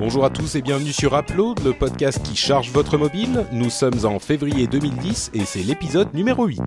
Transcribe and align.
Bonjour 0.00 0.24
à 0.24 0.30
tous 0.30 0.54
et 0.54 0.62
bienvenue 0.62 0.94
sur 0.94 1.14
Upload, 1.14 1.62
le 1.62 1.74
podcast 1.74 2.22
qui 2.22 2.34
charge 2.34 2.70
votre 2.70 2.96
mobile. 2.96 3.44
Nous 3.52 3.68
sommes 3.68 4.06
en 4.06 4.18
février 4.18 4.66
2010 4.66 5.32
et 5.34 5.44
c'est 5.44 5.62
l'épisode 5.62 6.14
numéro 6.14 6.46
8. 6.46 6.58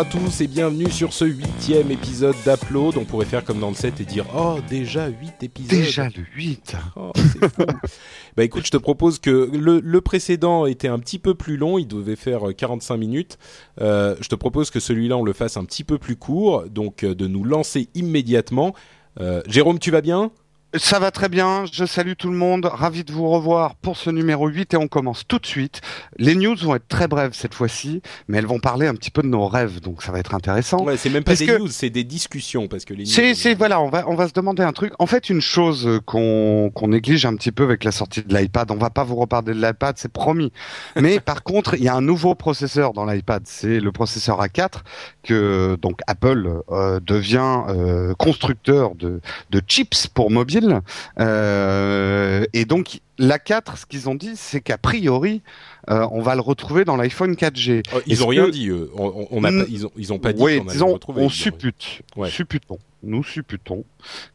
À 0.00 0.04
tous 0.06 0.40
et 0.40 0.46
bienvenue 0.46 0.90
sur 0.90 1.12
ce 1.12 1.26
huitième 1.26 1.90
épisode 1.90 2.34
d'Upload. 2.46 2.96
On 2.96 3.04
pourrait 3.04 3.26
faire 3.26 3.44
comme 3.44 3.60
dans 3.60 3.68
le 3.68 3.74
7 3.74 4.00
et 4.00 4.04
dire 4.06 4.24
Oh, 4.34 4.56
déjà 4.66 5.08
8 5.08 5.42
épisodes. 5.42 5.78
Déjà 5.78 6.04
le 6.04 6.24
8 6.36 6.74
Oh, 6.96 7.12
c'est 7.14 7.52
fou. 7.52 7.66
bah 8.36 8.42
écoute, 8.42 8.64
je 8.64 8.70
te 8.70 8.78
propose 8.78 9.18
que 9.18 9.50
le, 9.52 9.80
le, 9.80 10.00
précédent 10.00 10.64
était 10.64 10.88
un 10.88 10.98
petit 10.98 11.18
peu 11.18 11.34
plus 11.34 11.58
long, 11.58 11.76
il 11.76 11.86
devait 11.86 12.16
faire 12.16 12.44
45 12.56 12.96
minutes. 12.96 13.38
Euh, 13.82 14.16
je 14.22 14.28
te 14.28 14.34
propose 14.36 14.70
que 14.70 14.80
celui-là, 14.80 15.18
on 15.18 15.22
le 15.22 15.34
fasse 15.34 15.58
un 15.58 15.66
petit 15.66 15.84
peu 15.84 15.98
plus 15.98 16.16
court, 16.16 16.64
donc 16.70 17.04
euh, 17.04 17.14
de 17.14 17.26
nous 17.26 17.44
lancer 17.44 17.90
immédiatement. 17.94 18.74
Euh, 19.20 19.42
Jérôme, 19.46 19.78
tu 19.78 19.90
vas 19.90 20.00
bien? 20.00 20.30
Ça 20.76 21.00
va 21.00 21.10
très 21.10 21.28
bien, 21.28 21.64
je 21.72 21.84
salue 21.84 22.12
tout 22.16 22.30
le 22.30 22.36
monde, 22.36 22.66
ravi 22.66 23.02
de 23.02 23.12
vous 23.12 23.28
revoir 23.28 23.74
pour 23.74 23.96
ce 23.96 24.08
numéro 24.08 24.46
8 24.46 24.74
et 24.74 24.76
on 24.76 24.86
commence 24.86 25.26
tout 25.26 25.38
de 25.38 25.46
suite. 25.46 25.80
Les 26.16 26.36
news 26.36 26.54
vont 26.56 26.76
être 26.76 26.86
très 26.86 27.08
brèves 27.08 27.32
cette 27.32 27.54
fois-ci, 27.54 28.02
mais 28.28 28.38
elles 28.38 28.46
vont 28.46 28.60
parler 28.60 28.86
un 28.86 28.94
petit 28.94 29.10
peu 29.10 29.22
de 29.22 29.26
nos 29.26 29.48
rêves, 29.48 29.80
donc 29.80 30.02
ça 30.02 30.12
va 30.12 30.20
être 30.20 30.34
intéressant. 30.34 30.84
Ouais, 30.84 30.96
c'est 30.96 31.10
même 31.10 31.24
pas 31.24 31.34
des 31.34 31.58
news, 31.58 31.68
c'est 31.68 31.90
des 31.90 32.04
discussions 32.04 32.68
parce 32.68 32.84
que 32.84 32.94
les 32.94 33.04
news. 33.04 33.10
C'est, 33.10 33.34
c'est 33.34 33.54
voilà, 33.54 33.80
on 33.80 33.88
va 33.88 34.04
on 34.08 34.14
va 34.14 34.28
se 34.28 34.32
demander 34.32 34.62
un 34.62 34.72
truc. 34.72 34.92
En 35.00 35.06
fait, 35.06 35.28
une 35.28 35.40
chose 35.40 36.00
qu'on 36.06 36.70
qu'on 36.72 36.88
néglige 36.88 37.26
un 37.26 37.34
petit 37.34 37.52
peu 37.52 37.64
avec 37.64 37.82
la 37.82 37.92
sortie 37.92 38.22
de 38.22 38.32
l'iPad, 38.36 38.70
on 38.70 38.76
va 38.76 38.90
pas 38.90 39.02
vous 39.02 39.16
reparler 39.16 39.54
de 39.54 39.60
l'iPad, 39.60 39.96
c'est 39.98 40.12
promis. 40.12 40.52
Mais 40.94 41.18
par 41.20 41.42
contre, 41.42 41.74
il 41.74 41.82
y 41.82 41.88
a 41.88 41.94
un 41.94 42.00
nouveau 42.00 42.36
processeur 42.36 42.92
dans 42.92 43.04
l'iPad, 43.04 43.42
c'est 43.44 43.80
le 43.80 43.90
processeur 43.90 44.40
A4 44.40 44.82
que 45.24 45.76
donc 45.82 46.00
Apple 46.06 46.62
euh, 46.70 47.00
devient 47.00 47.64
euh, 47.68 48.14
constructeur 48.14 48.94
de 48.94 49.20
de 49.50 49.62
chips 49.66 50.06
pour 50.06 50.30
mobile 50.30 50.59
euh, 51.18 52.44
et 52.52 52.64
donc 52.64 53.00
l'A4, 53.18 53.76
ce 53.76 53.86
qu'ils 53.86 54.08
ont 54.08 54.14
dit, 54.14 54.32
c'est 54.34 54.60
qu'a 54.60 54.78
priori, 54.78 55.42
euh, 55.90 56.06
on 56.10 56.20
va 56.20 56.34
le 56.34 56.40
retrouver 56.40 56.84
dans 56.84 56.96
l'iPhone 56.96 57.34
4G. 57.34 57.82
Oh, 57.94 57.98
ils 58.06 58.20
n'ont 58.20 58.26
rien 58.26 58.48
dit. 58.48 58.68
Eux. 58.68 58.90
On, 58.96 59.26
on 59.30 59.44
a 59.44 59.50
pas, 59.50 59.64
ils, 59.68 59.86
ont, 59.86 59.92
ils 59.96 60.12
ont 60.12 60.18
pas 60.18 60.32
dit 60.32 60.42
oui, 60.42 60.58
qu'on 60.58 60.62
allait 60.64 60.72
disons, 60.72 60.86
le 60.88 60.92
retrouver. 60.94 61.22
On 61.22 61.28
suppute, 61.28 62.02
ouais. 62.16 62.30
supputons, 62.30 62.78
nous 63.02 63.24
supputons 63.24 63.84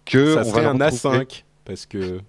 que 0.05 0.35
ça 0.35 0.41
on 0.41 0.43
serait 0.43 0.63
va 0.63 0.69
un 0.69 0.77
le 0.77 0.85
retrouver. 0.85 1.19
A5 1.19 1.43
parce 1.65 1.85
que. 1.85 2.19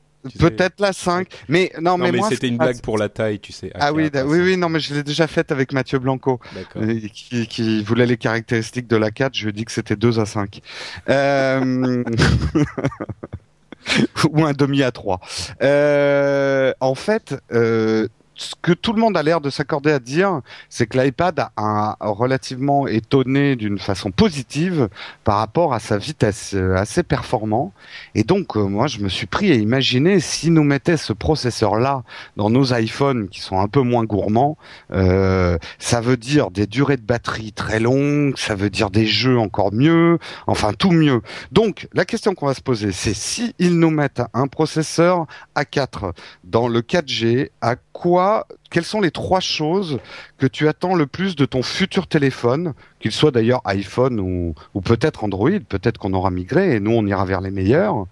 Peut-être 0.41 0.81
la 0.81 0.93
5, 0.93 1.29
mais 1.49 1.71
non, 1.77 1.93
Non, 1.93 1.99
mais, 1.99 2.11
mais, 2.11 2.19
moi 2.19 2.29
c'était 2.31 2.49
une 2.49 2.57
blague 2.57 2.81
pour 2.81 2.99
la 2.99 3.09
taille, 3.09 3.39
tu 3.39 3.53
sais. 3.53 3.71
Ah 3.77 3.93
oui, 3.93 4.07
A4, 4.07 4.25
oui, 4.25 4.41
oui, 4.41 4.57
non, 4.57 4.69
mais 4.69 4.81
je 4.81 4.93
l'ai 4.93 5.05
déjà 5.05 5.29
faite 5.29 5.53
avec 5.53 5.73
Mathieu 5.73 6.01
Blanco, 6.01 6.41
euh, 6.75 6.99
qui, 7.13 7.47
qui 7.47 7.85
voulait 7.85 8.07
les 8.07 8.17
caractéristiques 8.17 8.89
de 8.89 8.97
la 8.97 9.13
4. 9.13 9.35
Je 9.37 9.45
lui 9.45 9.51
ai 9.51 9.53
dit 9.53 9.65
que 9.65 9.71
c'était 9.71 9.95
2 9.95 10.19
à 10.19 10.27
5. 10.27 10.61
Euh... 11.09 12.03
ou 14.31 14.45
un 14.45 14.53
demi 14.53 14.83
à 14.83 14.91
3. 14.91 15.21
Euh, 15.63 16.73
en 16.81 16.95
fait, 16.95 17.35
euh, 17.53 18.09
ce 18.37 18.55
que 18.61 18.73
tout 18.73 18.93
le 18.93 19.01
monde 19.01 19.17
a 19.17 19.23
l'air 19.23 19.41
de 19.41 19.49
s'accorder 19.49 19.91
à 19.91 19.99
dire, 19.99 20.41
c'est 20.69 20.87
que 20.87 20.99
l'iPad 20.99 21.49
a, 21.57 21.97
relativement 22.01 22.87
étonné 22.87 23.57
d'une 23.57 23.79
façon 23.79 24.11
positive 24.11 24.89
par 25.25 25.39
rapport 25.39 25.73
à 25.73 25.81
sa 25.81 25.97
vitesse 25.97 26.53
euh, 26.55 26.77
assez 26.77 27.03
performant. 27.03 27.73
Et 28.15 28.25
donc, 28.25 28.57
euh, 28.57 28.65
moi, 28.65 28.87
je 28.87 28.99
me 28.99 29.09
suis 29.09 29.27
pris 29.27 29.51
à 29.51 29.55
imaginer 29.55 30.21
si 30.21 30.51
nous 30.51 30.65
mettait 30.65 30.99
ce 30.99 31.15
processeur-là 31.15 32.03
dans 32.37 32.51
nos 32.51 32.75
iPhones 32.75 33.29
qui 33.29 33.41
sont 33.41 33.59
un 33.59 33.69
peu 33.69 33.81
moins 33.81 34.05
gourmands, 34.05 34.59
euh, 34.93 35.57
ça 35.79 36.01
veut 36.03 36.19
dire 36.19 36.51
des 36.51 36.67
durées 36.67 36.99
de 36.99 37.03
batterie 37.03 37.53
très 37.53 37.81
longues, 37.81 38.37
ça 38.37 38.55
veut 38.55 38.71
dire 38.71 38.91
des 38.91 39.07
jeux 39.07 39.39
encore 39.39 39.73
mieux, 39.73 40.19
enfin 40.47 40.73
tout 40.75 40.91
mieux. 40.91 41.23
Donc, 41.53 41.89
la 41.95 42.05
question 42.05 42.35
qu'on 42.35 42.47
va 42.47 42.55
se 42.55 42.61
poser, 42.61 42.93
c'est 42.93 43.15
si 43.15 43.55
ils 43.59 43.79
nous 43.79 43.91
mettent 43.91 44.23
un 44.35 44.47
processeur 44.47 45.27
A4 45.57 46.13
dans 46.45 46.69
le 46.69 46.83
4G, 46.83 47.51
à 47.63 47.77
quoi 47.77 48.26
quelles 48.71 48.85
sont 48.85 49.01
les 49.01 49.11
trois 49.11 49.41
choses 49.41 49.99
que 50.39 50.47
tu 50.47 50.69
attends 50.69 50.95
le 50.95 51.07
plus 51.07 51.37
de 51.37 51.45
ton 51.45 51.63
futur 51.63 52.07
téléphone, 52.07 52.75
qu'il 53.01 53.13
soit 53.13 53.31
d'ailleurs 53.31 53.63
iPhone 53.65 54.21
ou, 54.21 54.55
ou 54.75 54.81
peut-être 54.81 55.25
Android, 55.25 55.59
peut-être 55.69 55.99
qu'on 55.99 56.13
aura 56.13 56.31
migré 56.31 56.77
et 56.77 56.81
nous 56.81 56.93
on 56.93 57.07
ira 57.07 57.25
vers 57.25 57.41
les 57.41 57.51
meilleurs. 57.51 58.07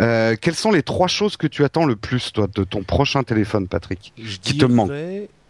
Euh, 0.00 0.36
quelles 0.40 0.54
sont 0.54 0.72
les 0.72 0.82
trois 0.82 1.08
choses 1.08 1.36
que 1.36 1.46
tu 1.46 1.64
attends 1.64 1.86
le 1.86 1.96
plus 1.96 2.32
toi 2.32 2.46
de 2.52 2.64
ton 2.64 2.82
prochain 2.82 3.22
téléphone, 3.22 3.68
Patrick? 3.68 4.12
Je 4.18 4.38
Qui 4.38 4.58
te 4.58 4.64
manque? 4.64 4.90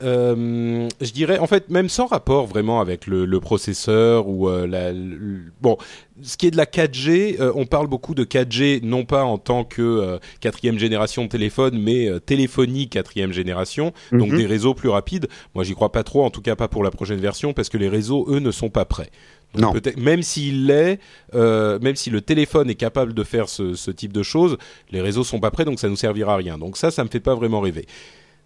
Euh, 0.03 0.89
je 1.01 1.11
dirais, 1.13 1.39
en 1.39 1.47
fait, 1.47 1.71
même 1.71 1.89
sans 1.89 2.07
rapport 2.07 2.47
vraiment 2.47 2.81
avec 2.81 3.07
le, 3.07 3.25
le 3.27 3.41
processeur 3.41 4.29
ou 4.29 4.49
euh, 4.49 4.67
la, 4.67 4.93
le- 4.93 5.43
bon, 5.61 5.77
ce 6.23 6.37
qui 6.37 6.47
est 6.47 6.51
de 6.51 6.57
la 6.57 6.67
4G, 6.67 7.41
euh, 7.41 7.53
on 7.55 7.67
parle 7.67 7.87
beaucoup 7.87 8.15
de 8.15 8.25
4G 8.25 8.81
non 8.83 9.05
pas 9.05 9.25
en 9.25 9.39
tant 9.39 9.65
que 9.65 10.19
quatrième 10.41 10.79
génération 10.79 11.25
de 11.25 11.29
téléphone, 11.29 11.79
mais 11.81 12.09
téléphonie 12.27 12.89
quatrième 12.89 13.33
génération, 13.33 13.93
donc 14.13 14.31
Mhm. 14.33 14.39
des 14.39 14.47
réseaux 14.47 14.75
plus 14.75 14.89
rapides. 14.89 15.29
Moi, 15.55 15.65
j'y 15.65 15.75
crois 15.75 15.93
pas 15.93 16.03
trop, 16.05 16.25
en 16.25 16.31
tout 16.31 16.43
cas 16.43 16.57
pas 16.57 16.69
pour 16.69 16.83
la 16.85 16.91
prochaine 16.91 17.21
version, 17.21 17.53
parce 17.53 17.69
que 17.69 17.79
les 17.79 17.89
réseaux, 17.89 18.27
eux, 18.29 18.39
ne 18.41 18.51
sont 18.51 18.71
pas 18.71 18.85
prêts. 18.85 19.11
Donc 19.55 19.75
Non. 19.77 19.93
même 19.97 20.23
s'il 20.23 20.67
l'est, 20.67 20.99
euh, 21.35 21.79
même 21.81 21.97
si 21.97 22.11
le 22.11 22.21
téléphone 22.21 22.69
est 22.69 22.75
capable 22.75 23.15
de 23.15 23.23
faire 23.25 23.49
ce, 23.49 23.73
ce 23.75 23.91
type 23.91 24.13
de 24.13 24.23
choses, 24.23 24.59
les 24.91 25.01
réseaux 25.01 25.25
sont 25.25 25.41
pas 25.41 25.51
prêts, 25.51 25.65
donc 25.65 25.79
ça 25.81 25.89
nous 25.89 25.97
servira 25.97 26.35
à 26.35 26.37
rien. 26.37 26.59
Donc 26.59 26.77
ça, 26.77 26.91
ça 26.91 27.03
me 27.03 27.09
fait 27.09 27.21
pas 27.21 27.35
vraiment 27.35 27.61
rêver. 27.61 27.87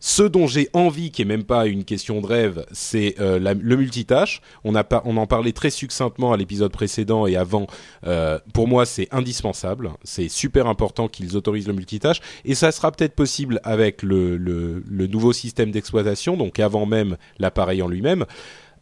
Ce 0.04 0.24
dont 0.24 0.48
j'ai 0.48 0.68
envie, 0.72 1.12
qui 1.12 1.22
est 1.22 1.24
même 1.24 1.44
pas 1.44 1.68
une 1.68 1.84
question 1.84 2.20
de 2.20 2.26
rêve, 2.26 2.66
c'est 2.72 3.14
euh, 3.20 3.38
le 3.38 3.76
multitâche. 3.76 4.40
On, 4.64 4.74
a 4.74 4.84
on 5.04 5.16
en 5.16 5.28
parlait 5.28 5.52
très 5.52 5.70
succinctement 5.70 6.32
à 6.32 6.36
l'épisode 6.36 6.72
précédent 6.72 7.28
et 7.28 7.36
avant. 7.36 7.68
Euh, 8.04 8.40
pour 8.52 8.66
moi, 8.66 8.84
c'est 8.84 9.06
indispensable. 9.12 9.92
C'est 10.02 10.28
super 10.28 10.66
important 10.66 11.06
qu'ils 11.06 11.36
autorisent 11.36 11.68
le 11.68 11.72
multitâche. 11.72 12.20
Et 12.44 12.56
ça 12.56 12.72
sera 12.72 12.90
peut-être 12.90 13.14
possible 13.14 13.60
avec 13.62 14.02
le, 14.02 14.36
le, 14.36 14.82
le 14.84 15.06
nouveau 15.06 15.32
système 15.32 15.70
d'exploitation, 15.70 16.36
donc 16.36 16.58
avant 16.58 16.84
même 16.84 17.16
l'appareil 17.38 17.80
en 17.80 17.86
lui-même. 17.86 18.24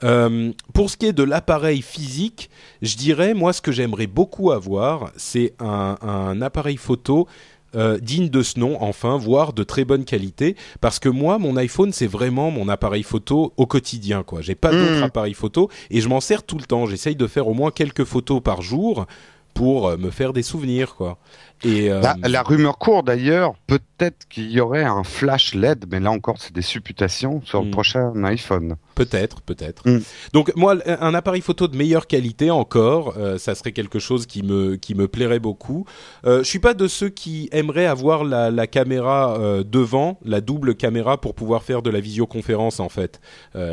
Euh, 0.03 0.53
pour 0.73 0.89
ce 0.89 0.97
qui 0.97 1.05
est 1.05 1.13
de 1.13 1.23
l'appareil 1.23 1.83
physique, 1.83 2.49
je 2.81 2.97
dirais, 2.97 3.35
moi, 3.35 3.53
ce 3.53 3.61
que 3.61 3.73
j'aimerais 3.73 4.07
beaucoup 4.07 4.53
avoir, 4.53 5.13
c'est 5.17 5.53
un, 5.59 5.99
un 6.01 6.41
appareil 6.41 6.79
photo 6.79 7.29
euh, 7.75 7.99
digne 7.99 8.29
de 8.29 8.43
ce 8.43 8.59
nom, 8.59 8.77
enfin, 8.83 9.17
voire 9.17 9.53
de 9.53 9.63
très 9.63 9.85
bonne 9.85 10.05
qualité, 10.05 10.57
parce 10.81 10.99
que 10.99 11.09
moi, 11.09 11.39
mon 11.39 11.57
iPhone, 11.57 11.93
c'est 11.93 12.07
vraiment 12.07 12.51
mon 12.51 12.69
appareil 12.69 13.03
photo 13.03 13.53
au 13.57 13.67
quotidien, 13.67 14.23
quoi. 14.23 14.41
J'ai 14.41 14.55
pas 14.55 14.73
Mmh. 14.73 14.79
d'autre 14.79 15.03
appareil 15.05 15.35
photo 15.35 15.69
et 15.91 16.01
je 16.01 16.09
m'en 16.09 16.21
sers 16.21 16.43
tout 16.43 16.57
le 16.59 16.65
temps. 16.65 16.87
J'essaye 16.87 17.17
de 17.17 17.27
faire 17.27 17.49
au 17.49 17.55
moins 17.55 17.71
quelques 17.71 18.05
photos 18.05 18.41
par 18.43 18.63
jour 18.63 19.07
pour 19.55 19.89
euh, 19.89 19.97
me 19.97 20.11
faire 20.11 20.33
des 20.33 20.43
souvenirs, 20.43 20.95
quoi. 20.95 21.19
Et 21.63 21.91
euh, 21.91 22.01
la, 22.01 22.17
la 22.27 22.43
rumeur 22.43 22.79
court 22.79 23.03
d'ailleurs, 23.03 23.55
peut-être 23.67 24.27
qu'il 24.29 24.51
y 24.51 24.61
aurait 24.61 24.85
un 24.85 25.05
flash 25.05 25.55
LED, 25.55 25.85
mais 25.91 26.01
là 26.01 26.11
encore 26.11 26.37
c'est 26.39 26.55
des 26.55 26.63
supputations 26.63 27.43
sur 27.45 27.63
le 27.63 27.71
prochain 27.71 28.13
iPhone. 28.25 28.77
Peut-être, 28.95 29.43
peut-être. 29.43 29.87
Mm. 29.87 30.01
Donc 30.33 30.57
moi, 30.57 30.77
un 30.87 31.15
appareil 31.15 31.43
photo 31.43 31.69
de 31.69 31.77
meilleure 31.77 32.07
qualité 32.07 32.51
encore, 32.51 33.15
euh, 33.19 33.37
ça 33.37 33.55
serait 33.55 33.73
quelque 33.73 33.99
chose 33.99 34.25
qui 34.27 34.43
me 34.43 34.77
qui 34.77 34.95
me 34.95 35.07
plairait 35.07 35.39
beaucoup. 35.39 35.85
Euh, 36.25 36.39
je 36.39 36.49
suis 36.49 36.59
pas 36.61 36.73
de 36.73 36.89
ceux 36.89 37.11
qui 37.11 37.51
aimeraient 37.53 37.87
avoir 37.87 38.25
la, 38.25 38.51
la 38.51 38.67
caméra 38.67 39.39
euh, 39.39 39.63
devant, 39.63 40.19
la 40.25 40.41
double 40.41 40.75
caméra 40.75 41.21
pour 41.21 41.35
pouvoir 41.35 41.63
faire 41.63 41.83
de 41.83 41.91
la 41.91 42.01
visioconférence 42.01 42.81
en 42.81 42.89
fait. 42.89 43.21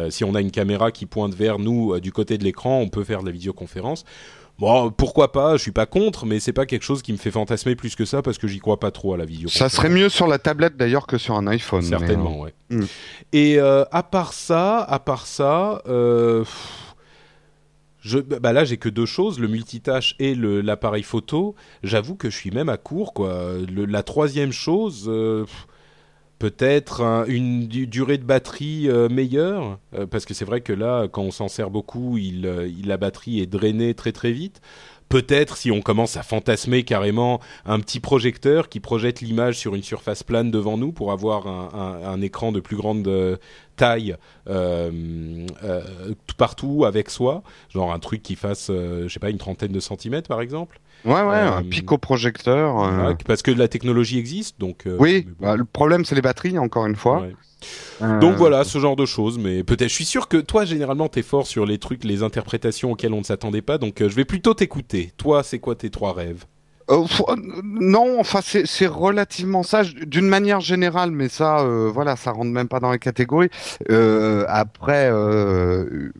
Si 0.10 0.24
on 0.24 0.36
a 0.36 0.42
une 0.42 0.52
caméra 0.52 0.92
qui 0.92 1.06
pointe 1.06 1.34
vers 1.34 1.60
nous 1.60 2.00
du 2.00 2.12
côté 2.12 2.38
de 2.38 2.44
l'écran, 2.44 2.80
on 2.80 2.90
peut 2.90 3.04
faire 3.04 3.22
de 3.22 3.28
la 3.28 3.32
visioconférence. 3.32 4.04
Bon, 4.60 4.90
pourquoi 4.90 5.32
pas 5.32 5.56
Je 5.56 5.62
suis 5.62 5.72
pas 5.72 5.86
contre, 5.86 6.26
mais 6.26 6.40
c'est 6.40 6.54
pas 6.54 6.66
quelque 6.66 6.82
chose 6.84 7.04
qui 7.04 7.14
me 7.14 7.18
fait 7.18 7.30
fantasmer 7.30 7.76
plus 7.76 7.96
que 7.96 8.06
ça 8.06 8.22
parce 8.24 8.38
que 8.40 8.48
j'y 8.48 8.58
crois 8.60 8.80
pas 8.80 8.90
trop 8.90 9.14
à 9.14 9.18
la 9.18 9.26
visioconférence. 9.26 9.72
Ça 9.72 9.76
serait 9.76 9.90
mieux 9.90 10.10
sur 10.10 10.26
la 10.28 10.40
tablette 10.40 10.76
d'ailleurs 10.78 11.06
que 11.06 11.18
sur 11.20 11.36
un 11.36 11.46
iPhone. 11.48 11.84
Certainement, 11.84 12.40
ouais. 12.42 12.54
Mm. 12.72 12.84
Et 13.34 13.60
euh, 13.60 13.86
à 13.92 14.02
part 14.02 14.34
ça, 14.34 14.80
à 14.80 14.98
part 14.98 15.28
ça, 15.28 15.82
euh, 15.88 16.44
je, 18.02 18.18
bah 18.20 18.54
là 18.54 18.64
j'ai 18.64 18.78
que 18.78 18.90
deux 18.90 19.06
choses, 19.06 19.40
le 19.40 19.48
multitâche 19.48 20.16
et 20.20 20.34
l'appareil 20.36 21.04
photo. 21.04 21.56
J'avoue 21.84 22.16
que 22.16 22.30
je 22.30 22.36
suis 22.36 22.52
même 22.52 22.70
à 22.70 22.78
court, 22.78 23.14
quoi. 23.14 23.54
Le- 23.70 23.86
la 23.86 24.02
troisième 24.04 24.52
chose, 24.52 25.06
euh, 25.08 25.44
pff, 25.46 25.68
peut-être 26.40 27.02
un- 27.02 27.26
une 27.26 27.68
du- 27.68 27.88
durée 27.88 28.18
de 28.18 28.24
batterie 28.24 28.90
euh, 28.90 29.10
meilleure, 29.10 29.80
euh, 29.96 30.06
parce 30.06 30.26
que 30.26 30.34
c'est 30.34 30.46
vrai 30.46 30.62
que 30.62 30.74
là, 30.74 31.08
quand 31.08 31.24
on 31.24 31.32
s'en 31.32 31.48
sert 31.48 31.70
beaucoup, 31.70 32.18
il, 32.18 32.46
euh, 32.46 32.68
il- 32.68 32.88
la 32.88 32.98
batterie 32.98 33.40
est 33.42 33.46
drainée 33.48 33.94
très 33.94 34.12
très 34.12 34.32
vite. 34.32 34.62
Peut-être 35.10 35.56
si 35.56 35.72
on 35.72 35.82
commence 35.82 36.18
à 36.18 36.24
fantasmer 36.24 36.84
carrément 36.84 37.40
un 37.66 37.80
petit 37.80 38.02
projecteur 38.02 38.68
qui 38.68 38.82
projette 38.82 39.22
l'image 39.22 39.58
sur 39.58 39.74
une 39.74 39.82
surface 39.84 40.22
plane 40.22 40.52
devant 40.52 40.78
nous 40.78 40.92
pour 40.92 41.14
avoir 41.14 41.48
un, 41.48 42.22
écran 42.22 42.52
de 42.52 42.60
plus 42.60 42.76
grande 42.76 43.10
taille 43.78 44.18
tout 44.46 46.36
partout 46.38 46.84
avec 46.86 47.10
soi, 47.10 47.42
genre 47.70 47.94
un 47.94 48.00
truc 48.00 48.22
qui 48.22 48.36
fasse, 48.36 48.68
je 48.70 49.08
sais 49.08 49.20
pas, 49.20 49.30
une 49.30 49.38
trentaine 49.38 49.72
de 49.72 49.80
centimètres 49.80 50.28
par 50.28 50.42
exemple. 50.42 50.82
Ouais, 51.06 51.22
ouais, 51.22 51.36
un 51.36 51.64
pico-projecteur. 51.64 52.76
parce 53.26 53.42
que 53.42 53.52
la 53.52 53.68
technologie 53.68 54.18
existe, 54.18 54.60
donc. 54.60 54.86
oui, 55.00 55.28
bah, 55.40 55.56
le 55.56 55.66
problème 55.66 56.06
c'est 56.06 56.16
les 56.16 56.22
batteries, 56.22 56.58
encore 56.58 56.86
une 56.86 56.96
fois. 56.96 57.28
Donc 58.22 58.36
voilà, 58.36 58.64
ce 58.64 58.78
genre 58.80 58.96
de 58.96 59.06
choses. 59.06 59.38
Mais 59.40 59.64
peut-être, 59.64 59.90
je 59.90 59.96
suis 59.96 60.06
sûr 60.06 60.28
que 60.28 60.38
toi, 60.38 60.66
généralement, 60.66 61.08
t'es 61.10 61.24
fort 61.24 61.48
sur 61.48 61.66
les 61.66 61.80
trucs, 61.80 62.04
les 62.04 62.24
interprétations 62.24 62.92
auxquelles 62.92 63.14
on 63.14 63.20
ne 63.20 63.24
s'attendait 63.24 63.62
pas. 63.62 63.78
Donc 63.78 63.96
je 64.00 64.14
vais 64.16 64.26
plutôt 64.26 64.54
t'écouter. 64.54 65.12
Toi, 65.18 65.44
c'est 65.44 65.60
quoi 65.60 65.76
tes 65.76 65.90
trois 65.90 66.14
rêves? 66.14 66.46
Euh, 66.90 67.04
euh, 67.30 67.36
non, 67.64 68.20
enfin 68.20 68.40
c'est 68.42 68.88
relativement 68.88 69.64
sage 69.64 69.94
d'une 69.96 70.28
manière 70.28 70.62
générale, 70.62 71.12
mais 71.12 71.28
ça, 71.28 71.60
euh, 71.60 71.90
voilà, 71.94 72.16
ça 72.16 72.32
rentre 72.32 72.52
même 72.52 72.68
pas 72.68 72.80
dans 72.80 72.92
les 72.92 73.00
catégories. 73.00 73.50
Euh, 73.92 74.46
après, 74.48 75.12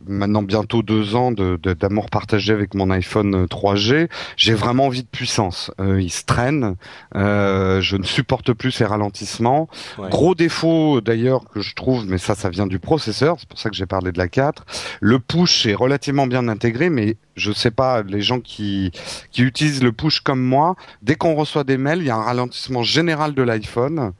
maintenant 0.06 0.42
bientôt 0.42 0.82
deux 0.82 1.14
ans 1.14 1.32
d'amour 1.32 2.04
de, 2.04 2.10
partagé 2.10 2.52
avec 2.52 2.74
mon 2.74 2.90
iPhone 2.90 3.46
3G, 3.46 4.08
j'ai 4.36 4.54
vraiment 4.54 4.86
envie 4.86 5.02
de 5.02 5.08
puissance. 5.08 5.70
il 5.78 6.10
se 6.10 6.24
traîne, 6.24 6.76
je 7.14 7.96
ne 7.96 8.04
supporte 8.04 8.52
plus 8.52 8.72
ces 8.72 8.84
ralentissements. 8.84 9.68
Gros 9.98 10.34
défaut 10.34 11.00
d'ailleurs 11.00 11.44
que 11.48 11.60
je 11.60 11.74
trouve, 11.74 12.06
mais 12.06 12.18
ça, 12.18 12.34
ça 12.34 12.50
vient 12.50 12.66
du 12.66 12.78
processeur, 12.78 13.36
c'est 13.38 13.48
pour 13.48 13.58
ça 13.58 13.70
que 13.70 13.76
j'ai 13.76 13.86
parlé 13.86 14.12
de 14.12 14.18
la 14.18 14.28
4. 14.28 14.64
Le 15.00 15.18
push 15.18 15.66
est 15.66 15.74
relativement 15.74 16.26
bien 16.26 16.48
intégré, 16.48 16.90
mais 16.90 17.16
je 17.36 17.52
sais 17.52 17.70
pas, 17.70 18.02
les 18.02 18.20
gens 18.20 18.40
qui 18.40 18.90
qui 19.30 19.42
utilisent 19.42 19.82
le 19.82 19.92
push 19.92 20.20
comme 20.20 20.42
moi 20.42 20.57
dès 21.02 21.14
qu'on 21.14 21.34
reçoit 21.34 21.64
des 21.64 21.76
mails, 21.76 22.00
il 22.00 22.06
y 22.06 22.10
a 22.10 22.16
un 22.16 22.22
ralentissement 22.22 22.82
général 22.82 23.34
de 23.34 23.42
l'iPhone. 23.42 24.12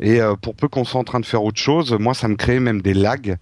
Et 0.00 0.20
euh, 0.20 0.34
pour 0.34 0.54
peu 0.54 0.68
qu'on 0.68 0.84
soit 0.84 1.00
en 1.00 1.04
train 1.04 1.20
de 1.20 1.26
faire 1.26 1.42
autre 1.44 1.58
chose, 1.58 1.92
moi, 1.98 2.14
ça 2.14 2.28
me 2.28 2.36
crée 2.36 2.60
même 2.60 2.82
des 2.82 2.94
lags. 2.94 3.36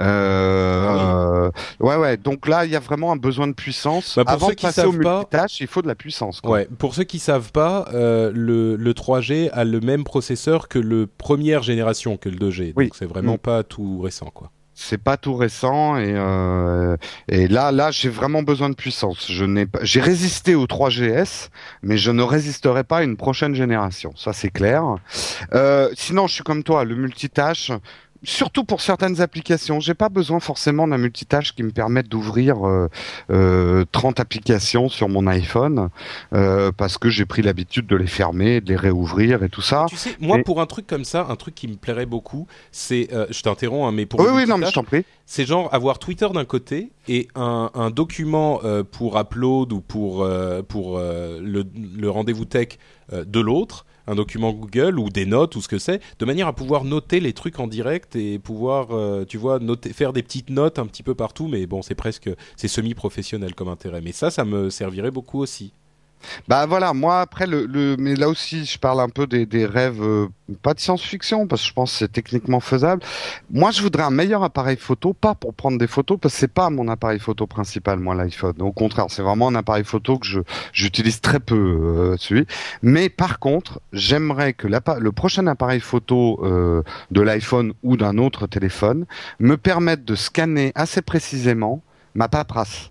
Euh, 0.00 1.50
ouais, 1.80 1.96
ouais. 1.96 2.16
Donc 2.16 2.46
là, 2.48 2.64
il 2.64 2.70
y 2.70 2.76
a 2.76 2.80
vraiment 2.80 3.12
un 3.12 3.16
besoin 3.16 3.46
de 3.48 3.54
puissance. 3.54 4.16
Bah, 4.16 4.24
Avant 4.26 4.48
de 4.48 4.54
passer 4.54 4.84
au 4.84 4.92
multitâche, 4.92 5.60
il 5.60 5.66
faut 5.66 5.82
de 5.82 5.88
la 5.88 5.94
puissance. 5.94 6.40
Ouais. 6.44 6.68
Pour 6.78 6.94
ceux 6.94 7.04
qui 7.04 7.18
savent 7.18 7.52
pas, 7.52 7.86
euh, 7.94 8.30
le, 8.34 8.76
le 8.76 8.92
3G 8.92 9.50
a 9.52 9.64
le 9.64 9.80
même 9.80 10.04
processeur 10.04 10.68
que 10.68 10.78
le 10.78 11.06
première 11.06 11.62
génération, 11.62 12.16
que 12.16 12.28
le 12.28 12.36
2G. 12.36 12.74
Donc 12.74 12.94
c'est 12.94 13.06
vraiment 13.06 13.34
mm. 13.34 13.38
pas 13.38 13.62
tout 13.62 14.00
récent, 14.00 14.30
quoi 14.32 14.50
c'est 14.78 15.02
pas 15.02 15.16
tout 15.16 15.34
récent 15.34 15.96
et 15.96 16.12
euh, 16.14 16.96
et 17.28 17.48
là 17.48 17.72
là 17.72 17.90
j'ai 17.90 18.10
vraiment 18.10 18.42
besoin 18.42 18.68
de 18.68 18.74
puissance. 18.74 19.26
Je 19.32 19.44
n'ai 19.44 19.66
j'ai 19.82 20.00
résisté 20.00 20.54
au 20.54 20.66
3GS 20.66 21.48
mais 21.82 21.96
je 21.96 22.10
ne 22.10 22.22
résisterai 22.22 22.84
pas 22.84 22.98
à 22.98 23.02
une 23.02 23.16
prochaine 23.16 23.54
génération. 23.54 24.12
Ça 24.16 24.34
c'est 24.34 24.50
clair. 24.50 24.84
Euh, 25.54 25.88
sinon 25.94 26.26
je 26.26 26.34
suis 26.34 26.44
comme 26.44 26.62
toi, 26.62 26.84
le 26.84 26.94
multitâche 26.94 27.72
surtout 28.26 28.64
pour 28.64 28.80
certaines 28.80 29.20
applications. 29.20 29.80
J'ai 29.80 29.94
pas 29.94 30.08
besoin 30.08 30.40
forcément 30.40 30.86
d'un 30.86 30.98
multitâche 30.98 31.54
qui 31.54 31.62
me 31.62 31.70
permette 31.70 32.08
d'ouvrir 32.08 32.66
euh, 32.66 32.88
euh, 33.30 33.84
30 33.92 34.20
applications 34.20 34.88
sur 34.88 35.08
mon 35.08 35.26
iPhone 35.26 35.88
euh, 36.32 36.72
parce 36.76 36.98
que 36.98 37.08
j'ai 37.08 37.24
pris 37.24 37.42
l'habitude 37.42 37.86
de 37.86 37.96
les 37.96 38.08
fermer, 38.08 38.60
de 38.60 38.68
les 38.68 38.76
réouvrir 38.76 39.44
et 39.44 39.48
tout 39.48 39.62
ça. 39.62 39.86
Tu 39.88 39.96
sais, 39.96 40.16
moi 40.20 40.38
pour 40.44 40.60
un 40.60 40.66
truc 40.66 40.86
comme 40.86 41.04
ça, 41.04 41.26
un 41.30 41.36
truc 41.36 41.54
qui 41.54 41.68
me 41.68 41.76
plairait 41.76 42.06
beaucoup, 42.06 42.46
c'est, 42.72 43.08
euh, 43.12 43.26
je 43.30 43.40
t'interromps, 43.42 43.88
hein, 43.88 43.92
mais 43.92 44.06
pour 44.06 44.20
oui, 44.20 44.26
oui, 44.34 44.46
non, 44.46 44.58
mais 44.58 44.66
je 44.66 44.72
t'en 44.72 44.84
prie. 44.84 45.04
C'est 45.24 45.46
genre 45.46 45.72
avoir 45.72 45.98
Twitter 45.98 46.28
d'un 46.32 46.44
côté 46.44 46.90
et 47.08 47.28
un, 47.36 47.70
un 47.74 47.90
document 47.90 48.60
euh, 48.64 48.82
pour 48.82 49.18
upload 49.18 49.72
ou 49.72 49.80
pour 49.80 50.26
pour 50.68 50.98
le, 50.98 51.64
le 51.96 52.10
rendez-vous 52.10 52.44
tech 52.44 52.78
de 53.12 53.40
l'autre 53.40 53.85
un 54.06 54.14
document 54.14 54.52
Google 54.52 54.98
ou 54.98 55.08
des 55.08 55.26
notes 55.26 55.56
ou 55.56 55.60
ce 55.60 55.68
que 55.68 55.78
c'est, 55.78 56.00
de 56.18 56.24
manière 56.24 56.46
à 56.46 56.52
pouvoir 56.52 56.84
noter 56.84 57.20
les 57.20 57.32
trucs 57.32 57.58
en 57.58 57.66
direct 57.66 58.16
et 58.16 58.38
pouvoir, 58.38 58.88
euh, 58.90 59.24
tu 59.24 59.38
vois, 59.38 59.58
noter, 59.58 59.92
faire 59.92 60.12
des 60.12 60.22
petites 60.22 60.50
notes 60.50 60.78
un 60.78 60.86
petit 60.86 61.02
peu 61.02 61.14
partout. 61.14 61.48
Mais 61.48 61.66
bon, 61.66 61.82
c'est 61.82 61.94
presque, 61.94 62.30
c'est 62.56 62.68
semi-professionnel 62.68 63.54
comme 63.54 63.68
intérêt. 63.68 64.00
Mais 64.00 64.12
ça, 64.12 64.30
ça 64.30 64.44
me 64.44 64.70
servirait 64.70 65.10
beaucoup 65.10 65.40
aussi. 65.40 65.72
Bah 66.48 66.66
voilà, 66.66 66.92
moi 66.92 67.20
après 67.20 67.46
le, 67.46 67.66
le, 67.66 67.96
mais 67.98 68.14
là 68.14 68.28
aussi 68.28 68.64
je 68.64 68.78
parle 68.78 69.00
un 69.00 69.08
peu 69.08 69.26
des, 69.26 69.46
des 69.46 69.66
rêves 69.66 70.02
euh, 70.02 70.28
pas 70.62 70.74
de 70.74 70.80
science-fiction 70.80 71.46
parce 71.46 71.62
que 71.62 71.68
je 71.68 71.72
pense 71.72 71.92
que 71.92 71.98
c'est 71.98 72.12
techniquement 72.12 72.60
faisable. 72.60 73.02
Moi 73.50 73.70
je 73.70 73.82
voudrais 73.82 74.02
un 74.02 74.10
meilleur 74.10 74.42
appareil 74.42 74.76
photo, 74.76 75.12
pas 75.12 75.34
pour 75.34 75.54
prendre 75.54 75.78
des 75.78 75.86
photos 75.86 76.18
parce 76.20 76.34
que 76.34 76.40
c'est 76.40 76.52
pas 76.52 76.70
mon 76.70 76.88
appareil 76.88 77.18
photo 77.18 77.46
principal 77.46 77.98
moi 77.98 78.14
l'iPhone. 78.14 78.54
Au 78.60 78.72
contraire, 78.72 79.06
c'est 79.08 79.22
vraiment 79.22 79.48
un 79.48 79.54
appareil 79.54 79.84
photo 79.84 80.18
que 80.18 80.26
je 80.26 80.40
j'utilise 80.72 81.20
très 81.20 81.40
peu 81.40 81.56
euh, 81.56 82.16
celui. 82.18 82.46
Mais 82.82 83.08
par 83.08 83.38
contre, 83.38 83.80
j'aimerais 83.92 84.52
que 84.52 84.66
le 84.68 85.12
prochain 85.12 85.46
appareil 85.46 85.80
photo 85.80 86.40
euh, 86.42 86.82
de 87.10 87.20
l'iPhone 87.20 87.72
ou 87.82 87.96
d'un 87.96 88.18
autre 88.18 88.46
téléphone 88.46 89.06
me 89.40 89.56
permette 89.56 90.04
de 90.04 90.14
scanner 90.14 90.72
assez 90.74 91.02
précisément 91.02 91.82
ma 92.14 92.28
paperasse. 92.28 92.90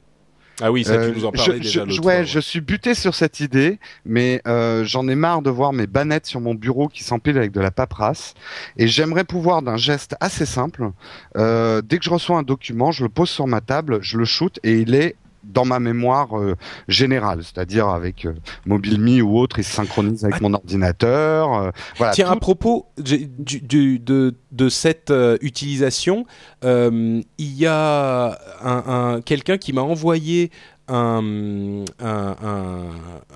Ah 0.62 0.72
oui, 0.72 0.84
ça 0.84 0.94
tu 0.94 1.04
euh, 1.04 1.12
nous 1.13 1.25
en 1.25 1.31
parlais 1.31 1.57
je, 1.57 1.63
déjà. 1.63 1.86
Je, 1.88 2.02
ouais, 2.02 2.25
je 2.25 2.40
suis 2.40 2.62
buté 2.62 2.94
sur 2.94 3.13
cette 3.13 3.40
idée, 3.40 3.80
mais 4.06 4.42
euh, 4.48 4.86
j'en 4.86 5.07
ai 5.07 5.16
marre 5.16 5.42
de 5.42 5.50
voir 5.50 5.74
mes 5.74 5.88
bannettes 5.88 6.25
sur 6.25 6.40
mon 6.40 6.56
bureau 6.56 6.88
qui 6.88 7.04
s'empilent 7.04 7.38
avec 7.38 7.52
de 7.52 7.60
la 7.60 7.72
paperasse. 7.72 8.34
Et 8.78 8.88
j'aimerais 8.88 9.25
pouvoir, 9.25 9.62
d'un 9.62 9.78
geste 9.78 10.16
assez 10.22 10.46
simple, 10.46 10.92
euh, 11.38 11.81
dès 11.81 11.98
que 11.98 12.06
je 12.06 12.10
reçois 12.10 12.38
un 12.38 12.44
document, 12.44 12.92
je 12.92 13.04
le 13.04 13.10
pose 13.10 13.30
sur 13.30 13.48
ma 13.48 13.62
table, 13.62 14.00
je 14.02 14.18
le 14.18 14.25
shoot 14.25 14.60
et 14.63 14.80
il 14.80 14.96
est 14.96 15.16
dans 15.45 15.65
ma 15.65 15.80
mémoire 15.80 16.38
euh, 16.38 16.56
générale, 16.88 17.39
c'est-à-dire 17.44 17.88
avec 17.88 18.25
euh, 18.25 18.33
MobileMe 18.65 19.21
ou 19.21 19.38
autre, 19.39 19.59
il 19.59 19.63
se 19.63 19.74
synchronise 19.74 20.25
avec 20.25 20.42
mon 20.42 20.53
ordinateur. 20.53 21.53
Euh, 21.53 21.71
voilà, 21.97 22.13
Tiens, 22.13 22.31
à 22.31 22.36
propos 22.36 22.88
du, 22.97 23.27
du, 23.27 24.00
de, 24.00 24.36
de 24.51 24.69
cette 24.69 25.13
utilisation, 25.42 26.25
il 26.63 27.24
y 27.38 27.65
a 27.65 28.39
un, 28.63 28.83
un 28.88 29.21
quelqu'un 29.21 29.57
qui 29.57 29.74
m'a 29.74 29.81
envoyé 29.81 30.51
un, 30.88 31.83
un, 32.00 32.36
un, 32.44 32.89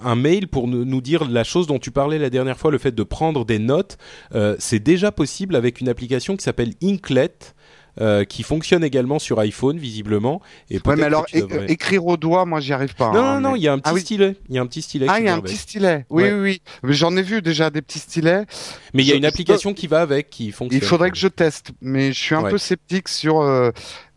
un, 0.04 0.16
mail 0.16 0.48
pour 0.48 0.68
nous, 0.68 0.86
nous, 0.86 1.02
dire 1.02 1.28
la 1.28 1.44
chose 1.44 1.68
dont 1.68 1.80
tu 1.80 1.92
parlais 1.92 2.20
la 2.20 2.30
dernière 2.30 2.58
fois, 2.58 2.72
le 2.72 2.78
fait 2.78 2.94
de 2.94 3.04
prendre 3.04 3.46
des 3.46 3.60
notes. 3.60 3.98
Euh, 4.36 4.56
c'est 4.60 4.80
déjà 4.80 5.12
possible 5.12 5.56
avec 5.56 5.82
une 5.82 5.90
application 5.90 6.36
qui 6.36 6.44
s'appelle 6.44 6.74
Inklet. 6.84 7.54
Euh, 8.02 8.24
qui 8.24 8.44
fonctionne 8.44 8.82
également 8.82 9.20
sur 9.20 9.40
iPhone 9.40 9.78
visiblement. 9.78 10.42
Et 10.70 10.80
ouais, 10.86 10.96
mais 10.96 11.04
alors 11.04 11.26
écrire 11.68 12.06
au 12.06 12.16
doigt, 12.16 12.46
moi 12.46 12.62
j'y 12.62 12.72
arrive 12.72 12.96
pas. 12.96 13.12
Non, 13.12 13.20
hein, 13.20 13.42
non, 13.42 13.50
non, 13.50 13.56
il 13.58 13.62
y 13.62 13.68
a 13.68 13.74
un 13.74 13.80
petit 13.80 13.92
ah 13.94 14.00
stylet. 14.00 14.36
Il 14.48 14.56
y 14.56 14.58
a 14.58 14.62
un 14.62 14.68
petit 14.68 14.82
stylet. 14.82 15.08
Ah, 15.10 15.20
il 15.20 15.26
y 15.26 15.28
a 15.28 15.36
un 15.36 15.42
petit 15.42 15.58
stylet. 15.58 16.06
Oui, 16.10 16.24
oui, 16.32 16.62
oui. 16.82 16.94
J'en 16.94 17.18
ai 17.18 17.22
vu 17.22 17.42
déjà 17.42 17.70
des 17.70 17.82
petits 17.82 18.00
stylets. 18.00 18.46
Mais 18.94 19.04
il 19.04 19.10
y 19.10 19.12
a 19.12 19.16
une 19.16 19.26
application 19.26 19.74
qui 19.74 19.88
va 19.88 20.00
avec, 20.00 20.30
qui 20.30 20.52
fonctionne. 20.52 20.82
Il 20.82 20.88
faudrait 20.88 21.12
que 21.12 21.18
je 21.18 21.28
teste, 21.28 21.72
mais 21.82 22.14
je 22.14 22.20
suis 22.20 22.36
un 22.36 22.44
peu 22.44 22.58
sceptique 22.58 23.10
sur. 23.10 23.42
Euh, 23.42 23.72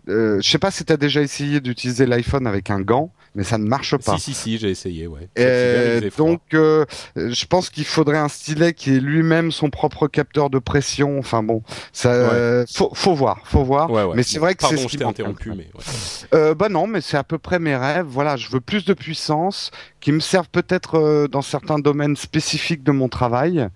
euh, 0.09 0.41
je 0.41 0.51
sais 0.51 0.59
pas 0.59 0.71
si 0.71 0.85
tu 0.85 0.93
as 0.93 0.97
déjà 0.97 1.21
essayé 1.21 1.61
d'utiliser 1.61 2.07
l'iPhone 2.07 2.47
avec 2.47 2.71
un 2.71 2.81
gant 2.81 3.13
mais 3.35 3.45
ça 3.45 3.57
ne 3.57 3.67
marche 3.67 3.97
pas. 3.97 4.19
Si, 4.19 4.35
si, 4.35 4.35
si, 4.35 4.59
j'ai 4.59 4.69
essayé, 4.69 5.07
ouais. 5.07 5.29
Et 5.37 6.11
donc, 6.19 6.43
euh, 6.53 6.85
je 7.17 7.47
pense 7.47 7.71
qu'il 7.71 7.87
faudrait 7.87 8.19
un 8.19 8.29
stylet 8.29 8.75
qui 8.75 8.95
est 8.95 9.01
lui-même 9.01 9.53
son 9.53 9.71
propre 9.71 10.07
capteur 10.07 10.51
de 10.51 10.59
pression. 10.59 11.19
Enfin 11.19 11.43
bon, 11.43 11.63
ça, 11.95 12.65
faut, 12.71 12.91
faut 12.93 13.15
voir, 13.15 13.41
faut 13.45 13.65
voir. 13.65 13.89
Mais 14.15 14.23
c'est 14.23 14.39
vrai 14.39 14.55
que 14.55 14.67
c'est 14.67 14.77
ce 14.77 14.87
qui 14.87 15.03
interrompu, 15.03 15.53
mais 15.57 15.69
euh, 16.35 16.55
bah 16.55 16.69
non, 16.69 16.87
mais 16.87 17.01
c'est 17.01 17.17
à 17.17 17.25
peu 17.25 17.39
près 17.39 17.59
mes 17.59 17.77
rêves. 17.77 18.07
Voilà, 18.07 18.37
je 18.37 18.49
veux 18.49 18.61
plus 18.61 18.85
de 18.85 18.95
puissance, 18.95 19.71
qui 20.01 20.13
me 20.13 20.21
servent 20.21 20.49
peut-être 20.51 20.99
euh, 20.99 21.29
dans 21.29 21.43
certains 21.43 21.79
domaines 21.79 22.17
spécifiques 22.17 22.83
de 22.83 22.93
mon 22.93 23.09
travail. 23.09 23.69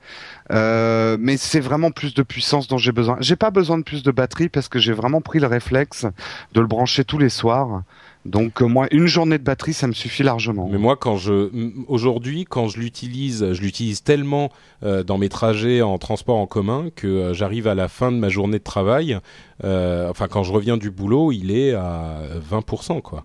Euh, 0.53 1.17
mais 1.19 1.37
c'est 1.37 1.61
vraiment 1.61 1.91
plus 1.91 2.15
de 2.15 2.23
puissance 2.23 2.69
dont 2.69 2.79
j'ai 2.79 2.93
besoin. 2.93 3.17
J'ai 3.21 3.37
pas 3.37 3.51
besoin 3.51 3.79
de 3.79 3.83
plus 3.83 4.03
de 4.03 4.11
batterie 4.11 4.49
parce 4.49 4.69
que 4.69 4.79
j'ai 4.79 4.93
vraiment 4.93 5.21
pris 5.21 5.41
le 5.41 5.47
réflexe 5.47 6.07
de 6.53 6.61
le 6.61 6.67
brancher 6.67 7.05
tous 7.05 7.19
les 7.19 7.29
soirs. 7.29 7.83
Donc 8.27 8.61
euh, 8.61 8.67
moi, 8.67 8.89
une 8.91 9.07
journée 9.07 9.39
de 9.39 9.45
batterie, 9.45 9.73
ça 9.73 9.87
me 9.87 9.93
suffit 9.93 10.23
largement. 10.23 10.69
Mais 10.71 10.79
moi, 10.79 10.97
quand 10.97 11.17
je 11.17 11.51
aujourd'hui, 11.87 12.45
quand 12.45 12.69
je 12.69 12.79
l'utilise, 12.79 13.53
je 13.53 13.63
l'utilise 13.63 14.03
tellement 14.03 14.51
euh, 14.83 15.05
dans 15.05 15.17
mes 15.17 15.29
trajets 15.29 15.81
en 15.81 15.97
transport 15.99 16.37
en 16.37 16.47
commun 16.47 16.87
que 16.95 17.07
euh, 17.07 17.35
j'arrive 17.35 17.69
à 17.69 17.75
la 17.75 17.89
fin 17.89 18.11
de 18.11 18.17
ma 18.17 18.29
journée 18.29 18.59
de 18.59 18.65
travail. 18.65 19.19
enfin, 19.63 20.27
quand 20.29 20.43
je 20.43 20.53
reviens 20.53 20.77
du 20.77 20.91
boulot, 20.91 21.33
il 21.33 21.51
est 21.51 21.73
à 21.73 22.21
20%, 22.51 23.01
quoi. 23.01 23.25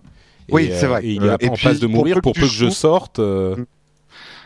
oui, 0.50 0.70
c'est 0.72 0.86
vrai. 0.86 1.04
Et 1.04 1.14
il 1.14 1.24
est 1.24 1.48
en 1.48 1.56
phase 1.56 1.80
de 1.80 1.86
mourir 1.86 2.20
pour 2.22 2.32
peu 2.32 2.42
que, 2.42 2.46
je 2.46 2.70
sorte. 2.70 3.18
Mm. 3.18 3.64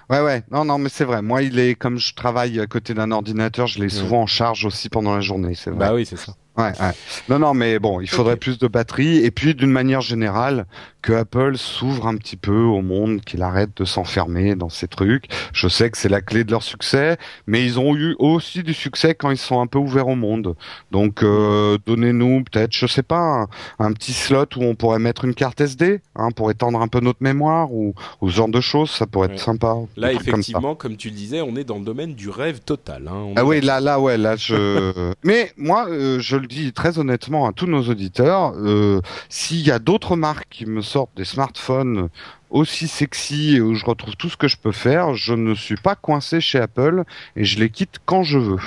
Ouais, 0.09 0.21
ouais. 0.21 0.45
Non, 0.53 0.65
non, 0.65 0.79
mais 0.79 0.89
c'est 0.89 1.05
vrai. 1.05 1.21
Moi, 1.21 1.43
il 1.43 1.59
est 1.59 1.75
comme 1.75 1.99
je 1.99 2.15
travaille 2.15 2.61
à 2.61 2.67
côté 2.67 2.95
d'un 2.95 3.11
ordinateur, 3.11 3.67
je 3.67 3.81
l'ai 3.81 3.89
souvent 3.89 4.23
en 4.23 4.27
charge 4.27 4.65
aussi 4.65 4.89
pendant 4.89 5.15
la 5.15 5.21
journée. 5.21 5.55
C'est 5.55 5.71
vrai. 5.71 5.79
Bah 5.79 5.95
oui, 5.95 6.07
c'est 6.07 6.17
ça. 6.17 6.35
Ouais, 6.57 6.73
ouais. 6.81 6.93
Non, 7.29 7.39
non, 7.39 7.55
mais 7.55 7.79
bon, 7.79 8.01
il 8.01 8.09
faudrait 8.09 8.37
plus 8.37 8.59
de 8.59 8.67
batterie. 8.67 9.19
Et 9.19 9.31
puis, 9.31 9.55
d'une 9.55 9.71
manière 9.71 10.01
générale, 10.01 10.67
que 11.07 11.13
Apple 11.13 11.57
s'ouvre 11.57 12.09
un 12.09 12.17
petit 12.17 12.37
peu 12.37 12.63
au 12.63 12.83
monde, 12.83 13.21
qu'il 13.21 13.43
arrête 13.43 13.71
de 13.77 13.85
s'enfermer 13.85 14.57
dans 14.57 14.69
ces 14.69 14.89
trucs. 14.89 15.27
Je 15.53 15.69
sais 15.69 15.89
que 15.89 15.97
c'est 15.97 16.09
la 16.09 16.21
clé 16.21 16.43
de 16.43 16.51
leur 16.51 16.65
succès, 16.65 17.17
mais 17.47 17.65
ils 17.65 17.79
ont 17.79 17.95
eu 17.95 18.17
aussi 18.19 18.65
du 18.65 18.75
succès 18.75 19.15
quand 19.15 19.31
ils 19.31 19.39
sont 19.39 19.61
un 19.61 19.69
peu 19.69 19.79
ouverts 19.79 20.09
au 20.09 20.17
monde. 20.17 20.57
Donc, 20.91 21.23
euh, 21.23 21.79
donnez-nous 21.87 22.43
peut-être, 22.51 22.75
je 22.75 22.89
sais 22.89 23.05
pas, 23.05 23.47
un, 23.79 23.93
petit 23.93 24.13
slot 24.13 24.47
où 24.57 24.65
on 24.65 24.75
pourrait 24.75 24.99
mettre 24.99 25.25
une 25.25 25.35
carte 25.35 25.61
SD, 25.61 26.01
hein, 26.17 26.31
pour 26.35 26.51
étendre 26.51 26.81
un 26.81 26.89
peu 26.89 26.99
notre 26.99 27.23
mémoire 27.23 27.73
ou, 27.73 27.95
ou 28.21 28.29
ce 28.29 28.35
genre 28.35 28.49
de 28.49 28.61
choses. 28.61 28.91
Ça 28.91 29.07
pourrait 29.07 29.29
être 29.29 29.39
sympa. 29.39 29.77
Là, 29.97 30.13
effectivement, 30.13 30.75
comme, 30.75 30.97
tu 30.97 31.11
le 31.11 31.15
disais, 31.15 31.41
on 31.41 31.55
est 31.55 31.65
dans 31.65 31.79
le 31.79 31.85
domaine 31.85 32.15
du 32.15 32.31
rêve 32.31 32.59
total. 32.61 33.07
Hein. 33.07 33.33
ah 33.37 33.45
oui, 33.45 33.61
là, 33.61 33.79
là, 33.79 34.01
ouais, 34.01 34.19
là, 34.19 34.35
je. 34.35 35.13
mais 35.23 35.53
moi, 35.57 35.87
euh, 35.89 36.19
je 36.19 36.37
le 36.37 36.46
dis 36.47 36.73
très 36.73 36.99
honnêtement 36.99 37.47
à 37.47 37.53
tous 37.53 37.67
nos 37.67 37.83
auditeurs, 37.83 38.55
euh, 38.57 39.01
s'il 39.29 39.67
y 39.67 39.71
a 39.71 39.79
d'autres 39.79 40.17
marques 40.17 40.49
qui 40.51 40.67
me 40.67 40.81
sortent 40.81 41.17
des 41.17 41.25
smartphones 41.25 42.09
aussi 42.51 42.89
sexy 42.89 43.57
et 43.57 43.61
où 43.61 43.75
je 43.75 43.85
retrouve 43.85 44.17
tout 44.17 44.29
ce 44.29 44.37
que 44.37 44.49
je 44.49 44.57
peux 44.57 44.73
faire, 44.73 45.15
je 45.15 45.35
ne 45.35 45.55
suis 45.55 45.77
pas 45.77 45.95
coincé 45.95 46.41
chez 46.41 46.59
Apple 46.59 47.05
et 47.35 47.45
je 47.45 47.59
les 47.59 47.71
quitte 47.71 47.97
quand 48.05 48.23
je 48.23 48.39
veux. 48.39 48.61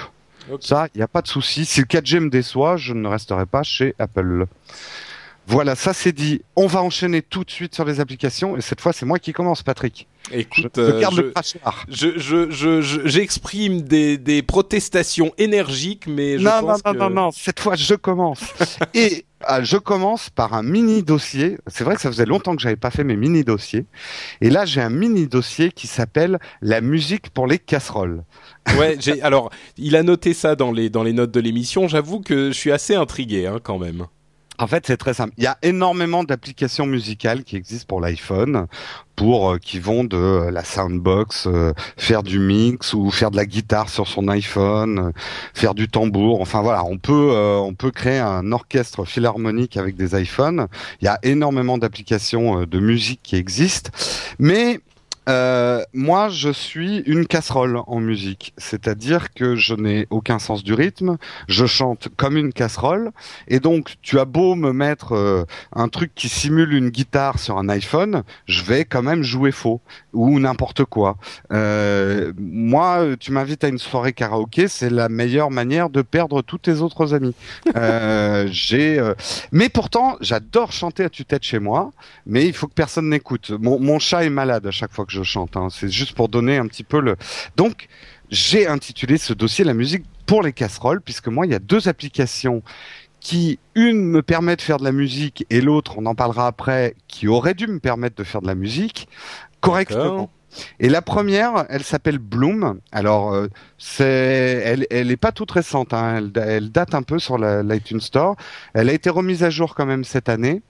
Ça, 0.60 0.88
il 0.94 0.98
n'y 0.98 1.04
a 1.04 1.08
pas 1.08 1.22
de 1.22 1.28
souci. 1.28 1.66
Si 1.66 1.80
le 1.80 1.86
4G 1.86 2.20
me 2.20 2.30
déçoit, 2.30 2.76
je 2.78 2.94
ne 2.94 3.08
resterai 3.08 3.46
pas 3.46 3.64
chez 3.64 3.94
Apple. 4.00 4.48
Voilà, 5.50 5.74
ça 5.76 5.94
c'est 5.94 6.12
dit. 6.12 6.44
On 6.56 6.68
va 6.68 6.84
enchaîner 6.84 7.24
tout 7.24 7.44
de 7.44 7.50
suite 7.50 7.74
sur 7.74 7.84
les 7.84 8.00
applications 8.00 8.56
et 8.56 8.62
cette 8.62 8.82
fois 8.82 8.94
c'est 8.94 9.08
moi 9.08 9.18
qui 9.18 9.34
commence, 9.34 9.64
Patrick. 9.64 10.08
Écoute, 10.32 10.74
je, 10.76 11.00
garde 11.00 11.16
le 11.16 11.34
je, 11.88 12.20
je, 12.20 12.52
je, 12.52 13.08
j'exprime 13.08 13.82
des, 13.82 14.20
des 14.20 14.44
protestations 14.44 15.34
énergiques, 15.40 16.06
mais 16.06 16.38
je 16.38 16.44
non, 16.44 16.62
pense 16.62 16.86
non, 16.86 16.94
non, 16.94 17.00
non, 17.00 17.10
non, 17.10 17.32
cette 17.32 17.60
fois 17.60 17.76
je 17.76 17.96
commence. 17.96 18.42
et 18.94 19.26
ah, 19.42 19.64
je 19.64 19.78
commence 19.78 20.30
par 20.30 20.54
un 20.54 20.62
mini 20.62 21.02
dossier. 21.02 21.58
C'est 21.66 21.84
vrai 21.84 21.96
que 21.96 22.02
ça 22.02 22.12
faisait 22.12 22.28
longtemps 22.28 22.56
que 22.56 22.62
j'avais 22.62 22.76
pas 22.76 22.92
fait 22.92 23.04
mes 23.04 23.16
mini 23.16 23.44
dossiers. 23.44 23.86
Et 24.42 24.52
là, 24.52 24.66
j'ai 24.66 24.82
un 24.82 24.90
mini 24.90 25.28
dossier 25.28 25.72
qui 25.72 25.88
s'appelle 25.88 26.38
la 26.62 26.82
musique 26.82 27.32
pour 27.32 27.48
les 27.48 27.58
casseroles. 27.58 28.24
Ouais, 28.78 28.98
j'ai 29.00 29.20
alors 29.24 29.50
il 29.78 29.96
a 29.96 30.04
noté 30.04 30.36
ça 30.36 30.56
dans 30.56 30.72
les 30.72 30.92
dans 30.92 31.02
les 31.02 31.14
notes 31.14 31.32
de 31.32 31.40
l'émission. 31.40 31.88
J'avoue 31.88 32.20
que 32.20 32.50
je 32.50 32.54
suis 32.54 32.72
assez 32.72 32.94
intrigué 32.94 33.48
hein, 33.48 33.60
quand 33.64 33.80
même. 33.80 34.06
En 34.60 34.68
fait, 34.68 34.86
c'est 34.86 34.98
très 34.98 35.14
simple. 35.14 35.34
Il 35.38 35.44
y 35.46 35.48
a 35.48 35.58
énormément 35.62 36.26
d'applications 36.26 36.86
musicales 36.86 37.46
qui 37.46 37.56
existent 37.56 37.86
pour 37.88 38.02
l'iPhone, 38.02 38.68
pour 39.16 39.52
euh, 39.52 39.58
qui 39.58 39.80
vont 39.80 40.04
de 40.04 40.18
euh, 40.18 40.52
la 40.52 40.66
soundbox, 40.66 41.48
euh, 41.48 41.74
faire 41.96 42.24
du 42.24 42.40
mix 42.40 42.94
ou 42.94 43.10
faire 43.10 43.32
de 43.32 43.38
la 43.38 43.46
guitare 43.46 43.88
sur 43.88 44.10
son 44.10 44.28
iPhone, 44.28 45.14
faire 45.54 45.76
du 45.76 45.88
tambour. 45.88 46.42
Enfin 46.42 46.62
voilà, 46.62 46.84
on 46.84 46.98
peut 46.98 47.34
on 47.60 47.74
peut 47.74 47.92
créer 47.92 48.20
un 48.20 48.52
orchestre 48.52 49.06
philharmonique 49.06 49.78
avec 49.78 49.96
des 49.96 50.20
iPhones. 50.22 50.68
Il 51.02 51.06
y 51.06 51.08
a 51.08 51.20
énormément 51.24 51.78
d'applications 51.78 52.66
de 52.66 52.80
musique 52.80 53.22
qui 53.24 53.38
existent, 53.38 53.92
mais 54.40 54.82
euh, 55.28 55.84
moi, 55.94 56.30
je 56.30 56.50
suis 56.50 57.00
une 57.00 57.28
casserole 57.28 57.80
en 57.86 58.00
musique, 58.00 58.54
c'est-à-dire 58.58 59.34
que 59.34 59.56
je 59.56 59.74
n'ai 59.76 60.08
aucun 60.10 60.40
sens 60.40 60.64
du 60.64 60.74
rythme, 60.74 61.18
je 61.48 61.66
chante 61.66 62.08
comme 62.18 62.38
une 62.38 62.54
casserole, 62.54 63.12
et 63.48 63.60
donc 63.60 63.96
tu 64.02 64.20
as 64.20 64.26
beau 64.26 64.56
me 64.56 64.72
mettre 64.72 65.14
euh, 65.14 65.46
un 65.76 65.88
truc 65.88 66.14
qui 66.16 66.30
simule 66.30 66.74
une 66.74 66.90
guitare 66.90 67.38
sur 67.38 67.58
un 67.58 67.70
iPhone, 67.70 68.24
je 68.48 68.64
vais 68.64 68.86
quand 68.86 69.04
même 69.04 69.22
jouer 69.22 69.52
faux 69.52 69.82
ou 70.14 70.40
n'importe 70.40 70.86
quoi. 70.86 71.18
Euh, 71.52 72.34
moi, 72.40 73.06
tu 73.20 73.32
m'invites 73.32 73.64
à 73.64 73.68
une 73.68 73.78
soirée 73.78 74.14
karaoké, 74.14 74.68
c'est 74.68 74.90
la 74.90 75.10
meilleure 75.10 75.52
manière 75.52 75.90
de 75.90 76.02
perdre 76.02 76.42
tous 76.42 76.58
tes 76.58 76.82
autres 76.82 77.14
amis. 77.14 77.36
j'ai, 78.52 79.14
mais 79.52 79.70
pourtant, 79.70 80.18
j'adore 80.22 80.72
chanter 80.72 81.04
à 81.04 81.10
tue-tête 81.10 81.44
chez 81.44 81.60
moi, 81.60 81.92
mais 82.26 82.48
il 82.48 82.54
faut 82.54 82.68
que 82.68 82.74
personne 82.74 83.10
n'écoute. 83.10 83.52
Mon, 83.52 83.80
mon 83.80 84.00
chat 84.00 84.24
est 84.24 84.30
malade 84.30 84.66
à 84.66 84.72
chaque 84.72 84.92
fois 84.92 85.06
que 85.06 85.12
je 85.12 85.19
chante. 85.24 85.58
Hein. 85.58 85.68
C'est 85.72 85.90
juste 85.90 86.14
pour 86.14 86.30
donner 86.30 86.58
un 86.58 86.68
petit 86.68 86.84
peu 86.84 87.00
le. 87.00 87.16
Donc, 87.56 87.88
j'ai 88.30 88.68
intitulé 88.68 89.18
ce 89.18 89.34
dossier 89.34 89.66
la 89.66 89.74
musique 89.74 90.04
pour 90.26 90.44
les 90.44 90.54
casseroles, 90.54 91.02
puisque 91.02 91.28
moi, 91.28 91.46
il 91.46 91.52
y 91.52 91.56
a 91.56 91.60
deux 91.60 91.88
applications 91.88 92.62
qui, 93.20 93.60
une 93.76 94.06
me 94.06 94.22
permet 94.22 94.56
de 94.56 94.62
faire 94.62 94.78
de 94.78 94.84
la 94.84 94.92
musique 94.92 95.46
et 95.50 95.62
l'autre, 95.62 95.96
on 95.98 96.06
en 96.06 96.16
parlera 96.16 96.48
après, 96.48 96.96
qui 97.08 97.28
aurait 97.28 97.54
dû 97.54 97.68
me 97.68 97.80
permettre 97.80 98.16
de 98.16 98.24
faire 98.24 98.42
de 98.42 98.48
la 98.48 98.56
musique 98.56 99.08
correctement. 99.62 100.30
Et 100.80 100.90
la 100.90 101.02
première, 101.02 101.66
elle 101.70 101.84
s'appelle 101.84 102.18
Bloom. 102.18 102.80
Alors, 102.92 103.34
euh, 103.34 103.48
c'est, 103.78 104.62
elle, 104.66 104.88
elle 104.90 105.12
est 105.12 105.18
pas 105.18 105.32
toute 105.32 105.52
récente. 105.52 105.94
Hein. 105.94 106.16
Elle, 106.18 106.44
elle, 106.44 106.72
date 106.72 106.96
un 106.96 107.04
peu 107.04 107.20
sur 107.20 107.38
l'iTunes 107.38 108.02
Store. 108.02 108.36
Elle 108.74 108.90
a 108.90 108.94
été 108.94 109.10
remise 109.10 109.44
à 109.44 109.50
jour 109.50 109.76
quand 109.76 109.86
même 109.86 110.04
cette 110.04 110.28
année. 110.28 110.62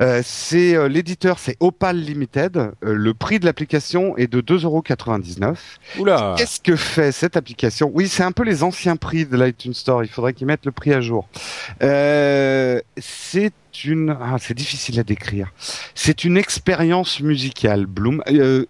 Euh, 0.00 0.20
c'est 0.24 0.76
euh, 0.76 0.88
l'éditeur, 0.88 1.38
c'est 1.38 1.56
Opal 1.60 1.96
Limited. 1.96 2.56
Euh, 2.56 2.70
le 2.80 3.14
prix 3.14 3.38
de 3.38 3.46
l'application 3.46 4.16
est 4.16 4.26
de 4.26 4.40
2,99€. 4.40 5.56
Oula 5.98 6.34
Qu'est-ce 6.36 6.60
que 6.60 6.76
fait 6.76 7.12
cette 7.12 7.36
application? 7.36 7.90
Oui, 7.94 8.08
c'est 8.08 8.22
un 8.22 8.32
peu 8.32 8.42
les 8.42 8.62
anciens 8.62 8.96
prix 8.96 9.26
de 9.26 9.36
l'iTunes 9.36 9.74
Store. 9.74 10.04
Il 10.04 10.10
faudrait 10.10 10.34
qu'ils 10.34 10.46
mettent 10.46 10.66
le 10.66 10.72
prix 10.72 10.92
à 10.92 11.00
jour. 11.00 11.28
c'est 11.80 13.52
une, 13.84 14.16
ah, 14.20 14.36
c'est 14.38 14.54
difficile 14.54 14.98
à 15.00 15.02
décrire. 15.04 15.52
C'est 15.94 16.24
une 16.24 16.36
expérience 16.36 17.20
musicale, 17.20 17.86
Bloom, 17.86 18.22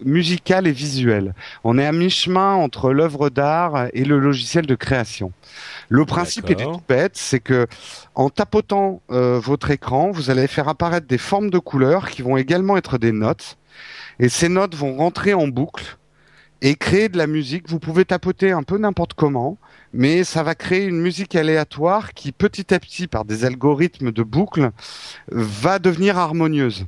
musicale 0.03 0.67
et 0.67 0.71
visuelle. 0.71 1.33
On 1.63 1.77
est 1.77 1.85
à 1.85 1.91
mi-chemin 1.91 2.53
entre 2.53 2.91
l'œuvre 2.91 3.29
d'art 3.29 3.87
et 3.93 4.03
le 4.03 4.19
logiciel 4.19 4.65
de 4.65 4.75
création. 4.75 5.31
Le 5.89 6.05
principe 6.05 6.49
est 6.49 6.55
tout 6.55 6.81
bête, 6.87 7.15
c'est 7.15 7.39
que 7.39 7.67
en 8.15 8.29
tapotant 8.29 9.01
euh, 9.11 9.39
votre 9.39 9.71
écran, 9.71 10.11
vous 10.11 10.29
allez 10.29 10.47
faire 10.47 10.67
apparaître 10.67 11.07
des 11.07 11.17
formes 11.17 11.49
de 11.49 11.59
couleurs 11.59 12.09
qui 12.09 12.21
vont 12.21 12.37
également 12.37 12.77
être 12.77 12.97
des 12.97 13.11
notes. 13.11 13.57
Et 14.19 14.29
ces 14.29 14.49
notes 14.49 14.75
vont 14.75 14.97
rentrer 14.97 15.33
en 15.33 15.47
boucle 15.47 15.97
et 16.61 16.75
créer 16.75 17.09
de 17.09 17.17
la 17.17 17.27
musique. 17.27 17.69
Vous 17.69 17.79
pouvez 17.79 18.05
tapoter 18.05 18.51
un 18.51 18.63
peu 18.63 18.77
n'importe 18.77 19.13
comment, 19.13 19.57
mais 19.93 20.23
ça 20.23 20.43
va 20.43 20.55
créer 20.55 20.85
une 20.85 20.99
musique 20.99 21.35
aléatoire 21.35 22.13
qui 22.13 22.31
petit 22.31 22.73
à 22.73 22.79
petit, 22.79 23.07
par 23.07 23.25
des 23.25 23.45
algorithmes 23.45 24.11
de 24.11 24.23
boucle, 24.23 24.71
va 25.29 25.79
devenir 25.79 26.17
harmonieuse. 26.17 26.85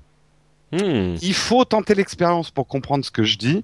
Hmm. 0.72 1.16
Il 1.22 1.34
faut 1.34 1.66
tenter 1.66 1.96
l'expérience 1.96 2.52
pour 2.52 2.68
comprendre 2.68 3.04
ce 3.04 3.12
que 3.12 3.24
je 3.24 3.38
dis. 3.38 3.64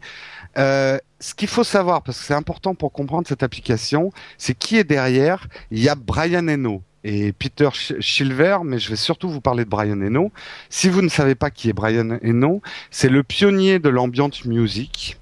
Euh, 0.58 0.98
ce 1.20 1.36
qu'il 1.36 1.48
faut 1.48 1.64
savoir, 1.64 2.02
parce 2.02 2.20
que 2.20 2.26
c'est 2.26 2.34
important 2.34 2.76
pour 2.76 2.92
comprendre 2.92 3.28
cette 3.28 3.44
application, 3.44 4.12
c'est 4.38 4.56
qui 4.56 4.78
est 4.78 4.84
derrière. 4.84 5.48
Il 5.72 5.80
y 5.80 5.90
a 5.90 5.96
Brian 5.96 6.48
Eno 6.48 6.82
et 7.04 7.32
Peter 7.34 7.70
Silver, 8.00 8.60
mais 8.64 8.80
je 8.80 8.90
vais 8.90 8.96
surtout 8.96 9.30
vous 9.30 9.42
parler 9.42 9.64
de 9.66 9.70
Brian 9.70 10.02
Eno. 10.02 10.32
Si 10.70 10.90
vous 10.90 11.04
ne 11.04 11.10
savez 11.10 11.36
pas 11.36 11.52
qui 11.52 11.70
est 11.70 11.74
Brian 11.74 12.18
Eno, 12.24 12.62
c'est 12.90 13.10
le 13.10 13.22
pionnier 13.22 13.78
de 13.78 13.90
l'ambient 13.90 14.32
music. 14.46 15.20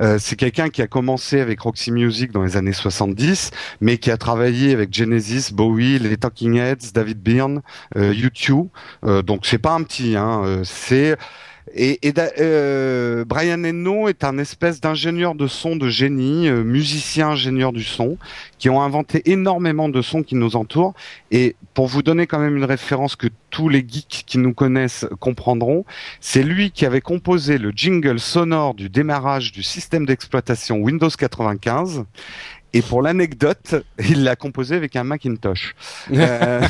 Euh, 0.00 0.18
c'est 0.18 0.36
quelqu'un 0.36 0.68
qui 0.68 0.82
a 0.82 0.86
commencé 0.86 1.40
avec 1.40 1.60
Roxy 1.60 1.92
Music 1.92 2.32
dans 2.32 2.42
les 2.42 2.56
années 2.56 2.72
70, 2.72 3.50
mais 3.80 3.98
qui 3.98 4.10
a 4.10 4.16
travaillé 4.16 4.72
avec 4.72 4.92
Genesis, 4.92 5.52
Bowie, 5.52 5.98
les 5.98 6.16
Talking 6.16 6.56
Heads, 6.56 6.92
David 6.94 7.22
Byrne, 7.22 7.62
euh, 7.96 8.12
U2. 8.12 8.68
Euh, 9.04 9.22
donc 9.22 9.46
c'est 9.46 9.58
pas 9.58 9.72
un 9.72 9.82
petit, 9.82 10.16
hein, 10.16 10.42
euh, 10.44 10.64
c'est 10.64 11.16
et, 11.72 11.98
euh, 12.40 13.24
Brian 13.24 13.64
Eno 13.64 14.08
est 14.08 14.22
un 14.22 14.38
espèce 14.38 14.80
d'ingénieur 14.80 15.34
de 15.34 15.46
son 15.46 15.76
de 15.76 15.88
génie, 15.88 16.48
euh, 16.48 16.62
musicien 16.62 17.30
ingénieur 17.30 17.72
du 17.72 17.82
son, 17.82 18.18
qui 18.58 18.68
ont 18.68 18.82
inventé 18.82 19.30
énormément 19.30 19.88
de 19.88 20.02
sons 20.02 20.22
qui 20.22 20.34
nous 20.34 20.56
entourent. 20.56 20.94
Et 21.30 21.56
pour 21.72 21.86
vous 21.86 22.02
donner 22.02 22.26
quand 22.26 22.38
même 22.38 22.56
une 22.56 22.64
référence 22.64 23.16
que 23.16 23.28
tous 23.50 23.68
les 23.68 23.84
geeks 23.86 24.24
qui 24.26 24.38
nous 24.38 24.52
connaissent 24.52 25.06
comprendront, 25.20 25.84
c'est 26.20 26.42
lui 26.42 26.70
qui 26.70 26.86
avait 26.86 27.00
composé 27.00 27.56
le 27.56 27.70
jingle 27.70 28.20
sonore 28.20 28.74
du 28.74 28.88
démarrage 28.88 29.52
du 29.52 29.62
système 29.62 30.06
d'exploitation 30.06 30.78
Windows 30.78 31.08
95 31.08 32.04
et 32.74 32.82
pour 32.82 33.02
l'anecdote, 33.02 33.76
il 34.00 34.24
l'a 34.24 34.34
composé 34.34 34.74
avec 34.74 34.96
un 34.96 35.04
Macintosh. 35.04 35.76
Euh, 36.12 36.60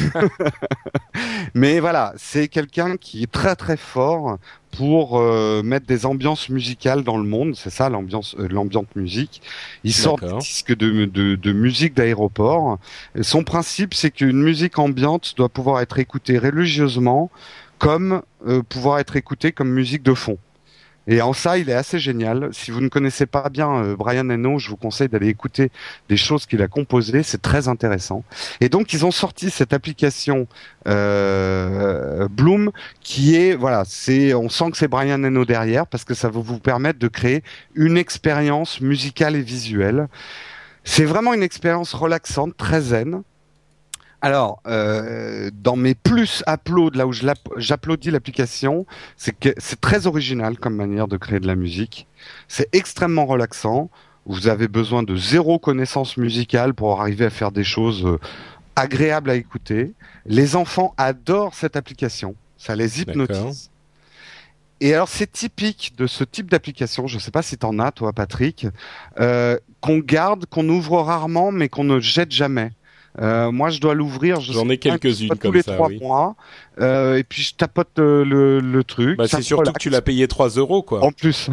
mais 1.54 1.80
voilà, 1.80 2.12
c'est 2.16 2.48
quelqu'un 2.48 2.96
qui 2.98 3.22
est 3.22 3.32
très 3.32 3.56
très 3.56 3.78
fort 3.78 4.38
pour 4.76 5.18
euh, 5.18 5.62
mettre 5.62 5.86
des 5.86 6.04
ambiances 6.04 6.50
musicales 6.50 7.04
dans 7.04 7.16
le 7.16 7.24
monde. 7.24 7.54
C'est 7.56 7.70
ça 7.70 7.88
l'ambiance, 7.88 8.36
euh, 8.38 8.48
l'ambiante 8.48 8.94
musique. 8.96 9.40
Il 9.82 9.94
sort 9.94 10.18
des 10.20 10.36
disques 10.38 10.76
de, 10.76 11.06
de, 11.06 11.36
de 11.36 11.52
musique 11.52 11.94
d'aéroport. 11.94 12.78
Son 13.22 13.42
principe, 13.42 13.94
c'est 13.94 14.10
qu'une 14.10 14.42
musique 14.42 14.78
ambiante 14.78 15.34
doit 15.36 15.48
pouvoir 15.48 15.80
être 15.80 15.98
écoutée 15.98 16.38
religieusement, 16.38 17.30
comme 17.78 18.20
pouvoir 18.68 18.98
être 18.98 19.16
écoutée 19.16 19.52
comme 19.52 19.70
musique 19.70 20.02
de 20.02 20.12
fond. 20.12 20.38
Et 21.06 21.20
en 21.20 21.32
ça, 21.32 21.58
il 21.58 21.68
est 21.68 21.74
assez 21.74 21.98
génial. 21.98 22.48
Si 22.52 22.70
vous 22.70 22.80
ne 22.80 22.88
connaissez 22.88 23.26
pas 23.26 23.48
bien 23.50 23.70
euh, 23.76 23.96
Brian 23.96 24.28
Eno, 24.30 24.58
je 24.58 24.70
vous 24.70 24.76
conseille 24.76 25.08
d'aller 25.08 25.28
écouter 25.28 25.70
des 26.08 26.16
choses 26.16 26.46
qu'il 26.46 26.62
a 26.62 26.68
composées. 26.68 27.22
C'est 27.22 27.42
très 27.42 27.68
intéressant. 27.68 28.24
Et 28.60 28.68
donc, 28.68 28.92
ils 28.92 29.04
ont 29.04 29.10
sorti 29.10 29.50
cette 29.50 29.72
application 29.72 30.46
euh, 30.88 32.26
Bloom, 32.28 32.70
qui 33.00 33.36
est 33.36 33.54
voilà, 33.54 33.84
c'est 33.86 34.34
on 34.34 34.48
sent 34.48 34.70
que 34.70 34.76
c'est 34.76 34.88
Brian 34.88 35.22
Eno 35.22 35.44
derrière 35.44 35.86
parce 35.86 36.04
que 36.04 36.14
ça 36.14 36.28
va 36.28 36.40
vous 36.40 36.58
permettre 36.58 36.98
de 36.98 37.08
créer 37.08 37.42
une 37.74 37.98
expérience 37.98 38.80
musicale 38.80 39.36
et 39.36 39.42
visuelle. 39.42 40.08
C'est 40.84 41.04
vraiment 41.04 41.32
une 41.34 41.42
expérience 41.42 41.94
relaxante, 41.94 42.56
très 42.56 42.80
zen. 42.80 43.22
Alors, 44.24 44.62
euh, 44.66 45.50
dans 45.52 45.76
mes 45.76 45.94
plus 45.94 46.42
uploads, 46.48 46.96
là 46.96 47.06
où 47.06 47.12
j'applaudis 47.12 48.10
l'application, 48.10 48.86
c'est 49.18 49.38
que 49.38 49.50
c'est 49.58 49.82
très 49.82 50.06
original 50.06 50.56
comme 50.56 50.74
manière 50.74 51.08
de 51.08 51.18
créer 51.18 51.40
de 51.40 51.46
la 51.46 51.56
musique. 51.56 52.06
C'est 52.48 52.74
extrêmement 52.74 53.26
relaxant. 53.26 53.90
Vous 54.24 54.48
avez 54.48 54.66
besoin 54.66 55.02
de 55.02 55.14
zéro 55.14 55.58
connaissance 55.58 56.16
musicale 56.16 56.72
pour 56.72 57.02
arriver 57.02 57.26
à 57.26 57.30
faire 57.30 57.52
des 57.52 57.64
choses 57.64 58.06
euh, 58.06 58.18
agréables 58.76 59.28
à 59.28 59.34
écouter. 59.34 59.92
Les 60.24 60.56
enfants 60.56 60.94
adorent 60.96 61.54
cette 61.54 61.76
application. 61.76 62.34
Ça 62.56 62.74
les 62.74 63.02
hypnotise. 63.02 63.70
Et 64.80 64.94
alors 64.94 65.08
c'est 65.08 65.30
typique 65.30 65.96
de 65.98 66.06
ce 66.06 66.24
type 66.24 66.50
d'application, 66.50 67.06
je 67.08 67.16
ne 67.16 67.20
sais 67.20 67.30
pas 67.30 67.42
si 67.42 67.58
tu 67.58 67.66
en 67.66 67.78
as 67.78 67.92
toi 67.92 68.14
Patrick, 68.14 68.68
euh, 69.20 69.58
qu'on 69.82 69.98
garde, 69.98 70.46
qu'on 70.46 70.66
ouvre 70.70 71.02
rarement 71.02 71.52
mais 71.52 71.68
qu'on 71.68 71.84
ne 71.84 72.00
jette 72.00 72.32
jamais. 72.32 72.72
Euh, 73.20 73.52
moi, 73.52 73.70
je 73.70 73.80
dois 73.80 73.94
l'ouvrir. 73.94 74.40
je 74.40 74.52
J'en 74.52 74.68
ai 74.68 74.78
quelques-unes 74.78 75.28
comme 75.28 75.38
tous 75.38 75.52
les 75.52 75.62
ça, 75.62 75.74
trois 75.74 75.88
oui. 75.88 75.98
mois. 76.00 76.34
Euh, 76.80 77.16
et 77.16 77.24
puis 77.24 77.42
je 77.42 77.54
tapote 77.54 77.98
euh, 77.98 78.24
le, 78.24 78.58
le 78.60 78.84
truc. 78.84 79.18
Bah, 79.18 79.28
ça 79.28 79.36
c'est 79.36 79.44
surtout 79.44 79.60
relaxe. 79.60 79.74
que 79.78 79.82
tu 79.82 79.90
l'as 79.90 80.02
payé 80.02 80.26
3 80.26 80.48
euros, 80.50 80.82
quoi. 80.82 81.04
En 81.04 81.12
plus. 81.12 81.48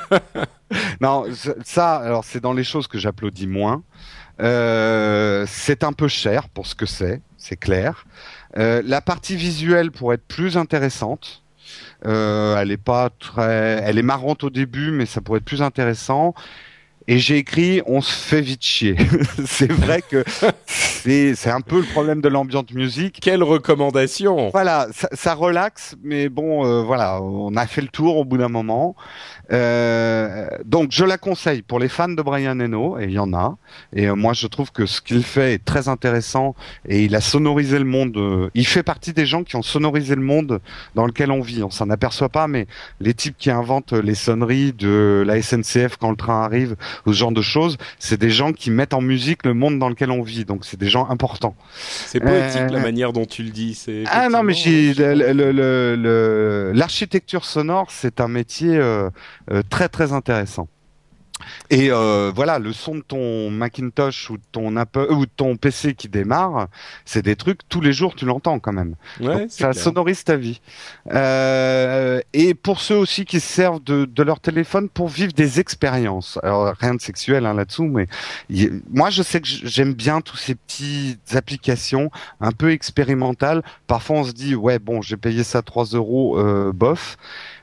non, 1.00 1.24
ça, 1.64 1.96
alors 1.96 2.24
c'est 2.24 2.40
dans 2.40 2.52
les 2.52 2.64
choses 2.64 2.86
que 2.88 2.98
j'applaudis 2.98 3.46
moins. 3.46 3.82
Euh, 4.40 5.46
c'est 5.48 5.84
un 5.84 5.92
peu 5.92 6.08
cher 6.08 6.48
pour 6.48 6.66
ce 6.66 6.74
que 6.74 6.86
c'est, 6.86 7.20
c'est 7.38 7.56
clair. 7.56 8.04
Euh, 8.58 8.82
la 8.84 9.00
partie 9.00 9.36
visuelle 9.36 9.90
pourrait 9.90 10.16
être 10.16 10.26
plus 10.26 10.56
intéressante. 10.56 11.42
Euh, 12.04 12.56
elle 12.58 12.70
est 12.70 12.76
pas 12.76 13.10
très, 13.10 13.80
elle 13.84 13.98
est 13.98 14.02
marrante 14.02 14.44
au 14.44 14.50
début, 14.50 14.90
mais 14.90 15.06
ça 15.06 15.20
pourrait 15.20 15.38
être 15.38 15.44
plus 15.44 15.62
intéressant. 15.62 16.34
Et 17.08 17.18
j'ai 17.18 17.36
écrit, 17.36 17.82
on 17.86 18.00
se 18.00 18.12
fait 18.12 18.40
vite 18.40 18.64
chier. 18.64 18.96
c'est 19.46 19.70
vrai 19.70 20.02
que 20.02 20.24
c'est 20.66 21.34
c'est 21.36 21.50
un 21.50 21.60
peu 21.60 21.76
le 21.76 21.86
problème 21.86 22.20
de 22.20 22.28
l'ambiance 22.28 22.72
musique. 22.72 23.18
Quelle 23.20 23.44
recommandation 23.44 24.50
Voilà, 24.50 24.88
ça, 24.92 25.08
ça 25.12 25.34
relaxe, 25.34 25.94
mais 26.02 26.28
bon, 26.28 26.66
euh, 26.66 26.82
voilà, 26.82 27.22
on 27.22 27.54
a 27.54 27.66
fait 27.66 27.80
le 27.80 27.88
tour 27.88 28.16
au 28.16 28.24
bout 28.24 28.38
d'un 28.38 28.48
moment. 28.48 28.96
Euh, 29.52 30.48
donc, 30.64 30.88
je 30.90 31.04
la 31.04 31.18
conseille 31.18 31.62
pour 31.62 31.78
les 31.78 31.88
fans 31.88 32.08
de 32.08 32.20
Brian 32.22 32.58
Eno, 32.58 32.98
et 32.98 33.04
il 33.04 33.12
y 33.12 33.18
en 33.18 33.32
a. 33.32 33.56
Et 33.92 34.08
euh, 34.08 34.16
moi, 34.16 34.32
je 34.32 34.46
trouve 34.46 34.72
que 34.72 34.86
ce 34.86 35.00
qu'il 35.00 35.22
fait 35.22 35.54
est 35.54 35.64
très 35.64 35.88
intéressant, 35.88 36.54
et 36.88 37.04
il 37.04 37.14
a 37.14 37.20
sonorisé 37.20 37.78
le 37.78 37.84
monde. 37.84 38.16
euh, 38.16 38.50
il 38.54 38.66
fait 38.66 38.82
partie 38.82 39.12
des 39.12 39.26
gens 39.26 39.44
qui 39.44 39.56
ont 39.56 39.62
sonorisé 39.62 40.14
le 40.14 40.22
monde 40.22 40.60
dans 40.94 41.06
lequel 41.06 41.30
on 41.30 41.40
vit. 41.40 41.62
On 41.62 41.70
s'en 41.70 41.90
aperçoit 41.90 42.28
pas, 42.28 42.48
mais 42.48 42.66
les 43.00 43.14
types 43.14 43.36
qui 43.38 43.50
inventent 43.50 43.92
les 43.92 44.14
sonneries 44.14 44.72
de 44.72 45.22
la 45.26 45.40
SNCF 45.40 45.96
quand 45.96 46.10
le 46.10 46.16
train 46.16 46.42
arrive, 46.42 46.76
ou 47.04 47.12
ce 47.12 47.18
genre 47.18 47.32
de 47.32 47.42
choses, 47.42 47.76
c'est 47.98 48.18
des 48.18 48.30
gens 48.30 48.52
qui 48.52 48.70
mettent 48.70 48.94
en 48.94 49.00
musique 49.00 49.44
le 49.44 49.54
monde 49.54 49.78
dans 49.78 49.88
lequel 49.88 50.10
on 50.10 50.22
vit. 50.22 50.44
Donc, 50.44 50.64
c'est 50.64 50.78
des 50.78 50.88
gens 50.88 51.08
importants. 51.10 51.54
C'est 52.06 52.20
poétique 52.20 52.62
Euh, 52.62 52.68
la 52.68 52.80
manière 52.80 53.12
dont 53.12 53.26
tu 53.26 53.42
le 53.42 53.50
dis. 53.50 53.74
C'est 53.74 54.04
Ah 54.06 54.28
non, 54.28 54.42
mais 54.42 54.54
j'ai 54.54 54.94
le- 54.94 55.14
le- 55.32 55.52
le- 55.52 55.96
le- 55.96 56.72
l'architecture 56.74 57.44
sonore, 57.44 57.86
c'est 57.90 58.20
un 58.20 58.28
métier 58.28 58.76
euh, 58.76 59.10
euh, 59.50 59.62
très 59.68 59.88
très 59.88 60.12
intéressant. 60.12 60.68
Et 61.70 61.90
euh, 61.90 62.32
voilà, 62.34 62.58
le 62.58 62.72
son 62.72 62.96
de 62.96 63.00
ton 63.02 63.50
Macintosh 63.50 64.30
ou 64.30 64.36
de 64.38 64.42
ton 64.52 64.76
Apple 64.76 65.06
ou 65.10 65.26
de 65.26 65.30
ton 65.36 65.56
PC 65.56 65.94
qui 65.94 66.08
démarre, 66.08 66.68
c'est 67.04 67.22
des 67.22 67.36
trucs 67.36 67.68
tous 67.68 67.80
les 67.80 67.92
jours 67.92 68.14
tu 68.14 68.24
l'entends 68.24 68.58
quand 68.58 68.72
même. 68.72 68.94
Ouais, 69.20 69.40
Donc, 69.40 69.50
ça 69.50 69.70
clair. 69.70 69.82
sonorise 69.84 70.24
ta 70.24 70.36
vie. 70.36 70.60
Euh, 71.12 72.20
et 72.32 72.54
pour 72.54 72.80
ceux 72.80 72.96
aussi 72.96 73.24
qui 73.24 73.40
se 73.40 73.48
servent 73.52 73.82
de, 73.82 74.04
de 74.04 74.22
leur 74.22 74.40
téléphone 74.40 74.88
pour 74.88 75.08
vivre 75.08 75.32
des 75.32 75.60
expériences. 75.60 76.38
Alors 76.42 76.74
rien 76.78 76.94
de 76.94 77.00
sexuel 77.00 77.46
hein, 77.46 77.54
là-dessous, 77.54 77.84
mais 77.86 78.06
moi 78.90 79.10
je 79.10 79.22
sais 79.22 79.40
que 79.40 79.46
j'aime 79.48 79.92
bien 79.94 80.20
tous 80.20 80.36
ces 80.36 80.54
petites 80.54 81.34
applications 81.34 82.10
un 82.40 82.52
peu 82.52 82.70
expérimentales. 82.72 83.62
Parfois 83.86 84.16
on 84.18 84.24
se 84.24 84.32
dit 84.32 84.54
ouais 84.54 84.78
bon 84.78 85.02
j'ai 85.02 85.16
payé 85.16 85.44
ça 85.44 85.62
3 85.62 85.84
euros, 85.86 86.38
euh, 86.38 86.72
bof. 86.72 87.16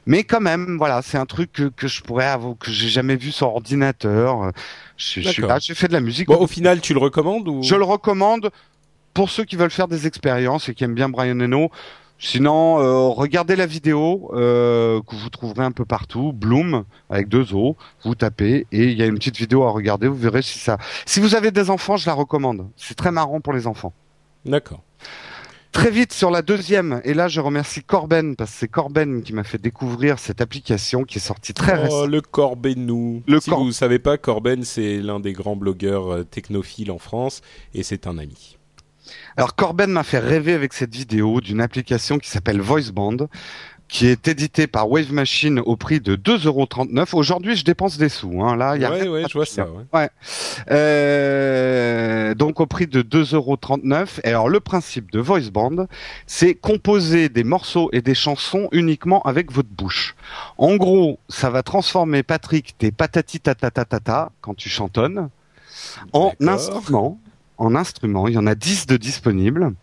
Mais 0.06 0.24
quand 0.24 0.42
même, 0.42 0.78
voilà, 0.78 1.02
c'est 1.02 1.18
un 1.18 1.26
truc 1.26 1.52
que, 1.52 1.64
que 1.70 1.88
je 1.88 2.02
pourrais 2.02 2.26
avoir, 2.26 2.58
que 2.58 2.72
j'ai 2.72 2.90
jamais 2.90 3.16
vu 3.16 3.32
sur 3.32 3.48
ordinateur. 3.48 4.52
Je, 4.98 5.22
je 5.22 5.30
suis 5.30 5.42
là, 5.42 5.60
j'ai 5.60 5.76
fait 5.76 5.88
de 5.88 5.94
la 5.94 6.02
musique. 6.02 6.28
Bon, 6.28 6.38
au 6.38 6.48
final, 6.48 6.82
tu 6.82 6.94
le 6.94 7.00
recommandes 7.00 7.48
ou? 7.48 7.64
Je 7.64 7.76
le 7.76 7.84
recommande 7.84 8.52
pour 9.14 9.30
ceux 9.30 9.46
qui 9.46 9.56
veulent 9.56 9.72
faire 9.72 9.88
des 9.88 10.08
expériences 10.08 10.70
et 10.70 10.74
qui 10.74 10.84
aiment 10.84 10.96
bien 10.96 11.10
Brian 11.10 11.40
Eno. 11.40 11.72
Sinon, 12.20 12.80
euh, 12.80 13.10
regardez 13.10 13.56
la 13.56 13.66
vidéo 13.66 14.32
euh, 14.34 15.02
que 15.02 15.16
vous 15.16 15.30
trouverez 15.30 15.66
un 15.66 15.72
peu 15.72 15.84
partout, 15.84 16.32
Bloom 16.32 16.86
avec 17.10 17.28
deux 17.28 17.54
O. 17.54 17.76
Vous 18.04 18.16
tapez 18.16 18.66
et 18.72 18.84
il 18.84 18.98
y 18.98 19.04
a 19.04 19.08
une 19.08 19.16
petite 19.16 19.38
vidéo 19.38 19.64
à 19.64 19.72
regarder. 19.72 20.08
Vous 20.08 20.16
verrez 20.16 20.42
si 20.42 20.58
ça. 20.58 20.78
Si 21.06 21.20
vous 21.20 21.36
avez 21.36 21.52
des 21.52 21.70
enfants, 21.70 21.98
je 21.98 22.06
la 22.06 22.14
recommande. 22.14 22.68
C'est 22.78 22.96
très 22.96 23.12
marrant 23.12 23.42
pour 23.42 23.52
les 23.52 23.68
enfants. 23.68 23.94
D'accord. 24.46 24.82
Très 25.74 25.90
vite 25.90 26.14
sur 26.14 26.30
la 26.30 26.42
deuxième, 26.44 27.02
et 27.04 27.14
là 27.16 27.28
je 27.28 27.42
remercie 27.42 27.84
Corben 27.84 28.36
parce 28.36 28.52
que 28.52 28.58
c'est 28.60 28.68
Corben 28.68 29.24
qui 29.24 29.34
m'a 29.34 29.44
fait 29.44 29.58
découvrir 29.60 30.20
cette 30.20 30.40
application 30.40 31.04
qui 31.04 31.18
est 31.18 31.22
sortie 31.22 31.54
très 31.54 31.74
Oh, 31.78 31.82
récemment. 31.82 32.06
le 32.06 32.22
Corbenou. 32.22 33.24
Le 33.28 33.40
si 33.42 33.50
Cor- 33.50 33.60
vous 33.60 33.66
ne 33.68 33.72
savez 33.72 33.98
pas, 34.00 34.18
Corben, 34.18 34.64
c'est 34.64 34.98
l'un 34.98 35.20
des 35.20 35.34
grands 35.34 35.56
blogueurs 35.56 36.14
euh, 36.14 36.24
technophiles 36.24 36.92
en 36.92 37.00
France 37.00 37.42
et 37.74 37.82
c'est 37.84 38.06
un 38.08 38.18
ami. 38.20 38.58
Alors 39.36 39.56
Corben 39.56 39.92
m'a 39.92 40.04
fait 40.04 40.20
rêver 40.20 40.54
avec 40.54 40.74
cette 40.74 40.94
vidéo 40.94 41.42
d'une 41.42 41.60
application 41.60 42.20
qui 42.20 42.30
s'appelle 42.30 42.62
VoiceBand, 42.62 43.28
qui 43.90 44.08
est 44.08 44.28
éditée 44.28 44.66
par 44.66 44.90
Wave 44.90 45.12
Machine 45.12 45.60
au 45.60 45.76
prix 45.76 46.00
de 46.00 46.16
2,39€. 46.16 47.10
Aujourd'hui, 47.16 47.56
je 47.56 47.64
dépense 47.66 47.98
des 47.98 48.10
sous. 48.10 48.42
Hein. 48.42 48.56
Là, 48.56 48.76
il 48.76 48.82
y 48.82 48.86
a 48.86 48.92
ouais, 48.92 49.08
ouais, 49.08 49.24
je 49.28 49.34
vois 49.34 49.46
ça. 49.46 49.68
Ouais. 49.94 50.10
Euh, 50.72 51.43
donc 52.54 52.60
au 52.60 52.68
prix 52.68 52.86
de 52.86 53.02
2,39€. 53.02 54.20
Et 54.24 54.28
alors 54.28 54.48
le 54.48 54.60
principe 54.60 55.12
de 55.12 55.20
VoiceBand, 55.20 55.88
c'est 56.28 56.54
composer 56.54 57.28
des 57.28 57.44
morceaux 57.44 57.90
et 57.94 58.04
des 58.04 58.14
chansons 58.14 58.70
uniquement 58.72 59.24
avec 59.24 59.52
votre 59.52 59.70
bouche. 59.70 60.16
En 60.60 60.76
gros, 60.76 61.18
ça 61.30 61.50
va 61.50 61.64
transformer 61.64 62.22
Patrick 62.22 62.76
tes 62.78 62.92
patati 62.92 63.40
tata 63.40 64.32
quand 64.42 64.54
tu 64.54 64.70
chantonnes 64.70 65.30
en 66.12 66.32
instrument. 66.42 67.20
En 67.58 67.76
instrument, 67.76 68.28
il 68.28 68.36
y 68.36 68.38
en 68.38 68.46
a 68.46 68.56
10 68.56 68.86
de 68.86 68.98
disponibles. 68.98 69.74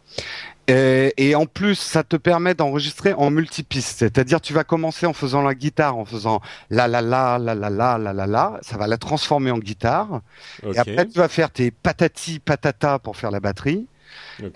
Et, 0.71 1.13
et 1.17 1.35
en 1.35 1.47
plus, 1.47 1.75
ça 1.75 2.03
te 2.03 2.17
permet 2.17 2.55
d'enregistrer 2.55 3.13
en 3.13 3.31
multipiste. 3.31 3.99
C'est-à-dire, 3.99 4.41
tu 4.41 4.53
vas 4.53 4.65
commencer 4.65 5.07
en 5.07 5.13
faisant 5.13 5.43
la 5.43 5.55
guitare, 5.55 5.97
en 5.97 6.05
faisant 6.05 6.41
la 6.71 6.87
la 6.89 7.03
la 7.03 7.39
la 7.39 7.55
la 7.55 7.71
la 7.71 7.99
la 7.99 8.13
la 8.13 8.27
la. 8.27 8.59
Ça 8.63 8.77
va 8.77 8.87
la 8.87 8.99
transformer 8.99 9.51
en 9.51 9.59
guitare. 9.59 10.21
Et 10.75 10.79
après, 10.79 11.07
tu 11.07 11.19
vas 11.19 11.29
faire 11.29 11.51
tes 11.51 11.71
patati 11.71 12.39
patata 12.39 12.99
pour 12.99 13.17
faire 13.17 13.31
la 13.31 13.41
batterie. 13.41 13.87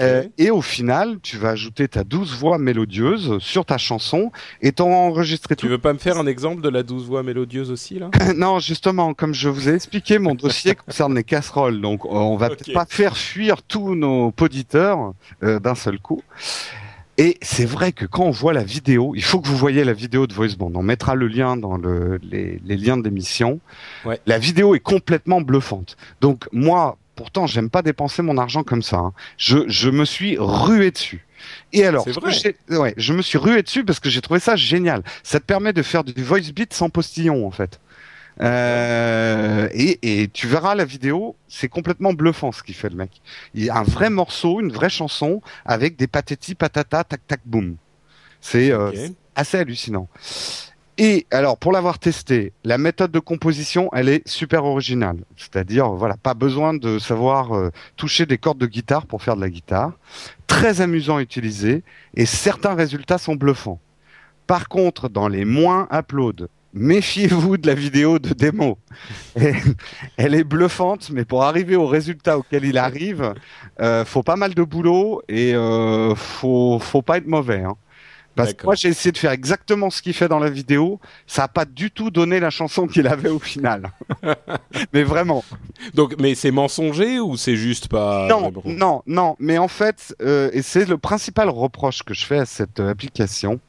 Euh, 0.00 0.24
et 0.38 0.50
au 0.50 0.62
final, 0.62 1.18
tu 1.22 1.36
vas 1.36 1.50
ajouter 1.50 1.88
ta 1.88 2.04
douce 2.04 2.34
voix 2.36 2.58
mélodieuse 2.58 3.38
sur 3.38 3.64
ta 3.64 3.78
chanson 3.78 4.32
et 4.62 4.72
t'en 4.72 4.88
enregistrer 4.90 5.56
Tu 5.56 5.66
tout. 5.66 5.68
veux 5.70 5.78
pas 5.78 5.92
me 5.92 5.98
faire 5.98 6.18
un 6.18 6.26
exemple 6.26 6.62
de 6.62 6.68
la 6.68 6.82
douce 6.82 7.04
voix 7.04 7.22
mélodieuse 7.22 7.70
aussi 7.70 7.98
là? 7.98 8.10
Non, 8.36 8.58
justement, 8.58 9.14
comme 9.14 9.34
je 9.34 9.48
vous 9.48 9.68
ai 9.68 9.74
expliqué, 9.74 10.18
mon 10.18 10.34
dossier 10.34 10.74
concerne 10.86 11.14
les 11.14 11.24
casseroles. 11.24 11.80
Donc, 11.80 12.04
euh, 12.04 12.08
on 12.10 12.36
va 12.36 12.46
Ok. 12.46 12.56
peut-être 12.58 12.72
pas 12.74 12.86
faire 12.88 13.16
fuir 13.16 13.62
tous 13.62 13.94
nos 13.94 14.32
auditeurs 14.40 15.12
euh, 15.42 15.58
d'un 15.60 15.74
seul 15.74 15.98
coup. 15.98 16.22
Et 17.16 17.38
c'est 17.42 17.64
vrai 17.64 17.92
que 17.92 18.06
quand 18.06 18.24
on 18.24 18.30
voit 18.32 18.52
la 18.52 18.64
vidéo, 18.64 19.12
il 19.14 19.22
faut 19.22 19.40
que 19.40 19.46
vous 19.46 19.56
voyez 19.56 19.84
la 19.84 19.92
vidéo 19.92 20.26
de 20.26 20.34
VoiceBand. 20.34 20.72
On 20.74 20.82
mettra 20.82 21.14
le 21.14 21.28
lien 21.28 21.56
dans 21.56 21.76
le, 21.76 22.18
les, 22.28 22.60
les 22.64 22.76
liens 22.76 22.96
de 22.96 23.04
l'émission. 23.04 23.60
Ouais. 24.04 24.18
La 24.26 24.38
vidéo 24.38 24.74
est 24.74 24.80
complètement 24.80 25.40
bluffante. 25.40 25.96
Donc 26.20 26.48
moi, 26.50 26.98
pourtant, 27.16 27.46
j'aime 27.46 27.70
pas 27.70 27.82
dépenser 27.82 28.22
mon 28.22 28.38
argent 28.38 28.62
comme 28.62 28.82
ça. 28.82 28.96
hein. 28.96 29.12
Je, 29.36 29.58
je 29.68 29.90
me 29.90 30.04
suis 30.04 30.36
rué 30.38 30.90
dessus. 30.90 31.26
Et 31.72 31.84
alors, 31.84 32.04
ouais, 32.70 32.94
je 32.96 33.12
me 33.12 33.20
suis 33.22 33.38
rué 33.38 33.62
dessus 33.62 33.84
parce 33.84 34.00
que 34.00 34.08
j'ai 34.08 34.20
trouvé 34.22 34.40
ça 34.40 34.56
génial. 34.56 35.02
Ça 35.22 35.40
te 35.40 35.44
permet 35.44 35.72
de 35.72 35.82
faire 35.82 36.02
du 36.04 36.22
voice 36.22 36.52
beat 36.54 36.72
sans 36.72 36.88
postillon 36.90 37.46
en 37.46 37.50
fait. 37.50 37.80
Euh, 38.40 39.68
et, 39.72 40.22
et 40.22 40.28
tu 40.28 40.48
verras 40.48 40.74
la 40.74 40.84
vidéo, 40.84 41.36
c'est 41.46 41.68
complètement 41.68 42.12
bluffant 42.12 42.50
ce 42.50 42.62
qu'il 42.62 42.74
fait 42.74 42.88
le 42.88 42.96
mec. 42.96 43.10
Il 43.54 43.62
y 43.64 43.70
a 43.70 43.76
un 43.76 43.84
vrai 43.84 44.10
morceau, 44.10 44.60
une 44.60 44.72
vraie 44.72 44.90
chanson 44.90 45.40
avec 45.64 45.96
des 45.96 46.06
patati 46.08 46.54
patata 46.54 47.04
tac 47.04 47.20
tac 47.26 47.40
boum. 47.44 47.76
C'est 48.40 48.72
euh, 48.72 48.90
assez 49.36 49.58
hallucinant. 49.58 50.08
Et 50.96 51.26
alors, 51.32 51.58
pour 51.58 51.72
l'avoir 51.72 51.98
testé, 51.98 52.52
la 52.62 52.78
méthode 52.78 53.10
de 53.10 53.18
composition, 53.18 53.90
elle 53.92 54.08
est 54.08 54.26
super 54.28 54.64
originale. 54.64 55.18
C'est-à-dire, 55.36 55.90
voilà, 55.90 56.16
pas 56.16 56.34
besoin 56.34 56.72
de 56.72 57.00
savoir 57.00 57.56
euh, 57.56 57.70
toucher 57.96 58.26
des 58.26 58.38
cordes 58.38 58.58
de 58.58 58.66
guitare 58.66 59.06
pour 59.06 59.20
faire 59.22 59.34
de 59.34 59.40
la 59.40 59.50
guitare. 59.50 59.92
Très 60.46 60.80
amusant 60.80 61.16
à 61.16 61.22
utiliser 61.22 61.82
et 62.14 62.26
certains 62.26 62.74
résultats 62.74 63.18
sont 63.18 63.34
bluffants. 63.34 63.80
Par 64.46 64.68
contre, 64.68 65.08
dans 65.08 65.26
les 65.26 65.44
moins 65.44 65.88
upload, 65.92 66.48
méfiez-vous 66.74 67.56
de 67.56 67.66
la 67.66 67.74
vidéo 67.74 68.20
de 68.20 68.32
démo. 68.32 68.78
Elle 70.16 70.34
est 70.34 70.44
bluffante, 70.44 71.10
mais 71.10 71.24
pour 71.24 71.42
arriver 71.42 71.74
au 71.74 71.86
résultat 71.86 72.38
auquel 72.38 72.64
il 72.64 72.78
arrive, 72.78 73.34
euh, 73.80 74.04
faut 74.04 74.22
pas 74.22 74.36
mal 74.36 74.54
de 74.54 74.62
boulot 74.62 75.22
et 75.28 75.54
euh, 75.54 76.14
faut 76.14 76.78
faut 76.78 77.02
pas 77.02 77.18
être 77.18 77.26
mauvais. 77.26 77.62
Hein. 77.62 77.74
Parce 78.34 78.52
que 78.52 78.64
moi 78.64 78.74
j'ai 78.74 78.88
essayé 78.88 79.12
de 79.12 79.18
faire 79.18 79.30
exactement 79.30 79.90
ce 79.90 80.02
qu'il 80.02 80.12
fait 80.12 80.28
dans 80.28 80.38
la 80.38 80.50
vidéo, 80.50 81.00
ça 81.26 81.44
a 81.44 81.48
pas 81.48 81.64
du 81.64 81.90
tout 81.90 82.10
donné 82.10 82.40
la 82.40 82.50
chanson 82.50 82.86
qu'il 82.86 83.06
avait 83.06 83.28
au 83.28 83.38
final. 83.38 83.92
mais 84.92 85.04
vraiment. 85.04 85.44
Donc, 85.94 86.16
mais 86.18 86.34
c'est 86.34 86.50
mensonger 86.50 87.20
ou 87.20 87.36
c'est 87.36 87.56
juste 87.56 87.88
pas 87.88 88.26
non, 88.28 88.52
non, 88.64 89.02
non. 89.06 89.36
Mais 89.38 89.58
en 89.58 89.68
fait, 89.68 90.14
euh, 90.22 90.50
et 90.52 90.62
c'est 90.62 90.88
le 90.88 90.98
principal 90.98 91.48
reproche 91.48 92.02
que 92.02 92.14
je 92.14 92.24
fais 92.26 92.38
à 92.38 92.46
cette 92.46 92.80
euh, 92.80 92.90
application, 92.90 93.60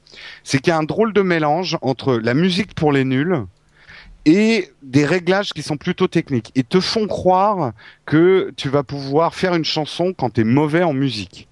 c'est 0.44 0.60
qu'il 0.60 0.72
y 0.72 0.74
a 0.74 0.78
un 0.78 0.84
drôle 0.84 1.14
de 1.14 1.22
mélange 1.22 1.78
entre 1.82 2.16
la 2.16 2.34
musique 2.34 2.74
pour 2.74 2.92
les 2.92 3.04
nuls 3.04 3.46
et 4.26 4.70
des 4.82 5.06
réglages 5.06 5.54
qui 5.54 5.62
sont 5.62 5.78
plutôt 5.78 6.08
techniques. 6.08 6.52
Ils 6.56 6.66
te 6.66 6.80
font 6.80 7.08
croire 7.08 7.74
que 8.06 8.52
tu 8.58 8.70
vas 8.70 8.84
pouvoir 8.84 9.36
faire 9.36 9.54
une 9.54 9.66
chanson 9.66 10.14
quand 10.18 10.32
tu 10.32 10.42
es 10.42 10.44
mauvais 10.44 10.84
en 10.84 10.94
musique. 10.94 11.48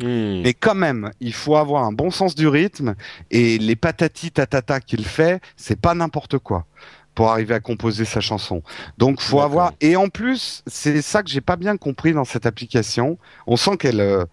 Hmm. 0.00 0.42
Mais 0.42 0.54
quand 0.54 0.74
même, 0.74 1.10
il 1.20 1.32
faut 1.32 1.56
avoir 1.56 1.84
un 1.84 1.92
bon 1.92 2.10
sens 2.10 2.34
du 2.34 2.46
rythme 2.46 2.94
et 3.30 3.58
les 3.58 3.76
patati 3.76 4.30
tatata 4.30 4.80
qu'il 4.80 5.04
fait, 5.04 5.40
c'est 5.56 5.80
pas 5.80 5.94
n'importe 5.94 6.38
quoi. 6.38 6.66
pour 7.14 7.32
arriver 7.32 7.52
à 7.52 7.58
composer 7.58 8.04
sa 8.04 8.20
chanson. 8.20 8.62
Donc 8.96 9.20
faut 9.20 9.40
avoir 9.40 9.72
et 9.80 9.96
en 9.96 10.08
plus 10.08 10.62
c'est 10.68 11.02
ça 11.02 11.24
que 11.24 11.28
j'ai 11.28 11.40
pas 11.40 11.56
bien 11.56 11.76
compris 11.76 12.12
dans 12.12 12.24
cette 12.24 12.46
application. 12.46 13.18
On 13.48 13.56
sent 13.56 13.76
qu'elle 13.76 14.00
euh, 14.00 14.24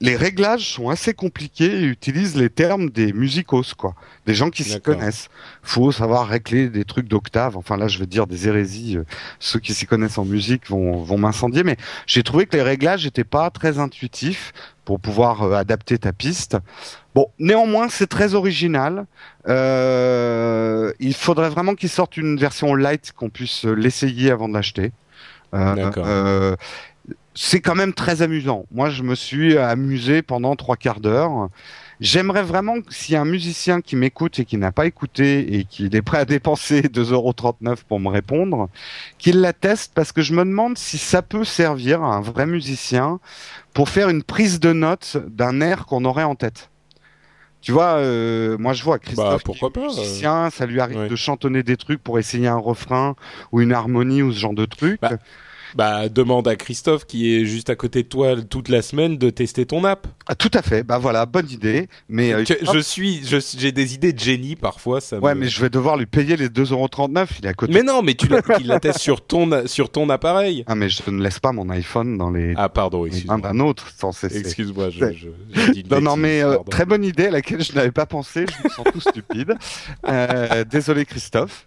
les 0.00 0.16
réglages 0.16 0.74
sont 0.74 0.88
assez 0.88 1.12
compliqués 1.12 1.80
et 1.80 1.84
utilisent 1.84 2.36
les 2.36 2.48
termes 2.48 2.90
des 2.90 3.12
musicos, 3.12 3.74
quoi. 3.74 3.94
Des 4.26 4.34
gens 4.34 4.50
qui 4.50 4.64
s'y 4.64 4.80
connaissent. 4.80 5.28
Faut 5.62 5.92
savoir 5.92 6.26
régler 6.26 6.68
des 6.68 6.84
trucs 6.84 7.08
d'octave. 7.08 7.56
Enfin 7.56 7.76
là, 7.76 7.86
je 7.86 7.98
veux 7.98 8.06
dire 8.06 8.26
des 8.26 8.48
hérésies. 8.48 8.96
Euh, 8.96 9.04
ceux 9.38 9.58
qui 9.58 9.74
s'y 9.74 9.86
connaissent 9.86 10.18
en 10.18 10.24
musique 10.24 10.68
vont, 10.68 11.02
vont 11.02 11.18
m'incendier. 11.18 11.62
Mais 11.62 11.76
j'ai 12.06 12.22
trouvé 12.22 12.46
que 12.46 12.56
les 12.56 12.62
réglages 12.62 13.04
n'étaient 13.04 13.24
pas 13.24 13.50
très 13.50 13.78
intuitifs 13.78 14.52
pour 14.84 14.98
pouvoir 14.98 15.42
euh, 15.42 15.52
adapter 15.54 15.98
ta 15.98 16.12
piste. 16.12 16.56
Bon, 17.14 17.28
néanmoins, 17.38 17.88
c'est 17.88 18.06
très 18.06 18.34
original. 18.34 19.06
Euh, 19.48 20.92
il 21.00 21.14
faudrait 21.14 21.50
vraiment 21.50 21.74
qu'ils 21.74 21.88
sortent 21.90 22.16
une 22.16 22.38
version 22.38 22.74
light 22.74 23.12
qu'on 23.12 23.30
puisse 23.30 23.64
l'essayer 23.64 24.30
avant 24.30 24.48
de 24.48 24.54
l'acheter. 24.54 24.92
Euh, 25.54 25.90
euh, 25.96 26.56
c'est 27.36 27.60
quand 27.60 27.74
même 27.74 27.92
très 27.92 28.22
amusant. 28.22 28.64
Moi, 28.72 28.88
je 28.88 29.02
me 29.02 29.14
suis 29.14 29.58
amusé 29.58 30.22
pendant 30.22 30.56
trois 30.56 30.76
quarts 30.76 31.00
d'heure. 31.00 31.50
J'aimerais 32.00 32.42
vraiment 32.42 32.76
s'il 32.88 33.12
y 33.12 33.16
a 33.16 33.20
un 33.20 33.26
musicien 33.26 33.82
qui 33.82 33.94
m'écoute 33.94 34.38
et 34.38 34.46
qui 34.46 34.56
n'a 34.56 34.72
pas 34.72 34.86
écouté 34.86 35.58
et 35.58 35.64
qui 35.64 35.84
est 35.84 36.02
prêt 36.02 36.18
à 36.18 36.24
dépenser 36.24 36.80
2,39€ 36.88 37.84
pour 37.86 38.00
me 38.00 38.08
répondre, 38.08 38.70
qu'il 39.18 39.42
la 39.42 39.52
teste 39.52 39.92
parce 39.94 40.12
que 40.12 40.22
je 40.22 40.32
me 40.32 40.44
demande 40.44 40.78
si 40.78 40.96
ça 40.96 41.20
peut 41.20 41.44
servir 41.44 42.02
à 42.02 42.16
un 42.16 42.20
vrai 42.22 42.46
musicien 42.46 43.20
pour 43.74 43.90
faire 43.90 44.08
une 44.08 44.22
prise 44.22 44.58
de 44.58 44.72
notes 44.72 45.18
d'un 45.28 45.60
air 45.60 45.84
qu'on 45.84 46.06
aurait 46.06 46.24
en 46.24 46.36
tête. 46.36 46.70
Tu 47.60 47.72
vois, 47.72 47.96
euh, 47.96 48.56
moi 48.58 48.72
je 48.72 48.82
vois 48.82 48.98
Christophe 48.98 49.28
bah, 49.28 49.38
pourquoi 49.44 49.70
qui 49.70 49.80
est 49.80 49.82
musicien, 49.82 50.50
ça 50.50 50.64
lui 50.64 50.80
arrive 50.80 51.08
de 51.08 51.16
chantonner 51.16 51.62
des 51.62 51.76
trucs 51.76 52.02
pour 52.02 52.18
essayer 52.18 52.48
un 52.48 52.58
refrain 52.58 53.14
ou 53.52 53.60
une 53.60 53.72
harmonie 53.72 54.22
ou 54.22 54.32
ce 54.32 54.38
genre 54.38 54.54
de 54.54 54.64
trucs. 54.64 55.00
Bah, 55.00 55.18
bah, 55.74 56.08
demande 56.08 56.48
à 56.48 56.56
Christophe 56.56 57.06
qui 57.06 57.34
est 57.34 57.44
juste 57.44 57.70
à 57.70 57.76
côté 57.76 58.02
de 58.02 58.08
toi 58.08 58.36
toute 58.42 58.68
la 58.68 58.82
semaine 58.82 59.18
de 59.18 59.30
tester 59.30 59.66
ton 59.66 59.84
app. 59.84 60.06
Ah, 60.28 60.34
tout 60.34 60.50
à 60.54 60.62
fait. 60.62 60.82
Bah 60.82 60.98
voilà, 60.98 61.26
bonne 61.26 61.50
idée. 61.50 61.88
Mais 62.08 62.32
euh, 62.32 62.44
je 62.44 62.78
suis, 62.78 63.22
j'ai 63.56 63.72
des 63.72 63.94
idées 63.94 64.12
de 64.12 64.18
génie 64.18 64.56
parfois. 64.56 65.00
Ça 65.00 65.18
ouais, 65.18 65.34
mais 65.34 65.48
je 65.48 65.60
vais 65.60 65.70
devoir 65.70 65.96
lui 65.96 66.06
payer 66.06 66.36
les 66.36 66.48
2,39€. 66.48 67.26
Il 67.38 67.46
est 67.46 67.48
à 67.48 67.54
côté. 67.54 67.72
Mais 67.72 67.82
non, 67.82 68.02
mais 68.02 68.14
tu 68.14 68.28
la 68.28 68.80
testes 68.80 68.98
sur 68.98 69.24
ton 69.24 69.66
sur 69.66 69.90
ton 69.90 70.08
appareil. 70.10 70.64
Ah 70.66 70.74
mais 70.74 70.88
je 70.88 71.08
ne 71.10 71.22
laisse 71.22 71.38
pas 71.38 71.52
mon 71.52 71.68
iPhone 71.70 72.18
dans 72.18 72.30
les. 72.30 72.54
Ah 72.56 72.68
pardon, 72.68 73.06
excuse-moi. 73.06 73.38
d'un 73.38 73.60
autre 73.60 73.90
sans 73.96 74.12
cesser. 74.12 74.38
Excuse-moi, 74.38 74.90
je, 74.90 75.12
je, 75.12 75.28
Non 75.90 76.00
non 76.00 76.16
mais 76.16 76.42
euh, 76.42 76.56
très 76.70 76.84
bonne 76.84 77.04
idée 77.04 77.26
à 77.26 77.30
laquelle 77.30 77.62
je 77.62 77.72
n'avais 77.72 77.92
pas 77.92 78.06
pensé. 78.06 78.46
Je 78.46 78.64
me 78.64 78.72
sens 78.72 78.86
tout 78.92 79.00
stupide. 79.00 79.54
Euh, 80.08 80.64
désolé 80.64 81.04
Christophe. 81.04 81.66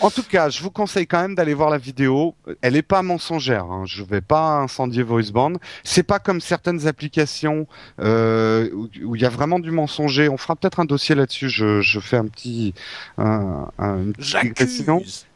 En 0.00 0.10
tout 0.10 0.22
cas, 0.22 0.48
je 0.48 0.62
vous 0.62 0.70
conseille 0.70 1.06
quand 1.06 1.20
même 1.20 1.34
d'aller 1.34 1.54
voir 1.54 1.70
la 1.70 1.78
vidéo. 1.78 2.34
Elle 2.62 2.76
est 2.76 2.82
pas 2.82 3.02
mensongère. 3.02 3.64
Hein. 3.64 3.84
Je 3.86 4.02
vais 4.02 4.20
pas 4.20 4.58
incendier 4.58 5.02
VoiceBand. 5.02 5.54
C'est 5.84 6.02
pas 6.02 6.18
comme 6.18 6.40
certaines 6.40 6.86
applications 6.86 7.66
euh, 8.00 8.70
où 9.04 9.16
il 9.16 9.22
y 9.22 9.24
a 9.24 9.30
vraiment 9.30 9.58
du 9.58 9.70
mensonger. 9.70 10.28
On 10.28 10.36
fera 10.36 10.56
peut-être 10.56 10.80
un 10.80 10.84
dossier 10.84 11.14
là-dessus. 11.14 11.48
Je, 11.48 11.80
je, 11.80 12.00
fais 12.00 12.16
un 12.16 12.26
petit. 12.26 12.74
Un, 13.16 13.68
un, 13.78 14.12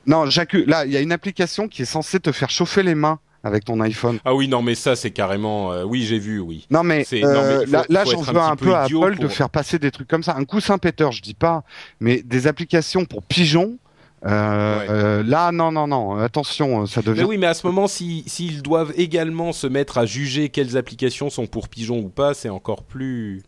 Non, 0.07 0.27
j'accuse. 0.27 0.67
Là, 0.67 0.85
il 0.85 0.93
y 0.93 0.97
a 0.97 1.01
une 1.01 1.13
application 1.13 1.69
qui 1.69 1.83
est 1.83 1.87
censée 1.87 2.21
te 2.21 2.33
faire 2.33 2.51
chauffer 2.51 2.83
les 2.83 2.95
mains 2.95 3.19
avec 3.45 3.65
ton 3.65 3.81
iPhone. 3.81 4.19
Ah 4.25 4.35
oui, 4.35 4.49
non, 4.49 4.63
mais 4.63 4.75
ça, 4.75 4.97
c'est 4.97 5.11
carrément. 5.11 5.73
Euh, 5.73 5.85
oui, 5.85 6.03
j'ai 6.03 6.19
vu, 6.19 6.39
oui. 6.41 6.67
Non, 6.71 6.83
mais, 6.83 7.05
euh, 7.13 7.65
là, 7.89 8.05
j'en 8.05 8.21
veux 8.21 8.39
un 8.39 8.57
peu, 8.57 8.75
à 8.75 8.83
Apple 8.85 9.19
de 9.19 9.29
faire 9.29 9.51
passer 9.51 9.79
des 9.79 9.91
trucs 9.91 10.09
comme 10.09 10.23
ça. 10.23 10.37
Un 10.37 10.45
coup 10.45 10.61
Saint-Péter, 10.61 11.11
je 11.13 11.23
dis 11.23 11.35
pas, 11.35 11.65
mais 12.01 12.23
des 12.23 12.47
applications 12.47 13.05
pour 13.05 13.23
pigeons 13.23 13.79
euh, 14.25 14.87
euh, 14.89 15.23
là, 15.25 15.53
non, 15.53 15.73
non, 15.73 15.87
non. 15.87 16.17
Attention, 16.17 16.87
ça 16.87 17.03
devient. 17.03 17.21
Mais 17.21 17.27
oui, 17.27 17.39
mais 17.39 17.47
à 17.47 17.55
ce 17.55 17.67
moment, 17.67 17.89
s'ils 17.89 18.29
si, 18.29 18.63
doivent 18.63 18.93
également 18.97 19.53
se 19.53 19.67
mettre 19.67 19.99
à 19.99 20.07
juger 20.07 20.49
quelles 20.49 20.77
applications 20.77 21.31
sont 21.31 21.47
pour 21.47 21.69
pigeons 21.69 21.99
ou 21.99 22.09
pas, 22.09 22.35
c'est 22.35 22.49
encore 22.49 22.85
plus. 22.85 23.43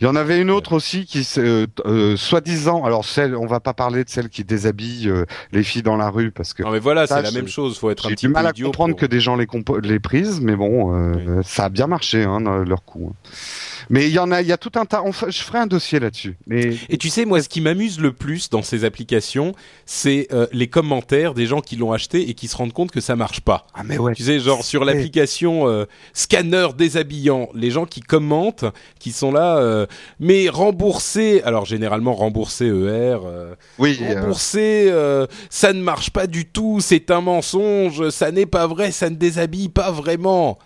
Il 0.00 0.04
y 0.04 0.06
en 0.06 0.16
avait 0.16 0.40
une 0.40 0.50
autre 0.50 0.72
aussi 0.72 1.04
qui, 1.04 1.26
euh, 1.38 1.66
euh, 1.86 2.16
soi-disant, 2.16 2.84
alors 2.84 3.04
celle, 3.04 3.36
on 3.36 3.46
va 3.46 3.60
pas 3.60 3.74
parler 3.74 4.04
de 4.04 4.10
celle 4.10 4.28
qui 4.28 4.44
déshabille 4.44 5.08
euh, 5.08 5.24
les 5.52 5.62
filles 5.62 5.82
dans 5.82 5.96
la 5.96 6.10
rue 6.10 6.30
parce 6.30 6.54
que. 6.54 6.62
Non 6.62 6.70
mais 6.70 6.78
voilà, 6.78 7.06
c'est 7.06 7.22
la 7.22 7.30
même 7.30 7.48
chose. 7.48 7.78
Faut 7.78 7.90
être 7.90 8.06
un 8.06 8.10
petit 8.10 8.26
peu 8.26 8.32
mal 8.32 8.46
à 8.46 8.52
comprendre 8.52 8.96
que 8.96 9.06
des 9.06 9.20
gens 9.20 9.36
les, 9.36 9.46
les 9.82 10.00
prises, 10.00 10.40
mais 10.40 10.56
bon, 10.56 11.42
ça 11.42 11.64
a 11.64 11.68
bien 11.68 11.86
marché 11.86 12.24
hein, 12.24 12.40
leur 12.64 12.84
coup. 12.84 13.12
Mais 13.90 14.06
il 14.06 14.12
y 14.12 14.20
en 14.20 14.30
a, 14.30 14.40
il 14.40 14.46
y 14.46 14.52
a 14.52 14.56
tout 14.56 14.70
un 14.76 14.86
tas. 14.86 15.02
je 15.28 15.42
ferai 15.42 15.58
un 15.58 15.66
dossier 15.66 15.98
là-dessus. 15.98 16.38
Mais... 16.46 16.76
Et 16.88 16.96
tu 16.96 17.10
sais, 17.10 17.24
moi, 17.24 17.42
ce 17.42 17.48
qui 17.48 17.60
m'amuse 17.60 17.98
le 17.98 18.12
plus 18.12 18.48
dans 18.48 18.62
ces 18.62 18.84
applications, 18.84 19.52
c'est 19.84 20.28
euh, 20.32 20.46
les 20.52 20.68
commentaires 20.68 21.34
des 21.34 21.46
gens 21.46 21.60
qui 21.60 21.74
l'ont 21.74 21.92
acheté 21.92 22.30
et 22.30 22.34
qui 22.34 22.46
se 22.46 22.56
rendent 22.56 22.72
compte 22.72 22.92
que 22.92 23.00
ça 23.00 23.16
marche 23.16 23.40
pas. 23.40 23.66
Ah 23.74 23.82
mais 23.84 23.98
ouais. 23.98 24.14
Tu 24.14 24.22
sais, 24.22 24.38
genre 24.38 24.64
sur 24.64 24.84
l'application 24.84 25.68
euh, 25.68 25.86
scanner 26.12 26.68
déshabillant, 26.78 27.48
les 27.52 27.72
gens 27.72 27.84
qui 27.84 28.00
commentent, 28.00 28.64
qui 29.00 29.10
sont 29.10 29.32
là, 29.32 29.58
euh, 29.58 29.86
mais 30.20 30.48
remboursé. 30.48 31.42
Alors 31.44 31.66
généralement 31.66 32.14
remboursé 32.14 32.66
ER. 32.66 33.18
oui. 33.78 33.98
Remboursé, 34.00 34.92
ça 35.50 35.72
ne 35.72 35.82
marche 35.82 36.10
pas 36.10 36.28
du 36.28 36.46
tout. 36.46 36.78
C'est 36.80 37.10
un 37.10 37.22
mensonge. 37.22 38.10
Ça 38.10 38.30
n'est 38.30 38.46
pas 38.46 38.68
vrai. 38.68 38.92
Ça 38.92 39.10
ne 39.10 39.16
déshabille 39.16 39.68
pas 39.68 39.90
vraiment. 39.90 40.58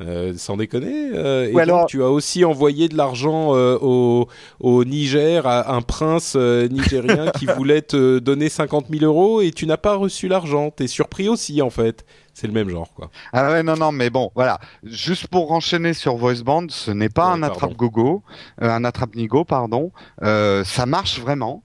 Euh, 0.00 0.32
sans 0.38 0.56
déconner. 0.56 1.10
Euh, 1.14 1.52
et 1.52 1.60
alors... 1.60 1.84
tu 1.84 2.02
as 2.02 2.08
aussi 2.08 2.46
envoyé 2.46 2.88
de 2.88 2.96
l'argent 2.96 3.54
euh, 3.54 3.76
au, 3.82 4.26
au, 4.58 4.84
Niger 4.84 5.46
à 5.46 5.74
un 5.74 5.82
prince 5.82 6.34
nigérien 6.34 7.30
qui 7.30 7.44
voulait 7.56 7.82
te 7.82 8.18
donner 8.18 8.48
50 8.48 8.86
000 8.90 9.04
euros 9.04 9.42
et 9.42 9.50
tu 9.50 9.66
n'as 9.66 9.76
pas 9.76 9.94
reçu 9.94 10.28
l'argent. 10.28 10.70
T'es 10.70 10.86
surpris 10.86 11.28
aussi 11.28 11.60
en 11.60 11.68
fait. 11.68 12.06
C'est 12.32 12.46
le 12.46 12.54
même 12.54 12.70
genre 12.70 12.90
quoi. 12.94 13.10
Ah 13.34 13.52
ouais 13.52 13.62
non 13.62 13.76
non 13.76 13.92
mais 13.92 14.08
bon 14.08 14.30
voilà 14.34 14.58
juste 14.82 15.26
pour 15.26 15.52
enchaîner 15.52 15.92
sur 15.92 16.16
VoiceBand 16.16 16.68
ce 16.70 16.90
n'est 16.90 17.10
pas 17.10 17.26
un 17.26 17.42
attrape 17.42 17.74
gogo 17.74 18.22
un 18.58 18.84
attrape 18.84 19.14
nigo 19.14 19.44
pardon 19.44 19.92
ça 20.22 20.86
marche 20.86 21.20
vraiment 21.20 21.62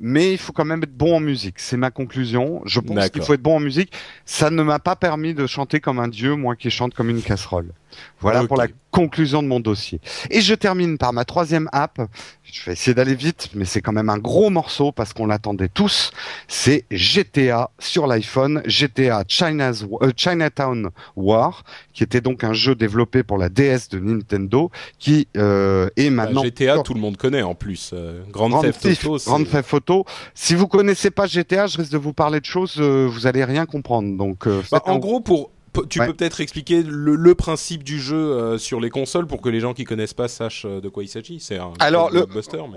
mais 0.00 0.32
il 0.32 0.38
faut 0.38 0.52
quand 0.52 0.64
même 0.64 0.82
être 0.82 0.96
bon 0.96 1.16
en 1.16 1.20
musique. 1.20 1.58
C'est 1.58 1.76
ma 1.76 1.90
conclusion. 1.90 2.62
Je 2.64 2.80
pense 2.80 3.10
qu'il 3.10 3.22
faut 3.22 3.34
être 3.34 3.42
bon 3.42 3.56
en 3.56 3.60
musique. 3.60 3.92
Ça 4.24 4.50
ne 4.50 4.62
m'a 4.62 4.78
pas 4.78 4.96
permis 4.96 5.34
de 5.34 5.46
chanter 5.46 5.80
comme 5.80 5.98
un 5.98 6.08
dieu, 6.08 6.34
moi 6.34 6.56
qui 6.56 6.70
chante 6.70 6.94
comme 6.94 7.10
une 7.10 7.22
casserole. 7.22 7.72
Voilà 8.20 8.44
pour 8.46 8.56
la 8.56 8.68
conclusion 8.96 9.42
de 9.42 9.48
mon 9.48 9.60
dossier. 9.60 10.00
Et 10.30 10.40
je 10.40 10.54
termine 10.54 10.96
par 10.96 11.12
ma 11.12 11.26
troisième 11.26 11.68
app. 11.72 12.00
Je 12.42 12.64
vais 12.64 12.72
essayer 12.72 12.94
d'aller 12.94 13.14
vite, 13.14 13.50
mais 13.54 13.66
c'est 13.66 13.82
quand 13.82 13.92
même 13.92 14.08
un 14.08 14.16
gros 14.16 14.48
morceau 14.48 14.90
parce 14.90 15.12
qu'on 15.12 15.26
l'attendait 15.26 15.68
tous. 15.68 16.12
C'est 16.48 16.86
GTA 16.90 17.70
sur 17.78 18.06
l'iPhone, 18.06 18.62
GTA 18.64 19.24
China's, 19.28 19.84
euh, 20.00 20.12
Chinatown 20.16 20.88
War, 21.14 21.64
qui 21.92 22.04
était 22.04 22.22
donc 22.22 22.42
un 22.42 22.54
jeu 22.54 22.74
développé 22.74 23.22
pour 23.22 23.36
la 23.36 23.50
DS 23.50 23.90
de 23.90 23.98
Nintendo, 23.98 24.70
qui 24.98 25.28
euh, 25.36 25.90
est 25.96 26.08
bah, 26.08 26.24
maintenant... 26.24 26.42
GTA, 26.42 26.78
tout 26.78 26.94
le 26.94 27.00
monde 27.00 27.18
connaît 27.18 27.42
en 27.42 27.54
plus. 27.54 27.90
Euh, 27.92 28.22
Grand 28.30 28.62
Theft 28.62 28.86
Auto. 28.86 29.18
Grand 29.26 29.44
Theft 29.44 29.74
Auto. 29.74 30.04
Si 30.34 30.54
vous 30.54 30.68
connaissez 30.68 31.10
pas 31.10 31.26
GTA, 31.26 31.66
je 31.66 31.76
risque 31.76 31.92
de 31.92 31.98
vous 31.98 32.14
parler 32.14 32.40
de 32.40 32.46
choses, 32.46 32.76
euh, 32.78 33.06
vous 33.06 33.26
allez 33.26 33.44
rien 33.44 33.66
comprendre. 33.66 34.16
Donc, 34.16 34.48
bah, 34.70 34.82
en 34.86 34.98
gros, 34.98 35.20
pour 35.20 35.50
tu 35.84 35.98
peux 35.98 36.12
peut-être 36.12 36.40
expliquer 36.40 36.82
le, 36.82 37.34
principe 37.34 37.84
du 37.84 38.00
jeu 38.00 38.16
euh, 38.16 38.58
sur 38.58 38.80
les 38.80 38.88
consoles 38.88 39.26
pour 39.26 39.42
que 39.42 39.48
les 39.48 39.60
gens 39.60 39.74
qui 39.74 39.84
connaissent 39.84 40.14
pas 40.14 40.28
sachent 40.28 40.64
euh, 40.64 40.80
de 40.80 40.88
quoi 40.88 41.04
il 41.04 41.08
s'agit. 41.08 41.38
C'est 41.38 41.58
un 41.58 41.72
alors 41.80 42.10
le 42.10 42.26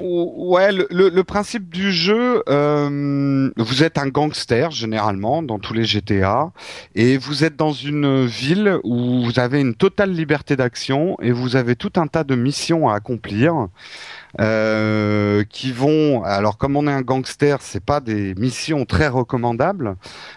ouais 0.02 0.72
le, 0.72 1.22
principe 1.24 1.70
du 1.70 1.92
jeu, 1.92 2.44
euh, 2.50 3.50
vous 3.56 3.84
êtes 3.84 3.98
un 3.98 4.08
gangster 4.08 4.72
généralement 4.72 5.42
dans 5.42 5.60
tous 5.60 5.74
les 5.74 5.86
GTA 5.86 6.52
et 6.96 7.18
vous 7.18 7.44
êtes 7.44 7.56
dans 7.56 7.72
une 7.72 8.26
ville 8.26 8.80
où 8.84 9.24
vous 9.24 9.40
avez 9.40 9.62
une 9.62 9.76
totale 9.76 10.12
liberté 10.12 10.56
d'action 10.56 11.16
et 11.22 11.32
vous 11.32 11.56
avez 11.56 11.76
tout 11.76 11.94
un 11.96 12.08
tas 12.08 12.24
de 12.24 12.36
missions 12.36 12.90
à 12.90 12.96
accomplir. 12.96 13.68
Euh, 14.40 15.44
qui 15.50 15.72
vont. 15.72 16.24
Alors, 16.24 16.58
comme 16.58 16.76
on 16.76 16.88
est 16.88 16.92
un 16.92 17.02
gangster, 17.02 17.58
c'est 17.62 17.84
pas 17.84 18.00
des 18.00 18.36
missions 18.36 18.86
très 18.86 19.08
recommandables, 19.08 19.96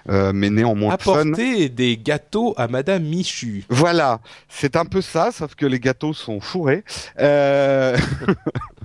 euh, 0.09 0.33
mais 0.35 0.49
néanmoins 0.49 0.95
Apporter 0.95 1.69
des 1.69 1.99
gâteaux 1.99 2.55
à 2.57 2.69
Madame 2.69 3.03
Michu. 3.03 3.65
Voilà, 3.69 4.21
c'est 4.49 4.77
un 4.77 4.87
peu 4.87 5.03
ça, 5.03 5.31
sauf 5.31 5.55
que 5.55 5.67
les 5.67 5.79
gâteaux 5.79 6.15
sont 6.15 6.41
fourrés. 6.41 6.85
Euh... 7.19 7.97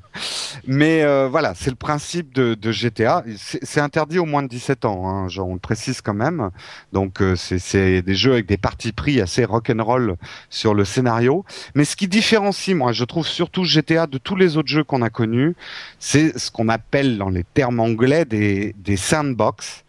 Mais 0.66 1.04
euh, 1.04 1.28
voilà, 1.30 1.54
c'est 1.56 1.70
le 1.70 1.76
principe 1.76 2.34
de, 2.34 2.54
de 2.54 2.72
GTA. 2.72 3.24
C'est 3.38 3.82
interdit 3.82 4.20
au 4.20 4.26
moins 4.26 4.44
de 4.44 4.48
17 4.48 4.86
ans, 4.86 5.08
hein, 5.08 5.28
on 5.38 5.54
le 5.54 5.60
précise 5.60 6.02
quand 6.02 6.14
même. 6.14 6.50
Donc 6.94 7.22
euh, 7.22 7.36
c'est 7.36 8.02
des 8.02 8.16
jeux 8.16 8.34
avec 8.34 8.46
des 8.46 8.58
parties 8.58 8.92
pris 8.92 9.22
assez 9.22 9.46
rock'n'roll 9.46 10.16
sur 10.50 10.74
le 10.74 10.86
scénario. 10.86 11.46
Mais 11.76 11.86
ce 11.86 11.96
qui 11.96 12.08
différencie, 12.08 12.76
moi, 12.76 12.92
je 12.92 13.04
trouve 13.04 13.28
surtout 13.28 13.64
GTA 13.64 14.08
de 14.08 14.18
tous 14.18 14.36
les 14.36 14.58
autres 14.58 14.70
jeux 14.70 14.84
qu'on 14.84 15.02
a 15.02 15.10
connus, 15.10 15.56
c'est 16.00 16.38
ce 16.38 16.52
qu'on 16.52 16.70
appelle 16.70 17.18
dans 17.18 17.30
les 17.30 17.44
termes 17.44 17.80
anglais 17.80 18.26
des, 18.26 18.76
des 18.78 18.98
sandbox. 18.98 19.84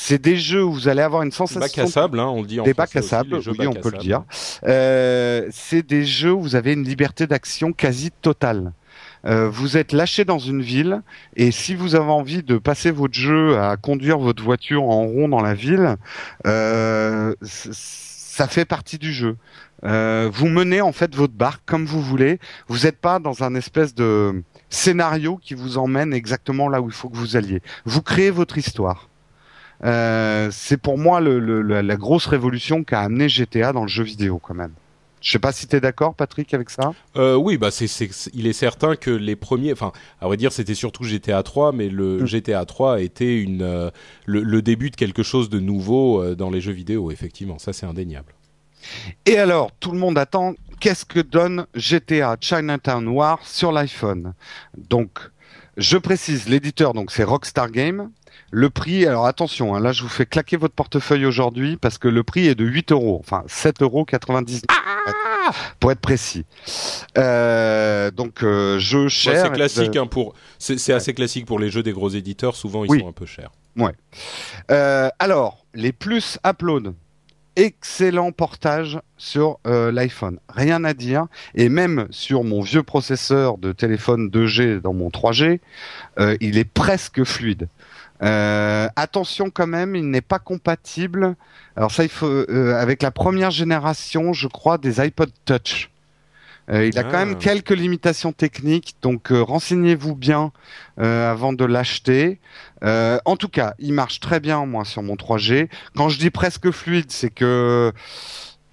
C'est 0.00 0.22
des 0.22 0.36
jeux 0.36 0.62
où 0.62 0.72
vous 0.72 0.86
allez 0.86 1.02
avoir 1.02 1.22
une 1.22 1.32
sensation. 1.32 1.60
Bac 1.60 1.78
à 1.78 1.86
sable, 1.90 2.20
hein, 2.20 2.26
on 2.26 2.42
le 2.42 2.46
dit 2.46 2.60
en 2.60 2.62
Des 2.62 2.72
bacs 2.72 2.94
à 2.94 3.02
sable, 3.02 3.40
oui, 3.58 3.66
on 3.66 3.72
peut 3.72 3.90
le 3.90 3.98
dire. 3.98 4.22
Euh, 4.64 5.48
c'est 5.50 5.84
des 5.84 6.04
jeux 6.04 6.32
où 6.32 6.40
vous 6.40 6.54
avez 6.54 6.72
une 6.72 6.84
liberté 6.84 7.26
d'action 7.26 7.72
quasi 7.72 8.12
totale. 8.22 8.72
Euh, 9.28 9.48
vous 9.50 9.76
êtes 9.76 9.92
lâché 9.92 10.24
dans 10.24 10.38
une 10.38 10.62
ville 10.62 11.02
et 11.36 11.50
si 11.50 11.74
vous 11.74 11.94
avez 11.94 12.10
envie 12.10 12.42
de 12.42 12.56
passer 12.56 12.90
votre 12.90 13.14
jeu 13.14 13.58
à 13.58 13.76
conduire 13.76 14.18
votre 14.18 14.42
voiture 14.42 14.84
en 14.84 15.06
rond 15.06 15.28
dans 15.28 15.42
la 15.42 15.54
ville, 15.54 15.96
euh, 16.46 17.34
ça 17.42 18.48
fait 18.48 18.64
partie 18.64 18.96
du 18.98 19.12
jeu. 19.12 19.36
Euh, 19.84 20.30
vous 20.32 20.48
menez 20.48 20.80
en 20.80 20.92
fait 20.92 21.14
votre 21.14 21.34
barque 21.34 21.62
comme 21.66 21.84
vous 21.84 22.00
voulez. 22.00 22.38
Vous 22.68 22.84
n'êtes 22.84 22.98
pas 22.98 23.18
dans 23.18 23.42
un 23.42 23.54
espèce 23.54 23.94
de 23.94 24.42
scénario 24.70 25.36
qui 25.36 25.54
vous 25.54 25.76
emmène 25.76 26.14
exactement 26.14 26.68
là 26.68 26.80
où 26.80 26.86
il 26.88 26.94
faut 26.94 27.10
que 27.10 27.16
vous 27.16 27.36
alliez. 27.36 27.60
Vous 27.84 28.00
créez 28.00 28.30
votre 28.30 28.56
histoire. 28.56 29.08
C'est 29.82 30.80
pour 30.82 30.98
moi 30.98 31.20
la 31.20 31.96
grosse 31.96 32.26
révolution 32.26 32.82
qu'a 32.82 33.00
amené 33.00 33.28
GTA 33.28 33.72
dans 33.72 33.82
le 33.82 33.88
jeu 33.88 34.04
vidéo 34.04 34.40
quand 34.42 34.54
même. 34.54 34.72
Je 35.20 35.30
sais 35.30 35.38
pas 35.38 35.52
si 35.52 35.66
tu 35.66 35.76
es 35.76 35.80
d'accord, 35.80 36.14
Patrick, 36.14 36.54
avec 36.54 36.70
ça. 36.70 36.92
Euh, 37.16 37.34
oui, 37.34 37.58
bah 37.58 37.70
c'est, 37.70 37.86
c'est, 37.86 38.10
il 38.34 38.46
est 38.46 38.52
certain 38.52 38.96
que 38.96 39.10
les 39.10 39.36
premiers, 39.36 39.72
enfin, 39.72 39.92
à 40.20 40.26
vrai 40.26 40.36
dire, 40.36 40.52
c'était 40.52 40.74
surtout 40.74 41.04
GTA 41.04 41.42
3, 41.42 41.72
mais 41.72 41.88
le 41.88 42.22
mm. 42.22 42.26
GTA 42.26 42.64
3 42.64 42.94
a 42.94 43.00
été 43.00 43.40
une, 43.40 43.62
euh, 43.62 43.90
le, 44.26 44.42
le, 44.42 44.62
début 44.62 44.90
de 44.90 44.96
quelque 44.96 45.22
chose 45.22 45.48
de 45.50 45.60
nouveau 45.60 46.22
euh, 46.22 46.34
dans 46.34 46.50
les 46.50 46.60
jeux 46.60 46.72
vidéo. 46.72 47.10
Effectivement, 47.10 47.58
ça 47.58 47.72
c'est 47.72 47.86
indéniable. 47.86 48.34
Et 49.26 49.38
alors, 49.38 49.72
tout 49.80 49.92
le 49.92 49.98
monde 49.98 50.18
attend. 50.18 50.54
Qu'est-ce 50.80 51.04
que 51.04 51.18
donne 51.18 51.66
GTA 51.74 52.36
Chinatown 52.40 53.04
Noir 53.04 53.40
sur 53.42 53.72
l'iPhone? 53.72 54.34
Donc, 54.76 55.18
je 55.76 55.96
précise, 55.96 56.48
l'éditeur, 56.48 56.92
donc 56.92 57.10
c'est 57.10 57.24
Rockstar 57.24 57.70
Game. 57.70 58.10
Le 58.50 58.70
prix, 58.70 59.04
alors 59.04 59.26
attention, 59.26 59.74
hein, 59.74 59.80
là 59.80 59.92
je 59.92 60.02
vous 60.02 60.08
fais 60.08 60.24
claquer 60.24 60.56
votre 60.56 60.74
portefeuille 60.74 61.26
aujourd'hui 61.26 61.76
parce 61.76 61.98
que 61.98 62.08
le 62.08 62.22
prix 62.22 62.46
est 62.46 62.54
de 62.54 62.64
8 62.64 62.92
euros, 62.92 63.18
enfin 63.20 63.44
7,99 63.46 63.82
euros 63.82 64.06
pour 65.80 65.92
être 65.92 66.00
précis. 66.00 66.44
Euh, 67.16 68.10
donc 68.10 68.42
euh, 68.42 68.78
jeu 68.78 69.08
cher. 69.08 69.46
c'est 69.46 69.52
classique 69.52 69.96
hein, 69.96 70.06
pour, 70.06 70.34
c'est 70.58 70.92
assez 70.92 71.14
classique 71.14 71.46
pour 71.46 71.58
les 71.58 71.70
jeux 71.70 71.82
des 71.82 71.92
gros 71.92 72.10
éditeurs. 72.10 72.56
Souvent 72.56 72.84
ils 72.84 73.00
sont 73.00 73.08
un 73.08 73.12
peu 73.12 73.26
chers. 73.26 73.50
Ouais. 73.76 73.92
Euh, 74.70 75.08
alors 75.18 75.64
les 75.74 75.92
plus 75.92 76.38
upload 76.46 76.94
excellent 77.58 78.30
portage 78.30 79.00
sur 79.16 79.58
euh, 79.66 79.90
l'iPhone. 79.90 80.38
Rien 80.48 80.84
à 80.84 80.94
dire. 80.94 81.26
Et 81.56 81.68
même 81.68 82.06
sur 82.10 82.44
mon 82.44 82.62
vieux 82.62 82.84
processeur 82.84 83.58
de 83.58 83.72
téléphone 83.72 84.28
2G 84.28 84.80
dans 84.80 84.92
mon 84.92 85.08
3G, 85.08 85.58
euh, 86.20 86.36
il 86.40 86.56
est 86.56 86.64
presque 86.64 87.24
fluide. 87.24 87.68
Euh, 88.22 88.88
attention 88.96 89.50
quand 89.50 89.66
même, 89.66 89.94
il 89.94 90.10
n'est 90.10 90.20
pas 90.20 90.38
compatible. 90.38 91.36
Alors 91.76 91.92
ça, 91.92 92.02
il 92.04 92.10
faut 92.10 92.44
avec 92.48 93.02
la 93.02 93.10
première 93.10 93.50
génération, 93.50 94.32
je 94.32 94.48
crois, 94.48 94.78
des 94.78 95.00
iPod 95.00 95.30
Touch. 95.44 95.90
Euh, 96.70 96.86
il 96.86 96.98
a 96.98 97.02
quand 97.02 97.18
même 97.18 97.36
ah. 97.36 97.42
quelques 97.42 97.70
limitations 97.70 98.32
techniques, 98.32 98.96
donc 99.00 99.32
euh, 99.32 99.40
renseignez-vous 99.40 100.14
bien 100.14 100.52
euh, 101.00 101.30
avant 101.30 101.52
de 101.52 101.64
l'acheter. 101.64 102.40
en 102.82 103.36
tout 103.36 103.48
cas, 103.48 103.74
il 103.78 103.92
marche 103.92 104.20
très 104.20 104.40
bien 104.40 104.64
moi 104.66 104.84
sur 104.84 105.02
mon 105.02 105.14
3G. 105.14 105.68
Quand 105.96 106.08
je 106.08 106.18
dis 106.18 106.30
presque 106.30 106.70
fluide, 106.70 107.10
c'est 107.10 107.30
que 107.30 107.92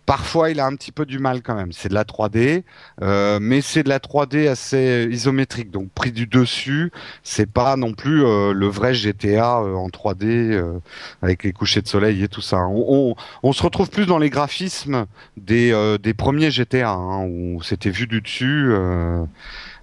Parfois, 0.06 0.52
il 0.52 0.60
a 0.60 0.66
un 0.68 0.76
petit 0.76 0.92
peu 0.92 1.06
du 1.06 1.18
mal 1.18 1.42
quand 1.42 1.56
même. 1.56 1.72
C'est 1.72 1.90
de 1.90 1.96
la 1.96 2.04
3D, 2.04 2.64
euh, 3.02 3.40
mais 3.42 3.62
c'est 3.62 3.82
de 3.84 3.90
la 3.90 4.00
3D 4.00 4.48
assez 4.48 5.08
isométrique, 5.10 5.72
donc 5.72 5.90
pris 5.92 6.12
du 6.12 6.28
dessus. 6.28 6.92
C'est 7.24 7.52
pas 7.52 7.76
non 7.76 7.94
plus 7.94 8.24
euh, 8.24 8.54
le 8.54 8.68
vrai 8.68 8.94
GTA 8.94 9.62
euh, 9.62 9.74
en 9.74 9.90
3D 9.90 10.26
euh, 10.26 10.80
avec 11.24 11.44
les 11.44 11.54
couchers 11.54 11.82
de 11.82 11.88
soleil 11.88 12.24
et 12.24 12.28
tout 12.28 12.42
ça. 12.42 12.68
On, 12.68 13.12
on, 13.12 13.16
on 13.42 13.54
se 13.54 13.64
retrouve 13.64 13.90
plus 13.90 14.06
dans 14.06 14.20
les 14.20 14.30
graphismes 14.30 15.06
des, 15.38 15.72
euh, 15.72 15.98
des 15.98 16.14
premiers 16.14 16.52
GTA 16.52 16.92
hein, 16.92 17.26
où 17.26 17.64
c'était 17.64 17.90
vu 17.90 18.06
du 18.06 18.22
dessus. 18.22 18.74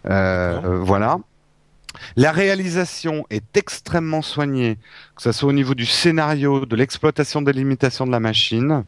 voilà. 0.05 1.19
La 2.17 2.33
réalisation 2.33 3.27
est 3.31 3.57
extrêmement 3.57 4.23
soignée, 4.23 4.79
que 5.17 5.23
ce 5.23 5.33
soit 5.33 5.49
au 5.49 5.53
niveau 5.53 5.75
du 5.75 5.87
scénario, 5.87 6.65
de 6.65 6.77
l'exploitation 6.77 7.43
des 7.43 7.53
limitations 7.53 8.07
de 8.07 8.13
la 8.13 8.21
machine 8.21 8.85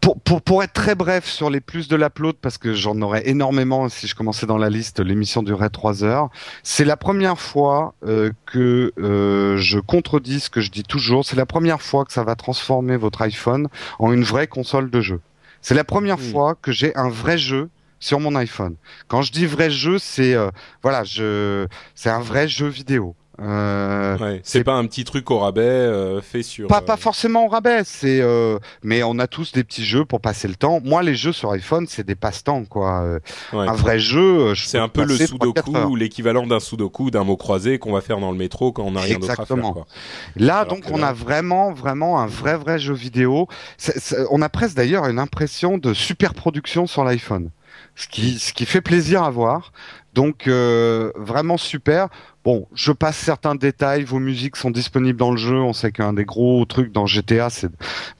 pour, 0.00 0.18
pour, 0.20 0.42
pour, 0.42 0.62
être 0.62 0.72
très 0.72 0.94
bref 0.94 1.26
sur 1.26 1.50
les 1.50 1.60
plus 1.60 1.88
de 1.88 1.96
l'upload, 1.96 2.36
parce 2.40 2.58
que 2.58 2.72
j'en 2.72 3.00
aurais 3.02 3.28
énormément 3.28 3.88
si 3.88 4.06
je 4.06 4.14
commençais 4.14 4.46
dans 4.46 4.58
la 4.58 4.70
liste, 4.70 5.00
l'émission 5.00 5.42
durait 5.42 5.70
trois 5.70 6.04
heures. 6.04 6.28
C'est 6.62 6.84
la 6.84 6.96
première 6.96 7.38
fois 7.38 7.94
euh, 8.06 8.30
que 8.46 8.92
euh, 8.98 9.56
je 9.56 9.78
contredis 9.78 10.40
ce 10.40 10.50
que 10.50 10.60
je 10.60 10.70
dis 10.70 10.84
toujours. 10.84 11.24
C'est 11.24 11.36
la 11.36 11.46
première 11.46 11.82
fois 11.82 12.04
que 12.04 12.12
ça 12.12 12.24
va 12.24 12.36
transformer 12.36 12.96
votre 12.96 13.22
iPhone 13.22 13.68
en 13.98 14.12
une 14.12 14.24
vraie 14.24 14.46
console 14.46 14.90
de 14.90 15.00
jeu. 15.00 15.20
C'est 15.62 15.74
la 15.74 15.84
première 15.84 16.20
fois 16.20 16.54
que 16.54 16.72
j'ai 16.72 16.94
un 16.96 17.08
vrai 17.08 17.36
jeu 17.36 17.68
sur 18.00 18.20
mon 18.20 18.34
iPhone. 18.36 18.76
Quand 19.08 19.22
je 19.22 19.32
dis 19.32 19.46
vrai 19.46 19.70
jeu, 19.70 19.98
c'est 19.98 20.34
euh, 20.34 20.50
voilà, 20.82 21.04
je 21.04 21.66
c'est 21.94 22.10
un 22.10 22.20
vrai 22.20 22.48
jeu 22.48 22.68
vidéo. 22.68 23.14
Euh, 23.40 24.38
c'est 24.42 24.64
pas 24.64 24.74
un 24.74 24.84
petit 24.86 25.04
truc 25.04 25.30
au 25.30 25.38
rabais 25.38 25.60
euh, 25.62 26.20
fait 26.20 26.42
sur. 26.42 26.66
Pas 26.66 26.80
pas 26.80 26.94
euh, 26.94 26.96
forcément 26.96 27.46
au 27.46 27.48
rabais, 27.48 27.82
c'est 27.84 28.20
euh, 28.20 28.58
mais 28.82 29.04
on 29.04 29.18
a 29.20 29.28
tous 29.28 29.52
des 29.52 29.62
petits 29.62 29.84
jeux 29.84 30.04
pour 30.04 30.20
passer 30.20 30.48
le 30.48 30.56
temps. 30.56 30.80
Moi, 30.82 31.02
les 31.04 31.14
jeux 31.14 31.32
sur 31.32 31.52
iPhone, 31.52 31.86
c'est 31.88 32.04
des 32.04 32.16
passe-temps 32.16 32.64
quoi. 32.64 33.18
Un 33.52 33.72
vrai 33.74 34.00
jeu. 34.00 34.54
C'est 34.56 34.78
un 34.78 34.88
peu 34.88 35.04
le 35.04 35.16
sudoku 35.16 35.76
ou 35.76 35.96
l'équivalent 35.96 36.46
d'un 36.46 36.60
sudoku 36.60 37.10
d'un 37.10 37.24
mot 37.24 37.36
croisé 37.36 37.78
qu'on 37.78 37.92
va 37.92 38.00
faire 38.00 38.18
dans 38.18 38.32
le 38.32 38.38
métro 38.38 38.72
quand 38.72 38.82
on 38.84 38.96
a 38.96 39.00
rien 39.00 39.18
d'autre 39.18 39.40
à 39.40 39.46
faire. 39.46 39.56
Quoi. 39.72 39.86
Là, 40.36 40.64
donc, 40.64 40.84
on 40.90 41.02
a 41.02 41.12
vraiment 41.12 41.72
vraiment 41.72 42.20
un 42.20 42.26
vrai 42.26 42.56
vrai 42.56 42.78
jeu 42.78 42.94
vidéo. 42.94 43.46
on 44.30 44.42
a 44.42 44.48
presque 44.48 44.76
d'ailleurs 44.76 45.06
une 45.06 45.18
impression 45.18 45.78
de 45.78 45.94
super 45.94 46.34
production 46.34 46.86
sur 46.86 47.04
l'iPhone 47.04 47.50
ce 47.98 48.06
qui, 48.06 48.38
ce 48.38 48.52
qui 48.52 48.64
fait 48.64 48.80
plaisir 48.80 49.24
à 49.24 49.30
voir. 49.30 49.72
Donc 50.14 50.46
euh, 50.46 51.12
vraiment 51.16 51.56
super. 51.56 52.08
Bon, 52.44 52.66
je 52.72 52.92
passe 52.92 53.16
certains 53.16 53.56
détails. 53.56 54.04
Vos 54.04 54.20
musiques 54.20 54.56
sont 54.56 54.70
disponibles 54.70 55.18
dans 55.18 55.32
le 55.32 55.36
jeu. 55.36 55.56
On 55.56 55.72
sait 55.72 55.90
qu'un 55.90 56.12
des 56.12 56.24
gros 56.24 56.64
trucs 56.64 56.92
dans 56.92 57.06
GTA, 57.06 57.50
c'est 57.50 57.70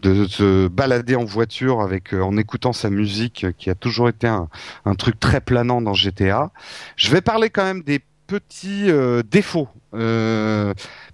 de, 0.02 0.26
se 0.26 0.66
balader 0.66 1.14
en 1.14 1.24
voiture 1.24 1.80
avec 1.80 2.12
euh, 2.12 2.20
en 2.20 2.36
écoutant 2.36 2.72
sa 2.72 2.90
musique, 2.90 3.46
qui 3.56 3.70
a 3.70 3.76
toujours 3.76 4.08
été 4.08 4.26
un, 4.26 4.48
un, 4.84 4.94
truc 4.96 5.18
très 5.18 5.40
planant 5.40 5.80
dans 5.80 5.94
GTA. 5.94 6.50
Je 6.96 7.10
vais 7.10 7.20
parler 7.20 7.48
quand 7.48 7.64
même 7.64 7.82
des 7.82 8.00
petits 8.26 8.90
euh, 8.90 9.22
défauts, 9.22 9.68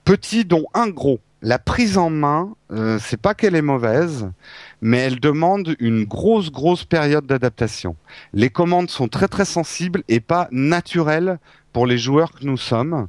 petits 0.04 0.44
dont 0.46 0.64
un 0.72 0.88
gros. 0.88 1.20
La 1.42 1.58
prise 1.58 1.98
en 1.98 2.08
main, 2.08 2.54
c'est 2.98 3.20
pas 3.20 3.34
qu'elle 3.34 3.54
est 3.54 3.62
mauvaise, 3.62 4.30
mais 4.80 4.98
elle 4.98 5.20
demande 5.20 5.76
une 5.78 6.04
grosse, 6.04 6.50
grosse 6.50 6.84
période 6.84 7.26
d'adaptation. 7.26 7.96
Les 8.32 8.50
commandes 8.50 8.90
sont 8.90 9.08
très, 9.08 9.28
très 9.28 9.44
sensibles 9.44 10.02
et 10.08 10.20
pas 10.20 10.48
naturelles 10.50 11.38
pour 11.74 11.86
les 11.86 11.98
joueurs 11.98 12.32
que 12.32 12.46
nous 12.46 12.56
sommes, 12.56 13.08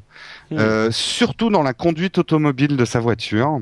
hmm. 0.49 0.57
euh, 0.57 0.91
surtout 0.91 1.51
dans 1.51 1.61
la 1.61 1.73
conduite 1.73 2.17
automobile 2.17 2.75
de 2.75 2.83
sa 2.83 2.99
voiture. 2.99 3.61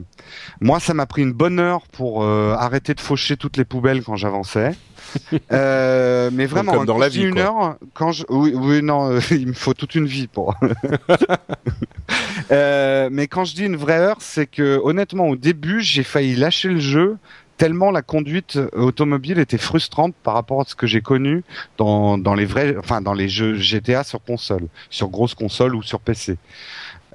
Moi, 0.62 0.80
ça 0.80 0.94
m'a 0.94 1.06
pris 1.06 1.22
une 1.22 1.34
bonne 1.34 1.60
heure 1.60 1.82
pour 1.92 2.24
euh, 2.24 2.56
arrêter 2.58 2.94
de 2.94 3.02
faucher 3.02 3.36
toutes 3.36 3.58
les 3.58 3.66
poubelles 3.66 4.02
quand 4.02 4.16
j'avançais. 4.16 4.72
euh, 5.52 6.30
mais 6.32 6.46
vraiment, 6.46 6.72
comme 6.72 6.86
dans 6.86 6.98
la 6.98 7.10
vie, 7.10 7.24
une 7.24 7.38
heure, 7.38 7.76
quand 7.94 8.14
je, 8.14 8.24
oui, 8.30 8.54
oui, 8.56 8.82
non, 8.82 9.20
il 9.32 9.48
me 9.48 9.54
faut 9.54 9.74
toute 9.74 9.94
une 9.94 10.06
vie 10.06 10.28
pour. 10.28 10.56
mais 12.50 13.28
quand 13.28 13.44
je 13.44 13.56
dis 13.56 13.66
une 13.66 13.76
vraie 13.76 14.00
heure, 14.00 14.18
c'est 14.20 14.48
que 14.48 14.80
honnêtement, 14.84 15.28
au 15.28 15.36
début, 15.36 15.82
j'ai 15.82 16.04
failli 16.04 16.38
lâcher 16.38 16.70
le 16.70 16.80
jeu 16.80 17.18
tellement 17.58 17.92
la 17.92 18.02
conduite 18.02 18.60
automobile 18.74 19.40
était 19.40 19.58
frustrante 19.58 20.16
par 20.24 20.34
rapport 20.34 20.62
à 20.62 20.66
ce 20.66 20.76
que 20.76 20.88
j'ai 20.88 21.02
connu 21.02 21.44
dans, 21.78 22.18
dans 22.18 22.34
les 22.34 22.46
vrais, 22.46 22.76
enfin 22.78 23.02
dans 23.02 23.14
les 23.14 23.30
jeux 23.30 23.56
GTA 23.56 24.04
sur 24.04 24.24
console, 24.24 24.68
sur 24.90 25.10
grosse 25.10 25.36
console 25.36 25.76
ou 25.76 25.84
sur 25.84 26.00
PC. 26.00 26.38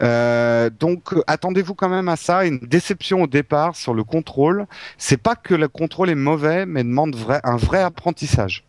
Euh, 0.03 0.71
donc 0.71 1.15
attendez-vous 1.27 1.75
quand 1.75 1.89
même 1.89 2.09
à 2.09 2.17
ça, 2.17 2.45
une 2.45 2.59
déception 2.59 3.23
au 3.23 3.27
départ 3.27 3.75
sur 3.77 3.95
le 3.95 4.05
contrôle. 4.05 4.67
C'est 4.97 5.17
pas 5.17 5.35
que 5.35 5.55
le 5.55 5.69
contrôle 5.69 6.11
est 6.11 6.15
mauvais, 6.15 6.67
mais 6.67 6.85
demande 6.85 7.17
vrai, 7.17 7.41
un 7.45 7.57
vrai 7.57 7.83
apprentissage. 7.83 8.65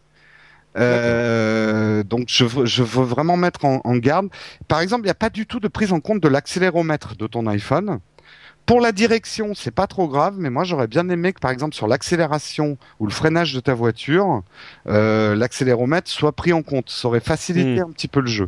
Euh, 0.77 2.03
donc 2.03 2.25
je 2.27 2.45
je 2.65 2.83
veux 2.83 3.03
vraiment 3.03 3.37
mettre 3.37 3.65
en, 3.65 3.81
en 3.83 3.95
garde. 3.97 4.29
Par 4.67 4.81
exemple, 4.81 5.01
il 5.01 5.05
n'y 5.05 5.11
a 5.11 5.15
pas 5.15 5.29
du 5.29 5.45
tout 5.45 5.59
de 5.59 5.67
prise 5.67 5.91
en 5.91 5.99
compte 5.99 6.21
de 6.21 6.27
l'accéléromètre 6.27 7.15
de 7.15 7.27
ton 7.27 7.47
iPhone. 7.47 7.99
Pour 8.69 8.81
la 8.81 8.91
direction, 8.91 9.55
c'est 9.55 9.71
pas 9.71 9.87
trop 9.87 10.07
grave, 10.07 10.35
mais 10.37 10.51
moi 10.51 10.63
j'aurais 10.63 10.85
bien 10.85 11.09
aimé 11.09 11.33
que 11.33 11.39
par 11.39 11.49
exemple 11.49 11.73
sur 11.73 11.87
l'accélération 11.87 12.77
ou 12.99 13.07
le 13.07 13.11
freinage 13.11 13.51
de 13.55 13.59
ta 13.59 13.73
voiture, 13.73 14.43
euh, 14.85 15.33
l'accéléromètre 15.33 16.07
soit 16.07 16.33
pris 16.33 16.53
en 16.53 16.61
compte. 16.61 16.87
Ça 16.91 17.07
aurait 17.07 17.19
facilité 17.19 17.81
hmm. 17.81 17.87
un 17.87 17.91
petit 17.91 18.07
peu 18.07 18.19
le 18.19 18.27
jeu. 18.27 18.47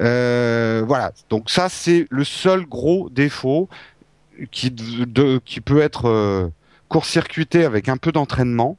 Euh, 0.00 0.84
voilà. 0.86 1.10
Donc 1.28 1.50
ça 1.50 1.68
c'est 1.68 2.06
le 2.08 2.22
seul 2.22 2.66
gros 2.66 3.10
défaut 3.10 3.68
qui 4.52 4.70
de, 4.70 5.40
qui 5.44 5.60
peut 5.60 5.80
être 5.80 6.04
euh, 6.08 6.46
court-circuité 6.88 7.64
avec 7.64 7.88
un 7.88 7.96
peu 7.96 8.12
d'entraînement 8.12 8.76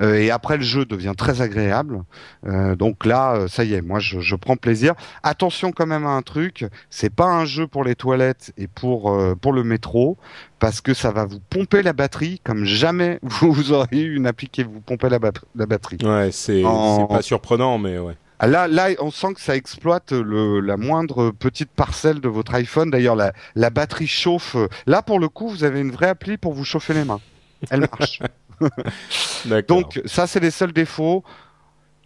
euh, 0.00 0.14
et 0.14 0.30
après 0.30 0.56
le 0.56 0.62
jeu 0.62 0.84
devient 0.84 1.14
très 1.16 1.40
agréable. 1.40 2.02
Euh, 2.46 2.76
donc 2.76 3.06
là, 3.06 3.34
euh, 3.34 3.48
ça 3.48 3.64
y 3.64 3.74
est, 3.74 3.82
moi 3.82 3.98
je, 3.98 4.20
je, 4.20 4.36
prends 4.36 4.56
plaisir. 4.56 4.94
Attention 5.22 5.72
quand 5.72 5.86
même 5.86 6.06
à 6.06 6.10
un 6.10 6.22
truc, 6.22 6.66
c'est 6.90 7.14
pas 7.14 7.26
un 7.26 7.44
jeu 7.44 7.66
pour 7.66 7.84
les 7.84 7.94
toilettes 7.94 8.52
et 8.56 8.66
pour 8.66 9.16
pour 9.40 9.52
le 9.52 9.64
métro 9.64 10.16
parce 10.58 10.80
que 10.80 10.94
ça 10.94 11.10
va 11.10 11.24
vous 11.24 11.40
pomper 11.40 11.82
la 11.82 11.92
batterie 11.92 12.40
comme 12.44 12.64
jamais 12.64 13.18
vous, 13.22 13.72
aurez 13.72 13.98
eu 13.98 14.16
une 14.16 14.26
appli 14.26 14.48
qui 14.48 14.64
vous 14.64 14.80
pompait 14.80 15.08
la, 15.08 15.18
la 15.54 15.66
batterie. 15.66 15.98
Ouais, 16.02 16.30
c'est 16.32 16.62
pas 16.62 17.22
surprenant, 17.22 17.78
mais 17.78 17.98
ouais. 17.98 18.16
Là, 18.40 18.66
là, 18.66 18.88
on 18.98 19.12
sent 19.12 19.34
que 19.34 19.40
ça 19.40 19.54
exploite 19.54 20.10
le, 20.10 20.58
la 20.58 20.76
moindre 20.76 21.30
petite 21.30 21.70
parcelle 21.70 22.20
de 22.20 22.28
votre 22.28 22.54
iPhone. 22.54 22.90
D'ailleurs, 22.90 23.14
la, 23.14 23.32
la 23.54 23.70
batterie 23.70 24.08
chauffe. 24.08 24.56
Là, 24.86 25.00
pour 25.00 25.20
le 25.20 25.28
coup, 25.28 25.48
vous 25.48 25.62
avez 25.62 25.80
une 25.80 25.92
vraie 25.92 26.08
appli 26.08 26.38
pour 26.38 26.52
vous 26.52 26.64
chauffer 26.64 26.92
les 26.92 27.04
mains. 27.04 27.20
Elle 27.70 27.80
marche. 27.80 28.20
Donc, 29.68 30.00
ça, 30.04 30.26
c'est 30.26 30.40
les 30.40 30.50
seuls 30.50 30.72
défauts. 30.72 31.24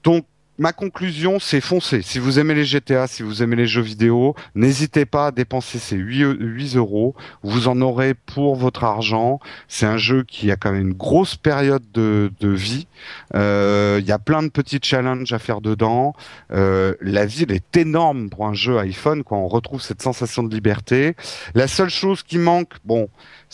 Donc, 0.04 0.24
ma 0.58 0.72
conclusion, 0.72 1.38
c'est 1.38 1.60
foncer. 1.60 2.02
Si 2.02 2.18
vous 2.18 2.38
aimez 2.38 2.54
les 2.54 2.64
GTA, 2.64 3.06
si 3.06 3.22
vous 3.22 3.42
aimez 3.42 3.56
les 3.56 3.66
jeux 3.66 3.82
vidéo, 3.82 4.34
n'hésitez 4.54 5.04
pas 5.04 5.26
à 5.26 5.30
dépenser 5.30 5.78
ces 5.78 5.96
8, 5.96 6.76
euros. 6.76 7.14
Vous 7.42 7.68
en 7.68 7.80
aurez 7.80 8.14
pour 8.14 8.56
votre 8.56 8.84
argent. 8.84 9.40
C'est 9.68 9.86
un 9.86 9.98
jeu 9.98 10.24
qui 10.24 10.50
a 10.50 10.56
quand 10.56 10.72
même 10.72 10.88
une 10.88 10.94
grosse 10.94 11.36
période 11.36 11.84
de, 11.92 12.30
vie. 12.40 12.86
Euh, 13.34 13.98
il 14.00 14.06
y 14.06 14.12
a 14.12 14.18
plein 14.18 14.42
de 14.42 14.48
petits 14.48 14.80
challenges 14.82 15.32
à 15.32 15.38
faire 15.38 15.60
dedans. 15.60 16.14
Euh, 16.52 16.94
la 17.00 17.26
ville 17.26 17.52
est 17.52 17.76
énorme 17.76 18.30
pour 18.30 18.46
un 18.46 18.54
jeu 18.54 18.78
iPhone 18.78 19.24
quand 19.24 19.38
on 19.38 19.48
retrouve 19.48 19.82
cette 19.82 20.02
sensation 20.02 20.42
de 20.42 20.54
liberté. 20.54 21.16
La 21.54 21.68
seule 21.68 21.90
chose 21.90 22.22
qui 22.22 22.38
manque, 22.38 22.74
bon, 22.84 23.08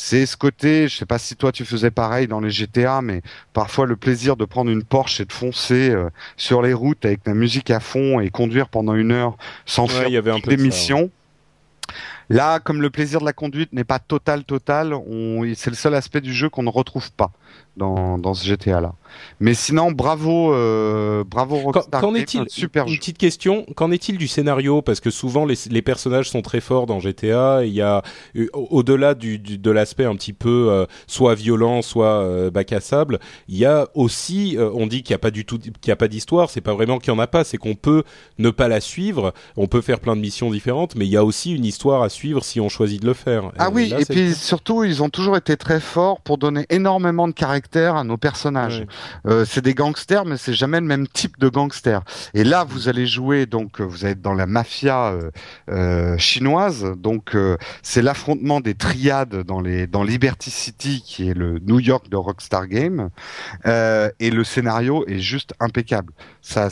c'est 0.05 0.27
ce 0.27 0.37
côté, 0.37 0.89
je 0.89 0.97
sais 0.97 1.07
pas 1.07 1.19
si 1.19 1.37
toi 1.37 1.53
tu 1.53 1.65
faisais 1.65 1.93
pareil 1.93 2.27
dans 2.27 2.41
les 2.41 2.51
GTA, 2.51 3.03
mais 3.03 3.23
parfois 3.53 3.87
le 3.87 3.95
plaisir 3.95 4.37
de 4.37 4.45
prendre 4.45 4.69
une 4.69 4.83
Porsche 4.83 5.21
et 5.21 5.25
de 5.25 5.33
foncer 5.33 5.91
euh, 5.91 6.11
sur 6.37 6.61
les 6.61 6.73
routes 6.75 7.05
avec 7.05 7.21
la 7.25 7.35
musique 7.35 7.71
à 7.71 7.79
fond 7.79 8.19
et 8.19 8.29
conduire 8.29 8.69
pendant 8.69 8.95
une 8.95 9.13
heure 9.13 9.37
sans 9.65 9.87
faire 9.87 10.09
des 10.11 10.57
missions. 10.57 11.09
Là, 12.29 12.59
comme 12.59 12.83
le 12.83 12.91
plaisir 12.91 13.21
de 13.21 13.25
la 13.25 13.33
conduite 13.33 13.73
n'est 13.73 13.85
pas 13.85 14.01
total, 14.01 14.43
total, 14.43 14.93
c'est 15.55 15.71
le 15.71 15.77
seul 15.77 15.95
aspect 15.95 16.21
du 16.21 16.35
jeu 16.35 16.49
qu'on 16.49 16.65
ne 16.65 16.71
retrouve 16.71 17.13
pas 17.13 17.31
dans, 17.77 18.19
dans 18.19 18.35
ce 18.35 18.45
GTA 18.45 18.81
là. 18.81 18.95
Mais 19.41 19.55
sinon, 19.55 19.93
bravo, 19.93 20.55
euh, 20.55 21.25
bravo 21.25 21.57
Rockstar. 21.57 22.01
Qu'en 22.01 22.15
est-il 22.15 22.45
Super 22.49 22.87
Une 22.87 22.97
petite 22.97 23.19
question. 23.19 23.67
Qu'en 23.77 23.91
est-il 23.91 24.19
du 24.19 24.29
scénario 24.29 24.83
Parce 24.83 25.01
que 25.01 25.11
souvent 25.11 25.45
les, 25.45 25.55
les, 25.71 25.83
personnages 25.83 26.31
sont 26.31 26.43
très 26.43 26.61
forts 26.61 26.87
dans 26.87 27.01
GTA. 27.01 27.65
Il 27.65 27.73
y 27.73 27.83
a 27.83 28.03
au-delà 28.53 29.15
du, 29.15 29.39
du, 29.39 29.59
de 29.59 29.71
l'aspect 29.71 30.05
un 30.05 30.15
petit 30.15 30.33
peu 30.33 30.69
euh, 30.71 30.87
soit 31.07 31.35
violent, 31.35 31.83
soit 31.83 32.23
euh, 32.23 32.51
bac 32.51 32.73
à 32.73 32.81
sable. 32.81 33.19
Il 33.49 33.57
y 33.57 33.65
a 33.65 33.89
aussi, 33.95 34.57
euh, 34.57 34.71
on 34.75 34.87
dit 34.87 35.03
qu'il 35.03 35.13
n'y 35.13 35.17
a 35.17 35.19
pas 35.19 35.31
du 35.31 35.45
tout, 35.45 35.59
qu'il 35.59 35.73
n'y 35.87 35.93
a 35.93 35.97
pas 35.97 36.09
d'histoire. 36.09 36.51
C'est 36.51 36.61
pas 36.61 36.75
vraiment 36.75 36.99
qu'il 36.99 37.13
n'y 37.13 37.19
en 37.19 37.23
a 37.23 37.27
pas. 37.27 37.45
C'est 37.45 37.59
qu'on 37.59 37.75
peut 37.75 38.03
ne 38.39 38.51
pas 38.51 38.69
la 38.69 38.81
suivre. 38.81 39.33
On 39.57 39.67
peut 39.67 39.81
faire 39.81 40.01
plein 40.01 40.17
de 40.17 40.21
missions 40.21 40.51
différentes, 40.51 40.95
mais 40.95 41.07
il 41.07 41.11
y 41.11 41.17
a 41.17 41.25
aussi 41.25 41.55
une 41.55 41.65
histoire 41.65 42.03
à 42.03 42.09
suivre 42.09 42.45
si 42.45 42.61
on 42.61 42.69
choisit 42.69 43.01
de 43.01 43.07
le 43.07 43.15
faire. 43.15 43.51
Ah 43.59 43.71
oui, 43.71 43.93
et 43.99 44.05
puis 44.05 44.35
surtout, 44.35 44.85
ils 44.85 45.03
ont 45.03 45.11
toujours 45.11 45.37
été 45.37 45.57
très 45.57 45.81
forts 45.81 46.21
pour 46.21 46.39
donner 46.39 46.67
énormément 46.71 47.29
de 47.29 47.33
caractère 47.33 47.97
à 47.97 48.05
nos 48.05 48.17
personnages. 48.17 48.85
Euh, 49.27 49.45
c'est 49.45 49.63
des 49.63 49.75
gangsters, 49.75 50.25
mais 50.25 50.37
c'est 50.37 50.55
jamais 50.55 50.81
le 50.81 50.87
même 50.87 51.07
type 51.07 51.39
de 51.39 51.49
gangster. 51.49 52.03
Et 52.35 52.45
là, 52.45 52.65
vous 52.65 52.89
allez 52.89 53.07
jouer, 53.07 53.47
donc 53.47 53.81
euh, 53.81 53.85
vous 53.85 54.07
êtes 54.07 54.21
dans 54.21 54.35
la 54.35 54.47
mafia 54.47 55.15
euh, 55.71 56.19
chinoise, 56.19 56.85
donc 56.97 57.37
c'est 57.83 58.03
l'affrontement 58.03 58.61
des 58.61 58.75
triades 58.75 59.43
dans 59.43 59.61
les 59.61 59.87
dans 59.87 60.03
Liberty 60.03 60.51
City, 60.51 61.03
qui 61.05 61.29
est 61.29 61.35
le 61.35 61.59
New 61.61 61.81
York 61.81 62.09
de 62.09 62.17
Rockstar 62.17 62.67
Game, 62.69 63.11
et 63.65 64.31
le 64.31 64.45
scénario 64.45 65.05
est 65.07 65.19
juste 65.19 65.55
impeccable. 65.61 66.13
Ça, 66.41 66.69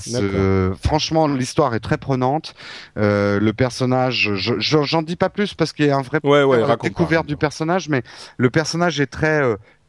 franchement, 0.83 1.29
l'histoire 1.29 1.75
est 1.75 1.81
très 1.81 1.99
prenante. 1.99 2.55
le 2.97 3.51
personnage, 3.53 4.31
j'en 4.35 5.03
dis 5.03 5.17
pas 5.17 5.29
plus 5.29 5.55
parce 5.55 5.73
qu'il 5.73 5.87
y 5.87 5.91
a 5.91 5.97
un 5.97 6.03
vrai 6.03 6.21
ouais, 6.23 6.43
ouais, 6.43 6.65
découverte 6.83 7.27
du 7.27 7.37
personnage, 7.37 7.89
mais 7.89 8.03
le 8.37 8.51
personnage 8.51 9.01
est 9.01 9.07
très 9.07 9.43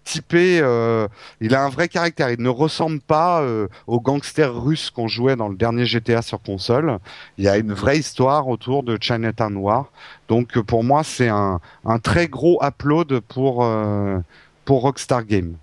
typé, 0.04 0.60
euh, 0.62 1.08
il 1.40 1.56
a 1.56 1.64
un 1.64 1.70
vrai 1.70 1.88
caractère. 1.88 2.32
Il 2.32 2.42
ne 2.42 2.50
ressemble 2.50 3.00
pas 3.00 3.42
euh, 3.42 3.68
au 3.88 4.00
gangster 4.00 4.54
russe 4.54 4.90
qu'on 4.90 5.08
jouait 5.08 5.36
dans 5.36 5.50
le 5.50 5.56
dernier 5.56 5.86
GTA 5.86 6.22
sur 6.22 6.42
console. 6.42 7.00
Il 7.38 7.44
y 7.44 7.48
a 7.48 7.58
une 7.58 7.74
vraie 7.74 8.00
histoire 8.00 8.48
autour 8.48 8.84
de 8.84 8.98
Chinatown 9.00 9.54
Noir. 9.54 9.92
Donc 10.28 10.58
euh, 10.58 10.64
pour 10.64 10.84
moi, 10.84 11.04
c'est 11.04 11.30
un, 11.30 11.60
un, 11.86 12.00
très 12.00 12.28
gros 12.28 12.60
upload 12.64 13.20
pour 13.22 13.68
pour 14.66 14.82
Rockstar 14.82 15.26
Game. 15.26 15.56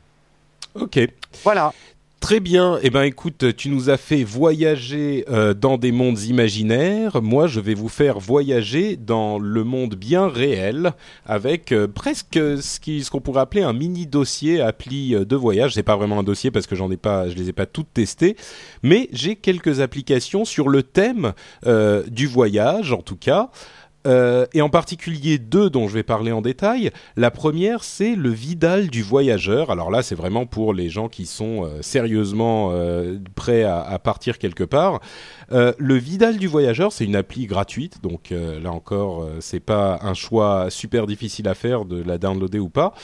Ok. 0.74 1.00
Voilà. 1.42 1.72
Très 2.20 2.40
bien. 2.40 2.80
Eh 2.82 2.90
ben, 2.90 3.04
écoute, 3.04 3.56
tu 3.56 3.68
nous 3.68 3.90
as 3.90 3.96
fait 3.96 4.24
voyager 4.24 5.24
euh, 5.30 5.54
dans 5.54 5.78
des 5.78 5.92
mondes 5.92 6.20
imaginaires. 6.20 7.22
Moi, 7.22 7.46
je 7.46 7.60
vais 7.60 7.74
vous 7.74 7.88
faire 7.88 8.18
voyager 8.18 8.96
dans 8.96 9.38
le 9.38 9.62
monde 9.62 9.94
bien 9.94 10.26
réel, 10.28 10.92
avec 11.24 11.70
euh, 11.70 11.86
presque 11.86 12.34
ce 12.34 13.10
qu'on 13.10 13.20
pourrait 13.20 13.42
appeler 13.42 13.62
un 13.62 13.72
mini 13.72 14.06
dossier 14.06 14.60
appli 14.60 15.14
euh, 15.14 15.24
de 15.24 15.36
voyage. 15.36 15.74
C'est 15.74 15.84
pas 15.84 15.96
vraiment 15.96 16.18
un 16.18 16.24
dossier 16.24 16.50
parce 16.50 16.66
que 16.66 16.74
j'en 16.74 16.90
ai 16.90 16.96
pas, 16.96 17.28
je 17.28 17.34
les 17.34 17.50
ai 17.50 17.52
pas 17.52 17.66
toutes 17.66 17.94
testées, 17.94 18.36
mais 18.82 19.08
j'ai 19.12 19.36
quelques 19.36 19.78
applications 19.78 20.44
sur 20.44 20.68
le 20.68 20.82
thème 20.82 21.32
du 22.08 22.26
voyage, 22.26 22.92
en 22.92 23.00
tout 23.00 23.16
cas. 23.16 23.50
Euh, 24.06 24.46
et 24.54 24.62
en 24.62 24.68
particulier 24.68 25.38
deux 25.38 25.70
dont 25.70 25.88
je 25.88 25.94
vais 25.94 26.02
parler 26.02 26.32
en 26.32 26.40
détail. 26.40 26.90
La 27.16 27.30
première, 27.30 27.82
c'est 27.82 28.14
le 28.14 28.30
Vidal 28.30 28.88
du 28.88 29.02
voyageur. 29.02 29.70
Alors 29.70 29.90
là, 29.90 30.02
c'est 30.02 30.14
vraiment 30.14 30.46
pour 30.46 30.72
les 30.72 30.88
gens 30.88 31.08
qui 31.08 31.26
sont 31.26 31.64
euh, 31.64 31.82
sérieusement 31.82 32.70
euh, 32.72 33.18
prêts 33.34 33.64
à, 33.64 33.98
partir 33.98 34.38
quelque 34.38 34.64
part. 34.64 35.00
le 35.50 35.94
Vidal 35.94 36.36
du 36.36 36.46
voyageur, 36.46 36.92
c'est 36.92 37.04
une 37.04 37.16
appli 37.16 37.46
gratuite, 37.46 38.00
donc 38.02 38.30
là 38.30 38.70
encore, 38.70 39.28
c'est 39.40 39.60
pas 39.60 39.98
un 40.02 40.14
choix 40.14 40.70
super 40.70 41.06
difficile 41.06 41.48
à 41.48 41.54
faire 41.54 41.84
de 41.84 42.00
la 42.02 42.16
downloader 42.16 42.60
ou 42.60 42.68
pas 42.68 42.94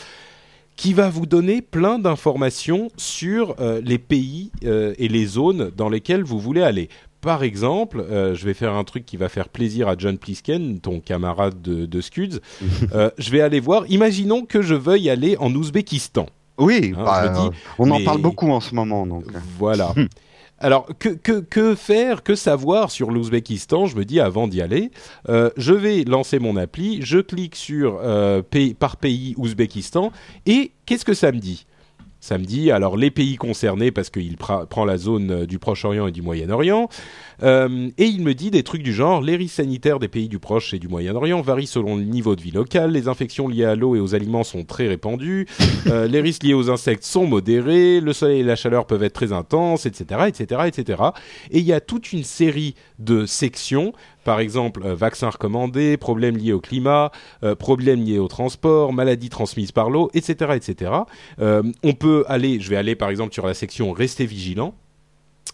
qui 0.76 0.92
va 0.92 1.08
vous 1.08 1.26
donner 1.26 1.62
plein 1.62 1.98
d'informations 1.98 2.88
sur 2.96 3.56
les 3.82 3.98
pays 3.98 4.52
et 4.62 5.08
les 5.08 5.26
zones 5.26 5.70
dans 5.76 5.88
lesquelles 5.88 6.22
vous 6.22 6.38
voulez 6.38 6.62
aller 6.62 6.88
par 7.24 7.42
exemple, 7.42 8.00
euh, 8.00 8.34
je 8.34 8.44
vais 8.44 8.54
faire 8.54 8.74
un 8.74 8.84
truc 8.84 9.06
qui 9.06 9.16
va 9.16 9.28
faire 9.28 9.48
plaisir 9.48 9.88
à 9.88 9.94
John 9.96 10.18
Plisken, 10.18 10.78
ton 10.80 11.00
camarade 11.00 11.60
de, 11.62 11.86
de 11.86 12.00
Scuds. 12.00 12.40
euh, 12.92 13.10
je 13.18 13.30
vais 13.30 13.40
aller 13.40 13.60
voir. 13.60 13.84
Imaginons 13.88 14.44
que 14.44 14.60
je 14.60 14.74
veuille 14.74 15.08
aller 15.08 15.36
en 15.38 15.52
Ouzbékistan. 15.54 16.26
Oui, 16.58 16.94
hein, 16.96 17.02
bah, 17.04 17.50
on 17.78 17.90
en 17.90 18.04
parle 18.04 18.20
beaucoup 18.20 18.50
en 18.50 18.60
ce 18.60 18.74
moment. 18.74 19.06
Donc. 19.06 19.24
Voilà. 19.58 19.92
Alors, 20.58 20.86
que, 20.98 21.08
que, 21.08 21.40
que, 21.40 21.74
faire, 21.74 22.22
que 22.22 22.34
savoir 22.34 22.90
sur 22.90 23.10
l'Ouzbékistan 23.10 23.86
Je 23.86 23.96
me 23.96 24.04
dis 24.04 24.20
avant 24.20 24.46
d'y 24.46 24.62
aller, 24.62 24.90
euh, 25.28 25.50
je 25.56 25.72
vais 25.72 26.04
lancer 26.04 26.38
mon 26.38 26.56
appli, 26.56 27.00
je 27.02 27.18
clique 27.18 27.56
sur 27.56 27.98
euh, 28.02 28.40
pays, 28.42 28.74
par 28.74 28.96
pays 28.96 29.34
Ouzbékistan, 29.36 30.12
et 30.46 30.72
qu'est-ce 30.86 31.04
que 31.04 31.14
ça 31.14 31.32
me 31.32 31.38
dit? 31.38 31.66
Samedi. 32.24 32.70
Alors 32.70 32.96
les 32.96 33.10
pays 33.10 33.36
concernés 33.36 33.90
parce 33.90 34.10
qu'il 34.10 34.36
prend 34.36 34.84
la 34.84 34.96
zone 34.96 35.30
euh, 35.30 35.46
du 35.46 35.58
Proche-Orient 35.58 36.06
et 36.06 36.12
du 36.12 36.22
Moyen-Orient. 36.22 36.88
Euh, 37.42 37.90
et 37.98 38.06
il 38.06 38.22
me 38.22 38.34
dit 38.34 38.50
des 38.50 38.62
trucs 38.62 38.82
du 38.82 38.92
genre 38.92 39.20
les 39.20 39.36
risques 39.36 39.56
sanitaires 39.56 39.98
des 39.98 40.08
pays 40.08 40.28
du 40.28 40.38
Proche 40.38 40.74
et 40.74 40.78
du 40.78 40.88
Moyen-Orient 40.88 41.40
varient 41.40 41.66
selon 41.66 41.96
le 41.96 42.04
niveau 42.04 42.36
de 42.36 42.42
vie 42.42 42.50
local. 42.50 42.92
Les 42.92 43.08
infections 43.08 43.48
liées 43.48 43.64
à 43.64 43.74
l'eau 43.74 43.96
et 43.96 44.00
aux 44.00 44.14
aliments 44.14 44.44
sont 44.44 44.64
très 44.64 44.88
répandues. 44.88 45.46
Euh, 45.86 46.06
les 46.08 46.20
risques 46.20 46.42
liés 46.42 46.54
aux 46.54 46.70
insectes 46.70 47.04
sont 47.04 47.26
modérés. 47.26 48.00
Le 48.00 48.12
soleil 48.12 48.40
et 48.40 48.44
la 48.44 48.56
chaleur 48.56 48.86
peuvent 48.86 49.02
être 49.02 49.14
très 49.14 49.32
intenses, 49.32 49.86
etc., 49.86 50.22
etc., 50.28 50.62
etc. 50.66 51.02
Et 51.50 51.58
il 51.58 51.64
y 51.64 51.72
a 51.72 51.80
toute 51.80 52.12
une 52.12 52.24
série 52.24 52.74
de 52.98 53.26
sections 53.26 53.92
par 54.24 54.40
exemple, 54.40 54.82
euh, 54.84 54.94
vaccins 54.94 55.30
recommandés, 55.30 55.96
problèmes 55.96 56.36
liés 56.36 56.52
au 56.52 56.60
climat, 56.60 57.12
euh, 57.44 57.54
problèmes 57.54 58.02
liés 58.02 58.18
au 58.18 58.26
transport, 58.26 58.92
maladies 58.92 59.28
transmises 59.28 59.70
par 59.70 59.90
l'eau, 59.90 60.10
etc., 60.14 60.52
etc. 60.56 60.90
Euh, 61.40 61.62
on 61.84 61.92
peut 61.92 62.24
aller, 62.26 62.58
je 62.58 62.70
vais 62.70 62.76
aller 62.76 62.96
par 62.96 63.10
exemple 63.10 63.32
sur 63.34 63.46
la 63.46 63.54
section 63.54 63.92
rester 63.92 64.26
vigilant, 64.26 64.74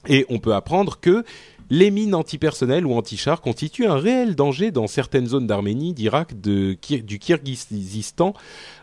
et 0.08 0.24
on 0.30 0.38
peut 0.38 0.54
apprendre 0.54 0.98
que 1.00 1.24
les 1.70 1.90
mines 1.90 2.14
antipersonnelles 2.14 2.84
ou 2.84 2.94
anti-chars 2.94 3.40
constituent 3.40 3.86
un 3.86 3.96
réel 3.96 4.34
danger 4.34 4.72
dans 4.72 4.88
certaines 4.88 5.26
zones 5.26 5.46
d'Arménie, 5.46 5.94
d'Irak, 5.94 6.40
du 6.40 6.76
Kirghizistan, 6.80 8.34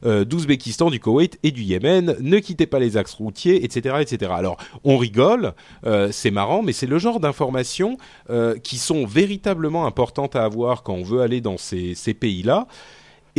euh, 0.06 0.24
d'Ouzbékistan, 0.24 0.90
du 0.90 1.00
Koweït 1.00 1.38
et 1.44 1.52
du 1.52 1.64
Yémen. 1.64 2.16
Ne 2.22 2.40
quittez 2.40 2.66
pas 2.66 2.80
les 2.80 2.98
axes 2.98 3.14
routiers, 3.14 3.64
etc., 3.64 3.98
etc. 4.00 4.32
Alors, 4.34 4.58
on 4.84 4.98
rigole, 4.98 5.54
euh, 5.86 6.10
c'est 6.12 6.32
marrant, 6.32 6.64
mais 6.64 6.74
c'est 6.74 6.88
le 6.88 6.98
genre 6.98 7.20
d'informations 7.20 7.98
euh, 8.30 8.58
qui 8.58 8.78
sont 8.78 9.06
véritablement 9.06 9.86
importantes 9.86 10.36
à 10.36 10.44
avoir 10.44 10.84
quand 10.84 10.94
on 10.94 11.04
veut 11.04 11.22
aller 11.22 11.42
dans 11.42 11.58
ces 11.58 12.14
pays-là. 12.14 12.68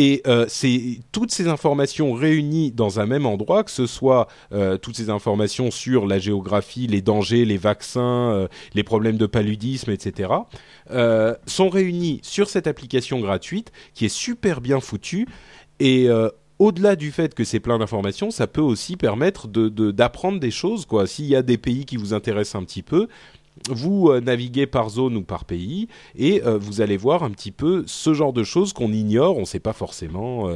Et 0.00 0.22
euh, 0.28 0.46
c'est 0.46 1.00
toutes 1.10 1.32
ces 1.32 1.48
informations 1.48 2.12
réunies 2.12 2.70
dans 2.70 3.00
un 3.00 3.06
même 3.06 3.26
endroit, 3.26 3.64
que 3.64 3.70
ce 3.72 3.88
soit 3.88 4.28
euh, 4.52 4.78
toutes 4.78 4.96
ces 4.96 5.10
informations 5.10 5.72
sur 5.72 6.06
la 6.06 6.20
géographie, 6.20 6.86
les 6.86 7.02
dangers, 7.02 7.44
les 7.44 7.56
vaccins, 7.56 8.30
euh, 8.30 8.46
les 8.74 8.84
problèmes 8.84 9.16
de 9.16 9.26
paludisme, 9.26 9.90
etc., 9.90 10.30
sont 11.46 11.68
réunies 11.68 12.20
sur 12.22 12.48
cette 12.48 12.68
application 12.68 13.18
gratuite 13.18 13.72
qui 13.92 14.04
est 14.04 14.08
super 14.08 14.60
bien 14.60 14.80
foutue 14.80 15.26
et 15.80 16.08
au-delà 16.58 16.96
du 16.96 17.12
fait 17.12 17.34
que 17.34 17.44
c'est 17.44 17.60
plein 17.60 17.78
d'informations, 17.78 18.30
ça 18.30 18.46
peut 18.46 18.62
aussi 18.62 18.96
permettre 18.96 19.48
de 19.48 19.68
d'apprendre 19.90 20.40
des 20.40 20.50
choses. 20.50 20.86
S'il 21.06 21.26
y 21.26 21.36
a 21.36 21.42
des 21.42 21.58
pays 21.58 21.84
qui 21.84 21.96
vous 21.96 22.14
intéressent 22.14 22.60
un 22.60 22.64
petit 22.64 22.82
peu, 22.82 23.08
vous 23.70 24.08
euh, 24.08 24.20
naviguez 24.20 24.66
par 24.66 24.90
zone 24.90 25.16
ou 25.16 25.22
par 25.22 25.44
pays 25.44 25.88
et 26.16 26.42
euh, 26.44 26.58
vous 26.58 26.80
allez 26.80 26.96
voir 26.96 27.22
un 27.22 27.30
petit 27.30 27.52
peu 27.52 27.84
ce 27.86 28.14
genre 28.14 28.32
de 28.32 28.44
choses 28.44 28.72
qu'on 28.72 28.92
ignore. 28.92 29.36
On 29.36 29.40
ne 29.40 29.46
sait 29.46 29.60
pas 29.60 29.72
forcément 29.72 30.48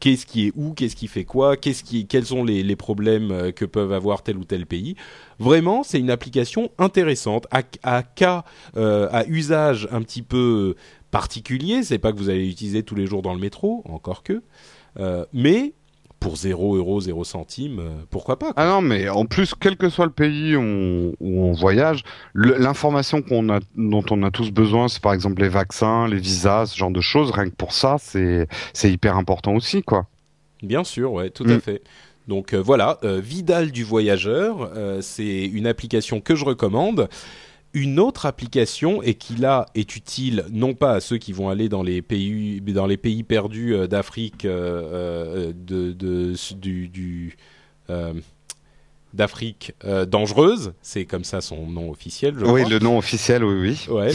qu'est-ce 0.00 0.26
qui 0.26 0.48
est 0.48 0.52
où, 0.56 0.72
qu'est-ce 0.72 0.96
qui 0.96 1.06
fait 1.06 1.24
quoi, 1.24 1.56
qu'est-ce 1.56 1.82
qui, 1.84 2.06
quels 2.06 2.26
sont 2.26 2.44
les, 2.44 2.76
problèmes 2.76 3.52
que 3.52 3.64
peuvent 3.64 3.92
avoir 3.92 4.22
tel 4.22 4.36
ou 4.36 4.44
tel 4.44 4.66
pays. 4.66 4.96
Vraiment, 5.38 5.82
c'est 5.82 5.98
une 5.98 6.10
application 6.10 6.70
intéressante 6.78 7.46
à, 7.50 7.62
à 7.82 8.02
cas, 8.02 8.44
à 8.76 9.24
usage 9.28 9.88
un 9.90 10.02
petit 10.02 10.22
peu 10.22 10.74
particulier. 11.10 11.82
C'est 11.82 11.98
pas 11.98 12.12
que 12.12 12.18
vous 12.18 12.28
allez 12.28 12.46
l'utiliser 12.46 12.82
tous 12.82 12.94
les 12.94 13.06
jours 13.06 13.22
dans 13.22 13.34
le 13.34 13.40
métro, 13.40 13.82
encore 13.86 14.22
que. 14.22 14.42
mais 15.32 15.74
pour 16.20 16.36
0 16.36 16.76
euros, 16.76 17.00
0 17.00 17.24
centimes, 17.24 17.78
euh, 17.80 17.90
pourquoi 18.10 18.38
pas 18.38 18.52
Ah 18.56 18.66
non, 18.66 18.80
mais 18.80 19.08
en 19.08 19.26
plus, 19.26 19.54
quel 19.54 19.76
que 19.76 19.88
soit 19.88 20.06
le 20.06 20.12
pays 20.12 20.56
où 20.56 21.14
on, 21.20 21.52
voyage, 21.52 22.02
l'information 22.34 23.22
qu'on 23.22 23.48
a, 23.50 23.60
dont 23.76 24.04
on 24.10 24.22
a 24.22 24.30
tous 24.30 24.50
besoin, 24.50 24.88
c'est 24.88 25.02
par 25.02 25.12
exemple 25.12 25.42
les 25.42 25.48
vaccins, 25.48 26.08
les 26.08 26.18
visas, 26.18 26.66
ce 26.66 26.76
genre 26.76 26.90
de 26.90 27.00
choses. 27.00 27.30
Rien 27.30 27.48
que 27.48 27.54
pour 27.54 27.72
ça, 27.72 27.96
c'est 27.98 28.48
c'est 28.72 28.90
hyper 28.90 29.16
important 29.16 29.54
aussi, 29.54 29.82
quoi. 29.82 30.06
Bien 30.62 30.84
sûr, 30.84 31.12
ouais, 31.12 31.30
tout 31.30 31.44
à 31.44 31.56
mm. 31.56 31.60
fait. 31.60 31.82
Donc 32.28 32.54
euh, 32.54 32.58
voilà, 32.60 32.98
euh, 33.04 33.20
Vidal 33.20 33.70
du 33.70 33.84
voyageur, 33.84 34.70
c'est 35.00 35.44
une 35.44 35.66
application 35.66 36.20
que 36.20 36.34
je 36.34 36.44
recommande 36.44 37.08
une 37.76 38.00
autre 38.00 38.26
application 38.26 39.02
et 39.02 39.14
qui 39.14 39.36
là 39.36 39.66
est 39.74 39.96
utile 39.96 40.46
non 40.50 40.74
pas 40.74 40.92
à 40.92 41.00
ceux 41.00 41.18
qui 41.18 41.32
vont 41.32 41.50
aller 41.50 41.68
dans 41.68 41.82
les 41.82 42.00
pays 42.00 42.60
dans 42.60 42.86
les 42.86 42.96
pays 42.96 43.22
perdus 43.22 43.74
euh, 43.74 43.86
d'Afrique 43.86 44.44
euh, 44.44 45.50
euh, 45.50 45.52
de, 45.54 45.92
de, 45.92 46.34
du, 46.54 46.88
du 46.88 47.36
d'Afrique 49.14 49.72
dangereuse, 50.08 50.74
c'est 50.82 51.06
comme 51.06 51.24
ça 51.24 51.40
son 51.40 51.66
nom 51.66 51.88
officiel. 51.90 52.34
Je 52.38 52.44
oui, 52.44 52.68
le 52.68 52.80
nom 52.80 52.98
officiel, 52.98 53.44
oui, 53.44 53.78
oui. 53.88 53.94
Ouais. 53.94 54.10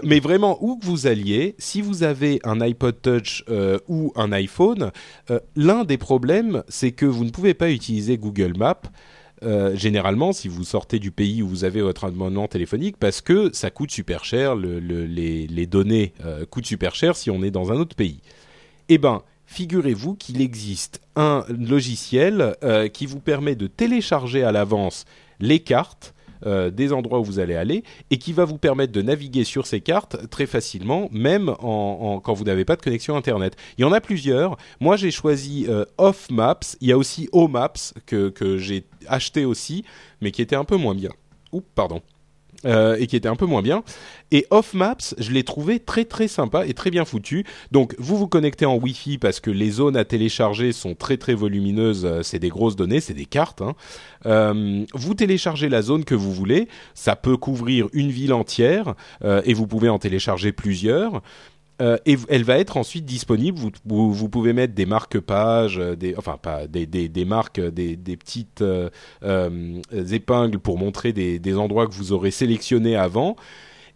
mais 0.02 0.18
vraiment, 0.18 0.58
où 0.64 0.78
que 0.78 0.86
vous 0.86 1.06
alliez, 1.06 1.54
si 1.58 1.80
vous 1.80 2.02
avez 2.02 2.40
un 2.42 2.60
iPod 2.60 3.00
Touch 3.00 3.44
ou 3.86 4.12
un 4.16 4.32
iPhone, 4.32 4.90
l'un 5.54 5.84
des 5.84 5.98
problèmes, 5.98 6.64
c'est 6.68 6.90
que 6.90 7.06
vous 7.06 7.24
ne 7.24 7.30
pouvez 7.30 7.54
pas 7.54 7.70
utiliser 7.70 8.16
Google 8.16 8.54
Maps 8.56 8.82
euh, 9.42 9.76
généralement 9.76 10.32
si 10.32 10.48
vous 10.48 10.64
sortez 10.64 10.98
du 10.98 11.10
pays 11.10 11.42
où 11.42 11.48
vous 11.48 11.64
avez 11.64 11.82
votre 11.82 12.04
abonnement 12.04 12.48
téléphonique 12.48 12.96
parce 12.96 13.20
que 13.20 13.50
ça 13.52 13.70
coûte 13.70 13.90
super 13.90 14.24
cher, 14.24 14.56
les, 14.56 15.66
données 15.66 16.14
euh, 16.24 16.46
coûtent 16.46 16.66
super 16.66 16.94
cher 16.94 17.16
si 17.16 17.30
on 17.30 17.42
est 17.42 17.50
dans 17.50 17.70
un 17.70 17.76
autre 17.76 17.96
pays. 17.96 18.20
Eh 18.88 18.98
ben, 18.98 19.22
figurez-vous 19.46 20.14
qu'il 20.14 20.40
existe 20.40 21.00
un 21.16 21.44
logiciel 21.48 22.56
euh, 22.62 22.88
qui 22.88 23.04
vous 23.04 23.20
permet 23.20 23.56
de 23.56 23.66
télécharger 23.66 24.42
à 24.42 24.52
l'avance 24.52 25.04
les 25.38 25.60
cartes 25.60 26.14
euh, 26.44 26.70
des 26.70 26.92
endroits 26.92 27.20
où 27.20 27.24
vous 27.24 27.38
allez 27.38 27.54
aller 27.54 27.84
et 28.10 28.18
qui 28.18 28.32
va 28.32 28.44
vous 28.44 28.58
permettre 28.58 28.92
de 28.92 29.02
naviguer 29.02 29.44
sur 29.44 29.66
ces 29.66 29.80
cartes 29.80 30.28
très 30.28 30.46
facilement, 30.46 31.08
même 31.12 31.54
en, 31.60 32.20
quand 32.22 32.34
vous 32.34 32.44
n'avez 32.44 32.64
pas 32.64 32.76
de 32.76 32.82
connexion 32.82 33.16
Internet. 33.16 33.56
Il 33.78 33.82
y 33.82 33.84
en 33.84 33.92
a 33.92 34.00
plusieurs. 34.00 34.56
Moi, 34.80 34.96
j'ai 34.96 35.10
choisi 35.10 35.66
euh, 35.68 35.84
Off 35.98 36.30
Maps. 36.30 36.60
Il 36.80 36.88
y 36.88 36.92
a 36.92 36.98
aussi 36.98 37.28
O 37.32 37.48
Maps 37.48 37.94
que, 38.06 38.28
que 38.28 38.58
j'ai 38.58 38.84
acheté 39.08 39.44
aussi, 39.44 39.84
mais 40.20 40.30
qui 40.30 40.42
était 40.42 40.56
un 40.56 40.64
peu 40.64 40.76
moins 40.76 40.94
bien. 40.94 41.10
Oups, 41.52 41.66
pardon. 41.74 42.02
Euh, 42.64 42.96
et 42.98 43.06
qui 43.06 43.16
était 43.16 43.28
un 43.28 43.36
peu 43.36 43.46
moins 43.46 43.62
bien. 43.62 43.82
Et 44.32 44.46
Off 44.50 44.72
Maps, 44.74 45.14
je 45.18 45.30
l'ai 45.30 45.44
trouvé 45.44 45.78
très 45.78 46.04
très 46.04 46.26
sympa 46.26 46.66
et 46.66 46.74
très 46.74 46.90
bien 46.90 47.04
foutu. 47.04 47.44
Donc 47.70 47.94
vous 47.98 48.16
vous 48.16 48.28
connectez 48.28 48.64
en 48.66 48.76
Wi-Fi 48.76 49.18
parce 49.18 49.40
que 49.40 49.50
les 49.50 49.70
zones 49.70 49.96
à 49.96 50.04
télécharger 50.04 50.72
sont 50.72 50.94
très 50.94 51.16
très 51.16 51.34
volumineuses. 51.34 52.04
Euh, 52.04 52.22
c'est 52.22 52.38
des 52.38 52.48
grosses 52.48 52.76
données, 52.76 53.00
c'est 53.00 53.14
des 53.14 53.26
cartes. 53.26 53.62
Hein. 53.62 53.74
Euh, 54.24 54.84
vous 54.94 55.14
téléchargez 55.14 55.68
la 55.68 55.82
zone 55.82 56.04
que 56.04 56.14
vous 56.14 56.32
voulez. 56.32 56.68
Ça 56.94 57.14
peut 57.14 57.36
couvrir 57.36 57.88
une 57.92 58.10
ville 58.10 58.32
entière 58.32 58.94
et 59.22 59.54
vous 59.54 59.66
pouvez 59.66 59.88
en 59.88 59.98
télécharger 59.98 60.52
plusieurs. 60.52 61.22
Euh, 61.82 61.98
et 62.06 62.16
elle 62.28 62.44
va 62.44 62.58
être 62.58 62.76
ensuite 62.76 63.04
disponible. 63.04 63.58
Vous, 63.84 64.12
vous, 64.12 64.28
pouvez 64.28 64.52
mettre 64.52 64.74
des 64.74 64.86
marque-pages, 64.86 65.78
euh, 65.78 65.94
des, 65.94 66.14
enfin 66.16 66.38
pas 66.40 66.66
des, 66.66 66.86
des, 66.86 67.08
des 67.08 67.24
marques, 67.24 67.60
des, 67.60 67.96
des 67.96 68.16
petites 68.16 68.62
euh, 68.62 68.88
euh, 69.22 69.82
épingles 70.10 70.58
pour 70.58 70.78
montrer 70.78 71.12
des, 71.12 71.38
des 71.38 71.56
endroits 71.56 71.86
que 71.86 71.92
vous 71.92 72.12
aurez 72.12 72.30
sélectionnés 72.30 72.96
avant. 72.96 73.36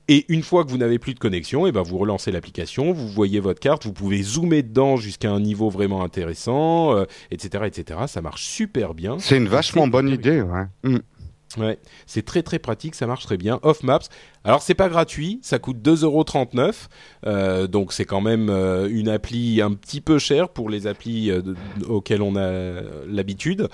Et 0.09 0.27
une 0.29 0.43
fois 0.43 0.65
que 0.65 0.71
vous 0.71 0.79
n'avez 0.79 0.99
plus 0.99 1.15
de 1.15 1.21
connexion, 1.21 1.67
et 1.67 1.69
eh 1.69 1.73
ben 1.73 1.83
vous 1.83 1.97
relancez 1.97 2.33
l'application, 2.33 2.93
vous 2.93 3.07
voyez 3.07 3.39
votre 3.39 3.61
carte, 3.61 3.87
vous 3.87 3.93
pouvez 3.93 4.23
zoomer 4.23 4.65
dedans 4.65 4.97
jusqu'à 4.97 5.31
un 5.31 5.39
niveau 5.39 5.71
vraiment 5.71 6.03
intéressant, 6.03 7.01
etc., 7.31 7.65
etc. 7.67 8.01
Ça 8.09 8.21
marche 8.21 8.43
super 8.43 8.95
bien. 8.95 9.19
C'est 9.21 9.37
une 9.37 9.47
vachement 9.47 9.87
bonne 9.87 10.09
idée, 10.09 10.43
ouais. 10.43 10.65
Mm. 10.83 10.99
Ouais, 11.59 11.79
c'est 12.07 12.25
très 12.25 12.43
très 12.43 12.61
pratique, 12.61 12.95
ça 12.95 13.07
marche 13.09 13.25
très 13.25 13.37
bien. 13.37 13.59
Off 13.63 13.83
Maps. 13.83 13.99
Alors 14.45 14.63
c'est 14.63 14.75
pas 14.75 14.89
gratuit, 14.89 15.41
ça 15.43 15.59
coûte 15.59 15.79
2,39€, 15.79 16.87
euh, 17.27 17.67
donc 17.67 17.93
c'est 17.93 18.05
quand 18.05 18.21
même 18.21 18.49
euh, 18.49 18.89
une 18.89 19.09
appli 19.09 19.61
un 19.61 19.73
petit 19.73 20.01
peu 20.01 20.19
chère 20.19 20.49
pour 20.49 20.71
les 20.71 20.87
applis 20.87 21.31
euh, 21.31 21.43
auxquelles 21.89 22.23
on 22.23 22.37
a 22.37 22.81
l'habitude, 23.07 23.69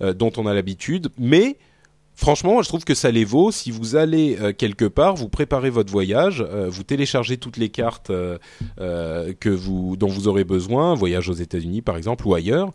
euh, 0.00 0.14
dont 0.14 0.32
on 0.38 0.46
a 0.46 0.54
l'habitude, 0.54 1.08
mais 1.18 1.58
franchement, 2.14 2.62
je 2.62 2.68
trouve 2.68 2.84
que 2.84 2.94
ça 2.94 3.10
les 3.10 3.26
vaut. 3.26 3.52
Si 3.52 3.70
vous 3.70 3.94
allez 3.94 4.38
quelque 4.56 4.86
part, 4.86 5.14
vous 5.14 5.28
préparez 5.28 5.70
votre 5.70 5.92
voyage, 5.92 6.42
vous 6.42 6.82
téléchargez 6.82 7.36
toutes 7.36 7.58
les 7.58 7.68
cartes 7.68 8.10
dont 8.10 10.08
vous 10.08 10.28
aurez 10.28 10.44
besoin, 10.44 10.94
voyage 10.94 11.28
aux 11.28 11.34
États-Unis 11.34 11.82
par 11.82 11.96
exemple 11.96 12.26
ou 12.26 12.34
ailleurs 12.34 12.72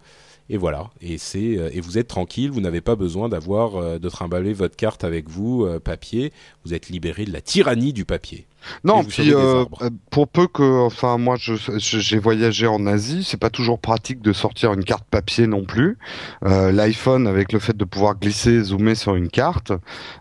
et 0.50 0.58
voilà. 0.58 0.90
Et 1.02 1.18
c'est 1.18 1.58
euh, 1.58 1.70
et 1.74 1.80
vous 1.80 1.98
êtes 1.98 2.08
tranquille, 2.08 2.52
vous 2.52 2.62
n'avez 2.62 2.82
pas 2.82 2.96
besoin 2.96 3.30
d'avoir 3.30 3.76
euh, 3.78 4.00
de 4.00 4.10
trimballer 4.10 4.54
votre 4.54 4.76
carte 4.76 5.04
avec 5.04 5.30
vous 5.30 5.66
euh, 5.66 5.80
papier. 5.80 6.34
Vous 6.66 6.74
êtes 6.74 6.90
libéré 6.90 7.26
de 7.26 7.32
la 7.32 7.42
tyrannie 7.42 7.94
du 7.94 8.06
papier. 8.06 8.46
Non, 8.84 9.04
puis 9.04 9.34
euh, 9.34 9.66
euh, 9.82 9.90
pour 10.10 10.28
peu 10.28 10.48
que, 10.48 10.86
enfin 10.86 11.18
moi, 11.18 11.36
je 11.38 11.54
j'ai 11.78 12.20
voyagé 12.20 12.68
en 12.68 12.86
Asie, 12.86 13.24
c'est 13.24 13.40
pas 13.40 13.50
toujours 13.50 13.80
pratique 13.80 14.22
de 14.22 14.34
sortir 14.34 14.74
une 14.74 14.84
carte 14.84 15.06
papier 15.10 15.48
non 15.48 15.64
plus. 15.64 15.98
Euh, 16.46 16.72
L'iPhone 16.72 17.28
avec 17.28 17.52
le 17.52 17.60
fait 17.60 17.76
de 17.76 17.86
pouvoir 17.86 18.16
glisser, 18.16 18.64
zoomer 18.64 18.96
sur 18.96 19.16
une 19.16 19.30
carte. 19.30 19.72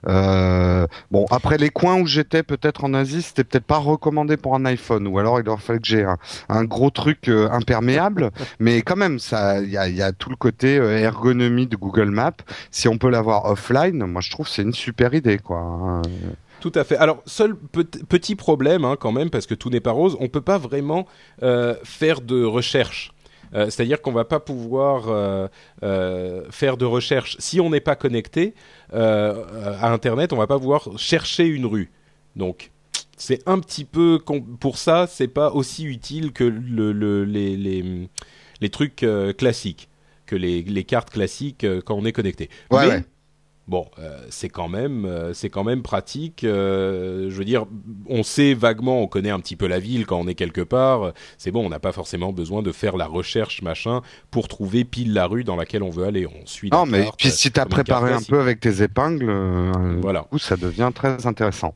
Euh, 0.09 0.87
bon, 1.11 1.27
après 1.31 1.59
les 1.59 1.71
coins 1.71 2.01
où 2.01 2.07
j'étais 2.07 2.43
peut-être 2.43 2.85
en 2.85 2.95
Asie, 2.95 3.23
c'était 3.23 3.45
peut-être 3.45 3.65
pas 3.65 3.79
recommandé 3.79 4.37
pour 4.37 4.55
un 4.55 4.65
iPhone, 4.65 5.07
ou 5.07 5.19
alors 5.19 5.41
il 5.41 5.49
aurait 5.49 5.61
fallu 5.61 5.81
que 5.81 5.87
j'ai 5.87 6.05
un, 6.05 6.19
un, 6.49 6.65
gros 6.65 6.91
truc 6.91 7.29
euh, 7.29 7.49
imperméable. 7.51 8.31
mais 8.59 8.83
quand 8.83 8.97
même, 8.97 9.19
ça, 9.19 9.61
il 9.61 9.71
y 9.71 9.77
a, 9.77 9.89
y 9.89 10.03
a, 10.03 10.13
tout 10.13 10.31
le 10.31 10.37
côté 10.37 10.75
ergonomie 10.75 11.67
de 11.67 11.77
Google 11.77 12.11
Maps. 12.11 12.33
Si 12.71 12.89
on 12.89 12.99
peut 12.99 13.11
l'avoir 13.11 13.47
offline, 13.47 14.05
moi 14.07 14.21
je 14.21 14.31
trouve 14.31 14.49
c'est 14.49 14.63
une 14.63 14.75
super 14.75 15.15
idée, 15.15 15.39
quoi. 15.39 16.03
Tout 16.63 16.71
à 16.77 16.85
fait. 16.85 16.97
Alors, 16.97 17.25
seul 17.27 17.57
petit 17.57 18.37
problème 18.37 18.85
hein, 18.85 18.95
quand 18.97 19.11
même, 19.11 19.31
parce 19.31 19.47
que 19.47 19.55
tout 19.55 19.69
n'est 19.69 19.81
pas 19.81 19.91
rose, 19.91 20.17
on 20.21 20.29
peut 20.29 20.41
pas 20.41 20.59
vraiment 20.59 21.09
euh, 21.43 21.75
faire 21.83 22.21
de 22.21 22.45
recherche. 22.45 23.13
Euh, 23.53 23.65
c'est-à-dire 23.65 24.01
qu'on 24.01 24.13
va 24.13 24.25
pas 24.25 24.39
pouvoir 24.39 25.09
euh, 25.09 25.49
euh 25.83 26.45
faire 26.51 26.77
de 26.77 26.85
recherche 26.85 27.37
si 27.41 27.61
on 27.61 27.71
n'est 27.71 27.81
pas 27.81 27.97
connecté 27.97 28.55
à 28.93 29.93
Internet. 29.93 30.33
On 30.33 30.37
va 30.37 30.47
pas 30.47 30.61
pouvoir 30.61 30.97
chercher 30.99 31.47
une 31.47 31.67
rue. 31.67 31.91
Donc, 32.37 32.71
c'est 33.17 33.43
un 33.49 33.59
petit 33.59 33.85
peu 33.85 34.21
pour 34.61 34.79
ça, 34.79 35.09
c'est 35.09 35.27
pas 35.27 35.51
aussi 35.51 35.83
utile 35.83 36.31
que 36.31 36.45
le, 36.45 36.93
le, 36.93 37.25
les, 37.25 37.57
les, 37.57 38.09
les, 38.61 38.71
trucs 38.71 39.05
classiques, 39.37 39.89
que 40.27 40.37
les, 40.37 40.63
les 40.63 40.85
cartes 40.85 41.11
classiques 41.11 41.67
quand 41.85 41.97
on 41.97 42.05
est 42.05 42.13
connecté. 42.13 42.51
Ouais, 42.71 42.87
ouais. 42.87 43.05
Bon, 43.69 43.87
euh, 44.01 44.19
c'est 44.29 44.49
quand 44.49 44.69
même, 44.69 45.05
euh, 45.05 45.33
c'est 45.35 45.49
quand 45.49 45.63
même 45.63 45.83
pratique. 45.83 46.43
Euh, 46.43 47.31
je 47.31 47.35
veux 47.37 47.45
dire, 47.45 47.65
on 48.09 48.25
sait 48.25 48.55
vaguement, 48.55 49.01
on 49.01 49.07
connaît 49.07 49.31
un 49.31 49.39
petit 49.39 49.55
peu 49.55 49.69
la 49.69 49.79
ville 49.79 50.05
quand 50.05 50.19
on 50.19 50.27
est 50.27 50.35
quelque 50.35 50.61
part. 50.61 51.13
C'est 51.39 51.53
bon, 51.53 51.65
on 51.65 51.69
n'a 51.69 51.79
pas 51.79 51.93
forcément 51.93 52.33
besoin 52.33 52.63
de 52.63 52.73
faire 52.73 52.97
la 52.97 53.07
recherche 53.07 53.63
machin 53.63 54.03
pour 54.33 54.49
trouver 54.49 54.85
pile 54.85 55.13
la 55.13 55.27
rue 55.27 55.45
dans 55.45 55.55
laquelle 55.55 55.85
on 55.85 55.91
veut 55.91 56.05
aller. 56.05 56.27
On 56.27 56.45
suit. 56.45 56.71
Non, 56.71 56.87
mais 56.87 57.09
puis 57.17 57.31
si 57.31 57.53
tu 57.53 57.61
as 57.61 57.67
préparé 57.67 58.13
un 58.13 58.23
peu 58.23 58.41
avec 58.41 58.59
tes 58.59 58.83
épingles, 58.83 59.31
voilà, 60.01 60.23
coup, 60.23 60.39
ça 60.39 60.57
devient 60.57 60.91
très 60.93 61.25
intéressant. 61.27 61.75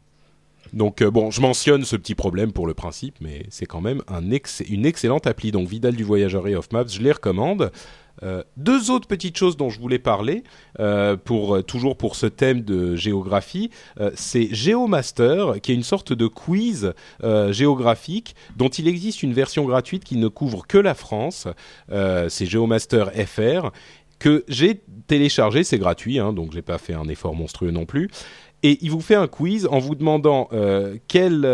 Donc 0.72 1.04
bon, 1.04 1.30
je 1.30 1.40
mentionne 1.40 1.84
ce 1.84 1.94
petit 1.94 2.16
problème 2.16 2.50
pour 2.50 2.66
le 2.66 2.74
principe, 2.74 3.14
mais 3.20 3.46
c'est 3.48 3.66
quand 3.66 3.80
même 3.80 4.02
un 4.08 4.22
une 4.68 4.84
excellente 4.84 5.28
appli. 5.28 5.52
Donc 5.52 5.68
Vidal 5.68 5.94
du 5.94 6.02
Voyageur 6.02 6.48
et 6.48 6.56
Off 6.56 6.72
Maps, 6.72 6.88
je 6.88 7.00
les 7.00 7.12
recommande. 7.12 7.70
Euh, 8.22 8.42
deux 8.56 8.90
autres 8.90 9.08
petites 9.08 9.36
choses 9.36 9.56
dont 9.56 9.70
je 9.70 9.78
voulais 9.80 9.98
parler, 9.98 10.42
euh, 10.80 11.16
pour 11.16 11.56
euh, 11.56 11.62
toujours 11.62 11.96
pour 11.96 12.16
ce 12.16 12.26
thème 12.26 12.62
de 12.62 12.96
géographie, 12.96 13.70
c'est 14.14 14.52
GeoMaster, 14.54 15.60
qui 15.62 15.72
est 15.72 15.74
une 15.74 15.82
sorte 15.82 16.12
de 16.12 16.26
quiz 16.26 16.92
géographique 17.50 18.34
dont 18.56 18.68
il 18.68 18.88
existe 18.88 19.22
une 19.22 19.32
version 19.32 19.64
gratuite 19.64 20.04
qui 20.04 20.16
ne 20.16 20.28
couvre 20.28 20.66
que 20.66 20.78
la 20.78 20.94
France. 20.94 21.46
c'est 21.88 22.46
GeoMaster 22.46 23.06
FR 23.26 23.70
que 24.18 24.44
j'ai 24.48 24.82
téléchargé, 25.06 25.64
c'est 25.64 25.78
gratuit, 25.78 26.18
hein, 26.18 26.32
donc 26.32 26.52
j'ai 26.52 26.62
pas 26.62 26.78
fait 26.78 26.94
un 26.94 27.08
effort 27.08 27.34
monstrueux 27.34 27.70
non 27.70 27.86
plus. 27.86 28.10
Et 28.62 28.78
il 28.82 28.90
vous 28.90 29.00
fait 29.00 29.14
un 29.14 29.28
quiz 29.28 29.66
en 29.70 29.78
vous 29.78 29.94
demandant 29.94 30.48
quel, 31.08 31.46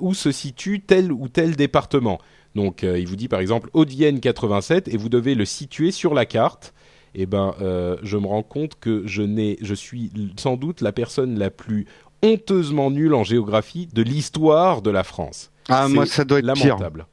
où 0.00 0.14
se 0.14 0.32
situe 0.32 0.80
tel 0.80 1.12
ou 1.12 1.28
tel 1.28 1.56
département. 1.56 2.18
Donc 2.54 2.84
euh, 2.84 2.98
il 2.98 3.06
vous 3.06 3.16
dit 3.16 3.28
par 3.28 3.40
exemple 3.40 3.70
Haute-Vienne 3.72 4.20
87 4.20 4.88
et 4.88 4.96
vous 4.96 5.08
devez 5.08 5.34
le 5.34 5.44
situer 5.44 5.90
sur 5.90 6.14
la 6.14 6.26
carte. 6.26 6.74
Et 7.12 7.22
eh 7.22 7.26
ben, 7.26 7.54
euh, 7.60 7.96
je 8.04 8.16
me 8.16 8.26
rends 8.26 8.44
compte 8.44 8.78
que 8.78 9.02
je 9.04 9.22
n'ai, 9.22 9.58
je 9.62 9.74
suis 9.74 10.12
sans 10.38 10.56
doute 10.56 10.80
la 10.80 10.92
personne 10.92 11.36
la 11.40 11.50
plus 11.50 11.86
honteusement 12.22 12.92
nul 12.92 13.14
en 13.14 13.24
géographie 13.24 13.88
de 13.92 14.02
l'histoire 14.02 14.80
de 14.80 14.90
la 14.90 15.02
France. 15.02 15.50
Ah, 15.68 15.88
moi, 15.88 16.06
ça 16.06 16.24
doit 16.24 16.38
être 16.38 16.44
lamentable. 16.44 17.06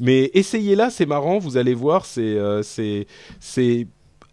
Mais 0.00 0.30
essayez-la, 0.34 0.90
c'est 0.90 1.06
marrant, 1.06 1.38
vous 1.38 1.56
allez 1.56 1.74
voir, 1.74 2.06
c'est 2.06 2.22
euh, 2.22 2.62
c'est 2.62 3.86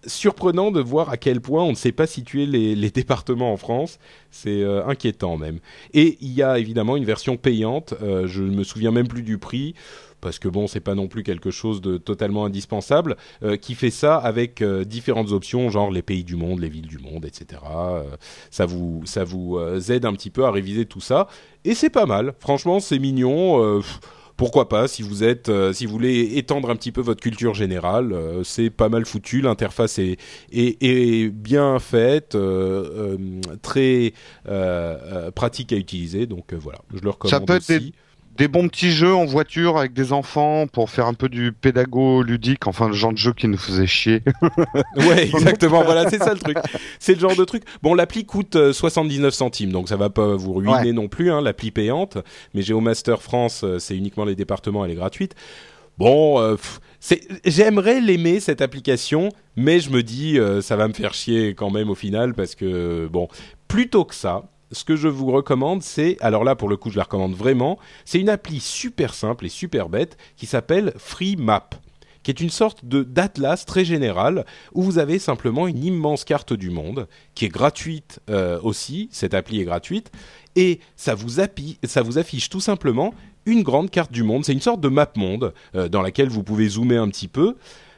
surprenant 0.06 0.72
de 0.72 0.80
voir 0.82 1.10
à 1.10 1.18
quel 1.18 1.42
point 1.42 1.64
on 1.64 1.72
ne 1.72 1.76
sait 1.76 1.92
pas 1.92 2.08
situer 2.08 2.46
les, 2.46 2.92
départements 2.96 3.52
en 3.52 3.58
France. 3.58 4.00
C'est 4.32 4.62
euh, 4.62 4.86
inquiétant 4.86 5.38
même. 5.38 5.60
Et 5.94 6.18
il 6.22 6.34
y 6.34 6.44
a 6.44 6.60
évidemment 6.60 6.98
une 6.98 7.06
version 7.06 7.38
payante. 7.38 7.94
Euh, 8.02 8.28
je 8.28 8.44
ne 8.44 8.56
me 8.56 8.64
souviens 8.64 8.92
même 8.92 9.08
plus 9.08 9.24
du 9.24 9.38
prix 9.38 9.76
parce 10.22 10.40
que 10.40 10.48
bon, 10.48 10.66
c'est 10.66 10.80
pas 10.80 10.96
non 10.96 11.08
plus 11.08 11.22
quelque 11.22 11.52
chose 11.52 11.82
de 11.82 11.98
totalement 11.98 12.46
indispensable, 12.46 13.16
euh, 13.44 13.58
qui 13.58 13.76
fait 13.76 13.92
ça 13.92 14.18
avec 14.18 14.64
différentes 14.64 15.32
options, 15.32 15.70
genre 15.70 15.92
les 15.92 16.02
pays 16.02 16.24
du 16.24 16.36
monde, 16.36 16.62
les 16.62 16.70
villes 16.70 16.88
du 16.88 16.98
monde, 16.98 17.26
etc. 17.26 17.62
Ça 18.50 18.66
vous, 18.66 19.04
ça 19.06 19.24
vous 19.24 19.60
aide 19.92 20.04
un 20.04 20.14
petit 20.14 20.32
peu 20.32 20.46
à 20.46 20.50
réviser 20.50 20.88
tout 20.88 21.02
ça, 21.02 21.28
et 21.64 21.76
c'est 21.76 21.92
pas 21.92 22.08
mal. 22.08 22.34
Franchement, 22.40 22.80
c'est 22.80 22.98
mignon. 22.98 23.82
Pourquoi 24.38 24.70
pas 24.70 24.88
si 24.88 25.02
vous 25.02 25.24
êtes, 25.24 25.52
si 25.74 25.86
vous 25.86 25.92
voulez 25.92 26.38
étendre 26.38 26.70
un 26.70 26.76
petit 26.76 26.92
peu 26.92 27.02
votre 27.02 27.22
culture 27.22 27.54
générale, 27.54 28.16
c'est 28.44 28.70
pas 28.70 28.90
mal 28.90 29.06
foutu. 29.06 29.42
L'interface 29.42 30.00
est, 30.00 30.18
est, 30.52 30.78
est, 30.82 31.30
bien 31.30 31.80
faite, 31.80 32.38
très 33.62 34.14
pratique 35.36 35.74
à 35.74 35.78
utiliser, 35.78 36.26
donc 36.26 36.54
voilà, 36.54 36.80
je 36.94 37.02
le 37.02 37.10
recommande 37.10 37.32
ça 37.32 37.40
peut 37.40 37.58
aussi 37.58 37.80
des 37.80 37.94
bons 38.50 38.68
petits 38.68 38.92
jeux 38.92 39.16
en 39.16 39.26
voiture 39.26 39.78
avec 39.78 39.94
des 39.94 40.12
enfants 40.12 40.68
pour 40.68 40.90
faire 40.90 41.06
un 41.06 41.14
peu 41.14 41.30
du 41.30 41.54
pédago 41.54 42.22
ludique, 42.22 42.68
enfin 42.68 42.88
le 42.88 42.94
genre 42.94 43.14
de 43.14 43.18
jeu 43.18 43.34
qui 43.34 43.48
nous 43.48 43.58
faisait 43.58 43.88
chier. 43.88 44.24
ouais, 44.98 45.28
exactement. 45.28 45.84
voilà, 45.84 46.10
c'est 46.10 46.22
ça 46.22 46.34
le 46.34 46.40
truc. 46.40 46.58
C'est 47.00 47.14
le 47.14 47.20
genre 47.20 47.36
de 47.36 47.46
truc. 47.46 47.64
Bon, 47.82 47.94
l'appli 47.94 48.26
coûte 48.26 48.72
79 48.74 49.28
euh, 49.28 49.32
centimes, 49.32 49.72
donc 49.72 49.88
ça 49.88 49.96
va 49.96 50.10
pas 50.10 50.36
vous 50.36 50.54
ruiner 50.54 50.92
non 50.92 51.08
plus, 51.08 51.32
hein, 51.32 51.42
l'appli 51.42 51.72
payante. 51.72 52.18
Mais 52.54 52.62
GeoMaster 52.62 53.22
France, 53.22 53.62
euh, 53.64 53.80
c'est 53.80 53.96
uniquement 53.96 54.26
les 54.26 54.36
départements, 54.36 54.84
elle 54.84 54.92
est 54.92 54.96
gratuite. 54.96 55.36
Bon, 55.98 56.42
euh, 56.42 56.58
j'aimerais 57.46 58.02
l'aimer 58.02 58.42
cette 58.42 58.62
application, 58.62 59.30
mais 59.56 59.80
je 59.80 59.92
me 59.92 60.04
dis 60.04 60.38
ça 60.62 60.76
va 60.76 60.90
me 60.90 60.94
faire 60.94 61.14
chier 61.14 61.56
quand 61.56 61.70
même 61.70 61.90
au 61.90 61.96
final 61.96 62.34
parce 62.34 62.54
que 62.54 63.08
bon, 63.10 63.30
plutôt 63.70 64.04
que 64.04 64.14
ça, 64.14 64.44
ce 64.76 64.84
que 64.84 64.96
je 64.96 65.08
vous 65.08 65.32
recommande, 65.32 65.82
c'est, 65.82 66.18
alors 66.22 66.44
là 66.44 66.56
pour 66.56 66.70
le 66.70 66.78
coup 66.78 66.92
je 66.92 66.98
la 66.98 67.04
recommande 67.04 67.34
vraiment, 67.34 67.80
c'est 68.04 68.20
une 68.20 68.30
appli 68.30 68.60
super 68.60 69.14
simple 69.14 69.46
et 69.46 69.50
super 69.50 69.90
bête 69.90 70.18
qui 70.38 70.46
s'appelle 70.46 70.94
Free 70.98 71.36
Map 71.36 71.70
qui 72.26 72.32
est 72.32 72.42
une 72.42 72.50
sorte 72.50 72.84
d'atlas 72.84 73.66
très 73.66 73.86
général 73.86 74.46
où 74.74 74.82
vous 74.82 74.98
avez 74.98 75.20
simplement 75.20 75.68
une 75.68 75.84
immense 75.84 76.24
carte 76.24 76.54
du 76.54 76.72
monde 76.72 77.08
qui 77.36 77.46
est 77.46 77.50
gratuite 77.50 78.20
euh, 78.32 78.60
aussi, 78.64 79.10
cette 79.12 79.36
appli 79.36 79.62
est 79.62 79.64
gratuite 79.64 80.12
et 80.56 80.80
ça 80.96 81.14
vous, 81.14 81.36
ça 81.84 82.02
vous 82.02 82.18
affiche 82.18 82.50
tout 82.50 82.60
simplement 82.60 83.14
une 83.46 83.62
grande 83.62 83.92
carte 83.92 84.12
du 84.12 84.24
monde. 84.24 84.44
C'est 84.44 84.54
une 84.54 84.60
sorte 84.60 84.82
de 84.82 84.88
map 84.88 85.12
monde 85.16 85.54
euh, 85.76 85.88
dans 85.88 86.02
laquelle 86.02 86.30
vous 86.30 86.42
pouvez 86.42 86.68
zoomer 86.68 86.98
un 86.98 87.10
petit 87.10 87.28
peu 87.28 87.58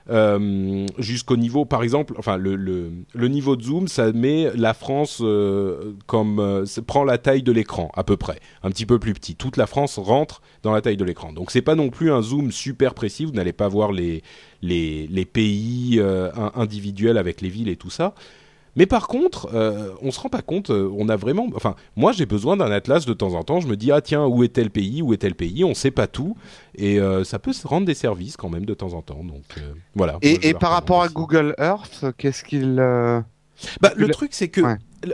euh, 0.09 0.85
jusqu'au 0.97 1.35
niveau, 1.35 1.65
par 1.65 1.83
exemple, 1.83 2.13
enfin 2.17 2.37
le, 2.37 2.55
le, 2.55 3.27
niveau 3.27 3.55
de 3.55 3.63
zoom, 3.63 3.87
ça 3.87 4.11
met 4.13 4.51
la 4.55 4.73
France 4.73 5.19
euh, 5.21 5.93
comme 6.05 6.39
euh, 6.39 6.65
prend 6.85 7.03
la 7.03 7.17
taille 7.17 7.43
de 7.43 7.51
l'écran 7.51 7.91
à 7.93 8.03
peu 8.03 8.15
près, 8.15 8.39
un 8.63 8.69
petit 8.69 8.85
peu 8.85 8.99
plus 8.99 9.13
petit. 9.13 9.35
Toute 9.35 9.57
la 9.57 9.67
France 9.67 9.97
rentre 9.97 10.41
dans 10.63 10.71
la 10.71 10.81
taille 10.81 10.97
de 10.97 11.03
l'écran. 11.03 11.33
Donc 11.33 11.51
c'est 11.51 11.61
pas 11.61 11.75
non 11.75 11.89
plus 11.89 12.11
un 12.11 12.21
zoom 12.21 12.51
super 12.51 12.93
précis. 12.93 13.25
Vous 13.25 13.33
n'allez 13.33 13.53
pas 13.53 13.67
voir 13.67 13.91
les 13.91 14.23
les, 14.61 15.07
les 15.07 15.25
pays 15.25 16.01
individuels 16.55 17.17
avec 17.17 17.41
les 17.41 17.49
villes 17.49 17.69
et 17.69 17.75
tout 17.75 17.91
ça. 17.91 18.15
Mais 18.77 18.85
par 18.85 19.07
contre, 19.07 19.49
euh, 19.53 19.89
on 20.01 20.11
se 20.11 20.19
rend 20.19 20.29
pas 20.29 20.43
compte, 20.43 20.69
euh, 20.69 20.89
on 20.95 21.09
a 21.09 21.15
vraiment, 21.17 21.47
enfin, 21.55 21.75
moi 21.95 22.13
j'ai 22.13 22.27
besoin 22.27 22.55
d'un 22.55 22.71
atlas 22.71 23.05
de 23.05 23.13
temps 23.13 23.33
en 23.33 23.43
temps. 23.43 23.59
Je 23.59 23.67
me 23.67 23.75
dis 23.75 23.91
ah 23.91 24.01
tiens 24.01 24.25
où 24.25 24.43
est 24.43 24.49
tel 24.49 24.69
pays, 24.69 25.01
où 25.01 25.13
est 25.13 25.17
tel 25.17 25.35
pays, 25.35 25.65
on 25.65 25.73
sait 25.73 25.91
pas 25.91 26.07
tout 26.07 26.37
et 26.75 26.99
euh, 26.99 27.23
ça 27.23 27.39
peut 27.39 27.53
se 27.53 27.67
rendre 27.67 27.87
des 27.87 27.95
services 27.95 28.37
quand 28.37 28.49
même 28.49 28.65
de 28.65 28.73
temps 28.75 28.93
en 28.93 29.01
temps. 29.01 29.23
Donc 29.23 29.43
euh, 29.57 29.73
voilà. 29.95 30.19
Et, 30.21 30.47
et 30.47 30.53
par 30.53 30.71
rapport 30.71 31.01
à 31.01 31.09
Google 31.09 31.55
Earth, 31.57 32.05
qu'est-ce 32.17 32.43
qu'il 32.43 32.75
bah, 33.81 33.91
le 33.95 34.07
truc 34.09 34.29
c'est 34.33 34.49
que 34.49 34.61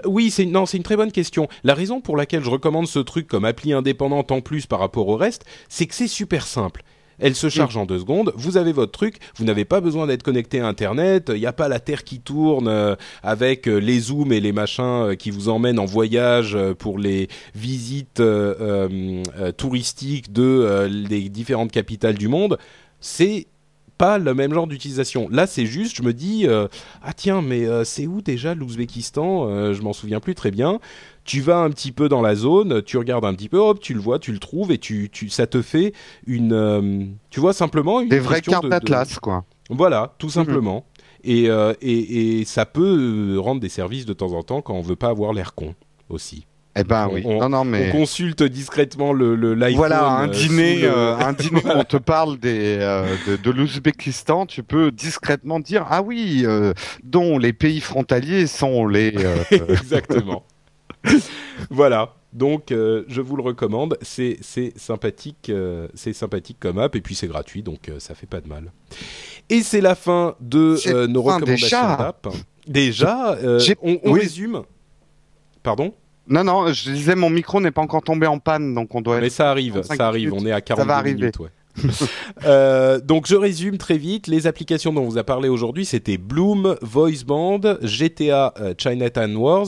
oui, 0.06 0.32
c'est 0.32 0.46
non, 0.46 0.66
c'est 0.66 0.78
une 0.78 0.84
très 0.84 0.98
bonne 0.98 1.12
question. 1.12 1.48
La 1.64 1.74
raison 1.74 2.02
pour 2.02 2.18
laquelle 2.18 2.44
je 2.44 2.50
recommande 2.50 2.88
ce 2.88 3.00
truc 3.00 3.28
comme 3.28 3.46
appli 3.46 3.74
indépendante 3.74 4.32
en 4.32 4.42
plus 4.42 4.66
par 4.66 4.80
rapport 4.80 5.08
au 5.08 5.16
reste, 5.16 5.46
c'est 5.70 5.88
que 5.88 5.96
c'est 5.96 6.08
super 6.08 6.46
simple. 6.46 6.84
Elle 7.20 7.36
se 7.36 7.50
charge 7.50 7.78
en 7.78 7.86
deux 7.86 8.00
secondes. 8.00 8.34
Vous 8.36 8.58
avez 8.58 8.72
votre 8.72 8.92
truc. 8.92 9.18
Vous 9.36 9.46
n'avez 9.46 9.66
pas 9.66 9.82
besoin 9.82 10.08
d'être 10.08 10.24
connecté 10.24 10.60
à 10.60 10.68
Internet. 10.68 11.32
Il 11.34 11.40
n'y 11.40 11.46
a 11.46 11.54
pas 11.54 11.68
la 11.68 11.80
Terre 11.80 12.04
qui 12.04 12.20
tourne 12.20 12.68
euh, 12.68 12.96
avec 13.22 13.68
euh, 13.68 13.78
les 13.78 14.00
zooms 14.00 14.32
et 14.32 14.40
les 14.40 14.52
machins 14.52 14.84
euh, 14.84 15.16
qui 15.16 15.32
vous 15.32 15.50
emmènent 15.50 15.80
en 15.80 15.86
voyage 15.86 16.58
pour 16.80 16.98
les 16.98 17.28
visites 17.56 18.22
touristiques 19.58 20.32
de 20.32 20.88
les 20.90 21.30
différentes 21.30 21.72
capitales 21.72 22.16
du 22.16 22.28
monde. 22.28 22.58
C'est 23.00 23.48
pas 23.98 24.18
le 24.18 24.34
même 24.34 24.54
genre 24.54 24.68
d'utilisation. 24.68 25.28
Là, 25.30 25.48
c'est 25.48 25.66
juste, 25.66 25.96
je 25.96 26.04
me 26.04 26.14
dis, 26.14 26.48
ah 26.48 27.14
tiens, 27.16 27.42
mais 27.42 27.66
c'est 27.86 28.08
où 28.08 28.22
déjà 28.22 28.56
l'Ouzbékistan 28.56 29.74
Je 29.74 29.82
m'en 29.82 29.94
souviens 29.94 30.20
plus 30.20 30.36
très 30.36 30.52
bien 30.52 30.80
tu 31.24 31.42
vas 31.42 31.58
un 31.58 31.70
petit 31.70 31.92
peu 31.92 32.10
dans 32.10 32.22
la 32.22 32.36
zone, 32.36 32.82
tu 32.84 32.98
regardes 32.98 33.26
un 33.26 33.34
petit 33.34 33.50
peu, 33.50 33.58
hop, 33.58 33.80
tu 33.80 33.94
le 33.94 34.00
vois, 34.00 34.20
tu 34.20 34.32
le 34.32 34.40
trouves 34.40 34.72
et 34.72 34.78
tu, 34.78 35.10
tu 35.10 35.30
ça 35.30 35.48
te 35.48 35.62
fait 35.62 35.94
une, 36.28 36.54
euh, 36.54 37.06
tu 37.30 37.40
vois 37.40 37.54
simplement 37.54 38.02
une 38.02 38.10
des 38.10 38.20
vraies 38.20 38.42
cartes 38.42 38.68
d'atlas 38.68 39.20
quoi. 39.20 39.46
Voilà, 39.70 40.14
tout 40.18 40.28
mhm. 40.28 40.34
simplement. 40.34 40.86
Et, 41.24 41.50
euh, 41.50 41.74
et, 41.82 42.42
et, 42.42 42.46
ça 42.46 42.66
peut 42.66 43.38
rendre 43.40 43.62
des 43.62 43.70
services 43.70 44.06
de 44.06 44.12
temps 44.12 44.34
en 44.34 44.44
temps 44.44 44.62
quand 44.62 44.74
on 44.74 44.82
veut 44.82 44.98
pas 44.98 45.08
avoir 45.08 45.32
l'air 45.32 45.54
con 45.56 45.74
aussi. 46.10 46.46
Eh 46.76 46.84
ben 46.84 47.08
oui. 47.10 47.22
On, 47.24 47.40
non, 47.40 47.50
non, 47.50 47.64
mais... 47.64 47.92
on 47.94 48.00
consulte 48.00 48.44
discrètement 48.44 49.14
le, 49.14 49.36
le 49.36 49.56
Voilà, 49.74 50.06
un 50.06 50.28
euh, 50.28 50.32
dîner, 50.32 50.86
un 50.86 51.32
dîner 51.40 51.62
on 51.64 51.86
te 51.86 51.96
parle 51.96 52.38
des, 52.40 52.78
de, 53.28 53.38
de 53.38 53.52
l'Ouzbékistan, 53.52 54.48
tu 54.48 54.64
peux 54.64 54.92
discrètement 54.92 55.62
dire 55.62 55.86
ah 55.90 56.02
oui, 56.02 56.46
dont 57.04 57.38
les 57.38 57.54
pays 57.54 57.80
frontaliers 57.80 58.48
sont 58.48 58.86
les. 58.86 59.16
Exactement. 59.70 60.44
voilà. 61.70 62.14
Donc, 62.34 62.72
euh, 62.72 63.04
je 63.08 63.22
vous 63.22 63.36
le 63.36 63.44
recommande. 63.44 63.98
C'est 64.02 64.40
sympathique, 64.76 65.50
euh, 65.50 65.88
c'est 65.94 66.14
sympathique 66.14 66.58
comme 66.60 66.80
app 66.80 66.96
et 66.96 67.02
puis 67.02 67.16
c'est 67.16 67.28
gratuit, 67.28 67.62
donc 67.62 67.90
euh, 67.90 68.00
ça 68.00 68.16
fait 68.16 68.26
pas 68.26 68.42
de 68.42 68.48
mal. 68.48 68.72
Et 69.50 69.62
c'est 69.62 69.82
la 69.82 69.96
fin 69.96 70.36
de 70.40 71.08
nos 71.08 71.22
recommandations 71.22 71.96
d'app. 71.98 72.28
Déjà, 72.68 73.38
on, 73.82 74.12
résume. 74.12 74.64
Pardon? 75.62 75.94
Non, 76.28 76.44
non, 76.44 76.72
je 76.72 76.92
disais 76.92 77.16
mon 77.16 77.30
micro 77.30 77.60
n'est 77.60 77.72
pas 77.72 77.82
encore 77.82 78.02
tombé 78.02 78.28
en 78.28 78.40
panne, 78.40 78.74
donc 78.74 78.96
on 78.96 79.02
doit. 79.02 79.20
Mais 79.20 79.30
ça 79.30 79.52
arrive, 79.52 79.82
ça 79.84 80.08
arrive. 80.08 80.34
On 80.34 80.46
est 80.46 80.52
à 80.52 80.62
40 80.62 81.06
minutes. 81.06 81.40
Ouais. 81.40 81.50
euh, 82.46 83.00
donc 83.00 83.28
je 83.28 83.36
résume 83.36 83.78
très 83.78 83.98
vite. 83.98 84.28
Les 84.28 84.48
applications 84.48 84.94
dont 84.94 85.02
on 85.02 85.10
vous 85.10 85.18
a 85.18 85.24
parlé 85.24 85.50
aujourd'hui, 85.50 85.86
c'était 85.86 86.18
Bloom, 86.18 86.76
Voiceband, 86.82 87.62
GTA 87.82 88.54
euh, 88.60 88.74
Chinatown 88.78 89.36
Wars, 89.36 89.68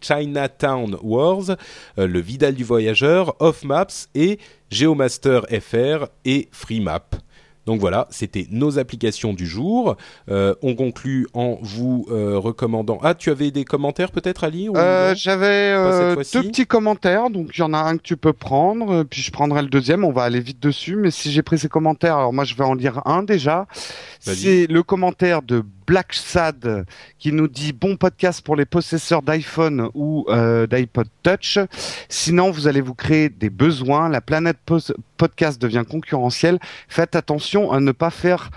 Chinatown 0.00 0.96
Wars, 1.02 1.50
euh, 1.98 2.06
le 2.06 2.20
Vidal 2.20 2.54
du 2.54 2.64
voyageur, 2.64 3.36
Off 3.40 3.64
Maps 3.64 4.08
et 4.14 4.38
Geomaster 4.70 5.46
FR 5.48 6.06
et 6.24 6.48
FreeMap. 6.52 7.16
Donc 7.66 7.80
voilà, 7.80 8.08
c'était 8.10 8.46
nos 8.50 8.78
applications 8.78 9.32
du 9.32 9.46
jour. 9.46 9.96
Euh, 10.28 10.54
on 10.62 10.74
conclut 10.74 11.28
en 11.32 11.58
vous 11.62 12.06
euh, 12.10 12.38
recommandant. 12.38 12.98
Ah, 13.02 13.14
tu 13.14 13.30
avais 13.30 13.50
des 13.50 13.64
commentaires 13.64 14.10
peut-être, 14.10 14.44
Ali 14.44 14.68
euh, 14.74 15.14
J'avais 15.14 15.74
deux 16.32 16.42
petits 16.42 16.66
commentaires. 16.66 17.30
Donc 17.30 17.50
il 17.56 17.60
y 17.60 17.62
en 17.62 17.72
a 17.72 17.78
un 17.78 17.96
que 17.96 18.02
tu 18.02 18.16
peux 18.16 18.32
prendre, 18.32 19.04
puis 19.04 19.22
je 19.22 19.30
prendrai 19.30 19.62
le 19.62 19.68
deuxième. 19.68 20.04
On 20.04 20.12
va 20.12 20.24
aller 20.24 20.40
vite 20.40 20.60
dessus. 20.60 20.96
Mais 20.96 21.10
si 21.10 21.30
j'ai 21.30 21.42
pris 21.42 21.58
ces 21.58 21.68
commentaires, 21.68 22.16
alors 22.16 22.32
moi 22.32 22.44
je 22.44 22.54
vais 22.54 22.64
en 22.64 22.74
lire 22.74 23.00
un 23.06 23.22
déjà. 23.22 23.66
C'est 24.18 24.66
le 24.66 24.82
commentaire 24.82 25.42
de 25.42 25.64
Black 25.92 26.14
Sad 26.14 26.86
qui 27.18 27.32
nous 27.32 27.48
dit 27.48 27.74
bon 27.74 27.98
podcast 27.98 28.40
pour 28.42 28.56
les 28.56 28.64
possesseurs 28.64 29.20
d'iPhone 29.20 29.90
ou 29.92 30.24
euh, 30.30 30.66
d'iPod 30.66 31.06
Touch. 31.22 31.58
Sinon, 32.08 32.50
vous 32.50 32.66
allez 32.66 32.80
vous 32.80 32.94
créer 32.94 33.28
des 33.28 33.50
besoins. 33.50 34.08
La 34.08 34.22
planète 34.22 34.56
podcast 35.18 35.60
devient 35.60 35.84
concurrentielle. 35.86 36.58
Faites 36.88 37.14
attention 37.14 37.72
à 37.72 37.80
ne 37.80 37.92
pas 37.92 38.08
faire 38.08 38.48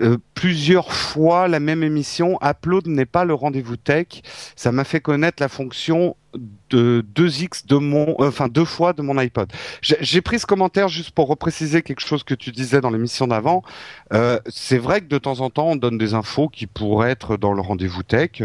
euh, 0.00 0.18
plusieurs 0.34 0.92
fois 0.92 1.48
la 1.48 1.60
même 1.60 1.82
émission. 1.82 2.38
Upload 2.42 2.86
n'est 2.88 3.06
pas 3.06 3.24
le 3.24 3.34
rendez-vous 3.34 3.76
tech. 3.76 4.06
Ça 4.54 4.70
m'a 4.70 4.84
fait 4.84 5.00
connaître 5.00 5.40
la 5.40 5.48
fonction 5.48 6.16
de 6.70 7.04
2x 7.14 7.66
de 7.66 7.76
mon, 7.76 8.16
euh, 8.20 8.28
enfin 8.28 8.48
deux 8.48 8.64
fois 8.64 8.92
de 8.94 9.02
mon 9.02 9.18
iPod. 9.18 9.52
J'ai 9.82 10.22
pris 10.22 10.38
ce 10.38 10.46
commentaire 10.46 10.88
juste 10.88 11.10
pour 11.10 11.28
repréciser 11.28 11.82
quelque 11.82 12.00
chose 12.00 12.24
que 12.24 12.34
tu 12.34 12.52
disais 12.52 12.80
dans 12.80 12.90
l'émission 12.90 13.26
d'avant. 13.26 13.62
Euh, 14.12 14.40
c'est 14.46 14.78
vrai 14.78 15.00
que 15.00 15.06
de 15.06 15.18
temps 15.18 15.40
en 15.40 15.50
temps 15.50 15.68
on 15.68 15.76
donne 15.76 15.98
des 15.98 16.14
infos 16.14 16.48
qui 16.48 16.66
pourraient 16.66 17.10
être 17.10 17.36
dans 17.36 17.52
le 17.52 17.60
rendez-vous 17.60 18.02
tech, 18.02 18.42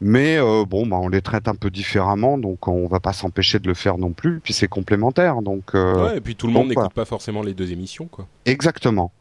mais 0.00 0.38
bon, 0.66 0.86
bah, 0.86 0.96
on 0.96 1.08
les 1.08 1.20
traite 1.20 1.46
un 1.48 1.54
peu 1.54 1.68
différemment, 1.68 2.38
donc 2.38 2.68
on 2.68 2.86
va 2.86 3.00
pas 3.00 3.12
s'empêcher 3.12 3.58
de 3.58 3.68
le 3.68 3.74
faire 3.74 3.98
non 3.98 4.12
plus. 4.12 4.40
Puis 4.40 4.54
c'est 4.54 4.68
complémentaire, 4.68 5.42
donc. 5.42 5.74
ouais, 5.74 6.16
et 6.16 6.20
puis 6.22 6.36
tout 6.36 6.46
le 6.46 6.54
monde 6.54 6.68
n'écoute 6.68 6.94
pas 6.94 7.04
forcément 7.04 7.42
les 7.42 7.52
deux 7.52 7.70
émissions, 7.70 8.06
quoi. 8.06 8.26
Exactement. 8.46 9.12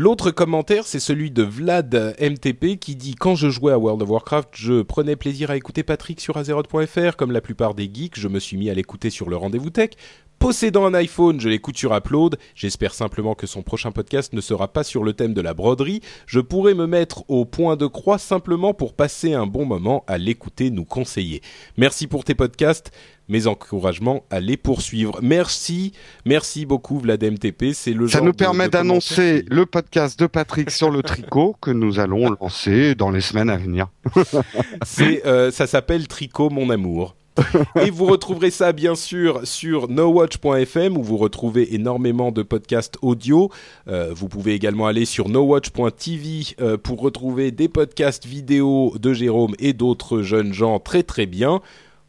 L'autre 0.00 0.30
commentaire, 0.30 0.86
c'est 0.86 1.00
celui 1.00 1.32
de 1.32 1.42
Vlad 1.42 2.14
MTP 2.20 2.78
qui 2.78 2.94
dit 2.94 3.16
quand 3.16 3.34
je 3.34 3.50
jouais 3.50 3.72
à 3.72 3.78
World 3.80 4.00
of 4.00 4.08
Warcraft, 4.08 4.50
je 4.52 4.82
prenais 4.82 5.16
plaisir 5.16 5.50
à 5.50 5.56
écouter 5.56 5.82
Patrick 5.82 6.20
sur 6.20 6.36
Azeroth.fr. 6.36 7.16
Comme 7.16 7.32
la 7.32 7.40
plupart 7.40 7.74
des 7.74 7.90
geeks, 7.92 8.16
je 8.16 8.28
me 8.28 8.38
suis 8.38 8.56
mis 8.56 8.70
à 8.70 8.74
l'écouter 8.74 9.10
sur 9.10 9.28
le 9.28 9.34
rendez-vous 9.34 9.70
tech. 9.70 9.90
Possédant 10.38 10.86
un 10.86 10.94
iPhone, 10.94 11.40
je 11.40 11.48
l'écoute 11.48 11.76
sur 11.76 11.92
Upload. 11.92 12.38
J'espère 12.54 12.94
simplement 12.94 13.34
que 13.34 13.48
son 13.48 13.62
prochain 13.62 13.90
podcast 13.90 14.32
ne 14.32 14.40
sera 14.40 14.68
pas 14.68 14.84
sur 14.84 15.02
le 15.02 15.12
thème 15.12 15.34
de 15.34 15.40
la 15.40 15.52
broderie. 15.52 16.00
Je 16.26 16.38
pourrais 16.38 16.74
me 16.74 16.86
mettre 16.86 17.28
au 17.28 17.44
point 17.44 17.74
de 17.74 17.86
croix 17.86 18.18
simplement 18.18 18.72
pour 18.72 18.94
passer 18.94 19.34
un 19.34 19.46
bon 19.46 19.66
moment 19.66 20.04
à 20.06 20.16
l'écouter 20.16 20.70
nous 20.70 20.84
conseiller. 20.84 21.42
Merci 21.76 22.06
pour 22.06 22.22
tes 22.22 22.36
podcasts. 22.36 22.92
Mes 23.28 23.48
encouragements 23.48 24.24
à 24.30 24.38
les 24.38 24.56
poursuivre. 24.56 25.18
Merci, 25.22 25.92
merci 26.24 26.66
beaucoup 26.66 27.00
Vlad 27.00 27.22
MTP. 27.22 27.72
C'est 27.74 27.92
le 27.92 28.06
Ça 28.06 28.18
genre 28.18 28.26
nous 28.28 28.32
permet 28.32 28.68
d'annoncer 28.68 29.44
le 29.50 29.66
podcast 29.66 30.18
de 30.20 30.26
Patrick 30.26 30.70
sur 30.70 30.90
le 30.90 31.02
tricot 31.02 31.56
que 31.60 31.72
nous 31.72 31.98
allons 31.98 32.30
lancer 32.40 32.94
dans 32.94 33.10
les 33.10 33.20
semaines 33.20 33.50
à 33.50 33.56
venir. 33.56 33.88
C'est, 34.86 35.26
euh, 35.26 35.50
ça 35.50 35.66
s'appelle 35.66 36.06
Tricot 36.06 36.48
mon 36.48 36.70
amour. 36.70 37.16
Et 37.84 37.90
vous 37.90 38.06
retrouverez 38.06 38.50
ça 38.50 38.72
bien 38.72 38.94
sûr 38.94 39.40
sur 39.46 39.88
nowatch.fm 39.88 40.96
où 40.96 41.02
vous 41.02 41.16
retrouvez 41.16 41.74
énormément 41.74 42.32
de 42.32 42.42
podcasts 42.42 42.96
audio. 43.02 43.50
Euh, 43.88 44.12
vous 44.14 44.28
pouvez 44.28 44.54
également 44.54 44.86
aller 44.86 45.04
sur 45.04 45.28
nowatch.tv 45.28 46.56
euh, 46.60 46.76
pour 46.76 47.00
retrouver 47.00 47.50
des 47.50 47.68
podcasts 47.68 48.26
vidéo 48.26 48.94
de 48.98 49.12
Jérôme 49.12 49.54
et 49.58 49.72
d'autres 49.72 50.22
jeunes 50.22 50.52
gens 50.52 50.78
très 50.78 51.02
très 51.02 51.26
bien. 51.26 51.60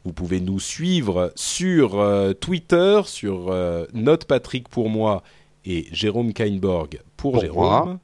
Vous 0.05 0.13
pouvez 0.13 0.39
nous 0.39 0.59
suivre 0.59 1.31
sur 1.35 1.99
euh, 1.99 2.33
Twitter, 2.33 3.01
sur 3.05 3.53
Note 3.93 4.25
Patrick 4.25 4.69
pour 4.69 4.89
moi 4.89 5.23
et 5.65 5.87
Jérôme 5.91 6.33
Kainborg 6.33 6.99
pour, 7.17 7.33
Pour 7.33 7.41
Jérôme. 7.41 7.65
moi. 7.85 7.99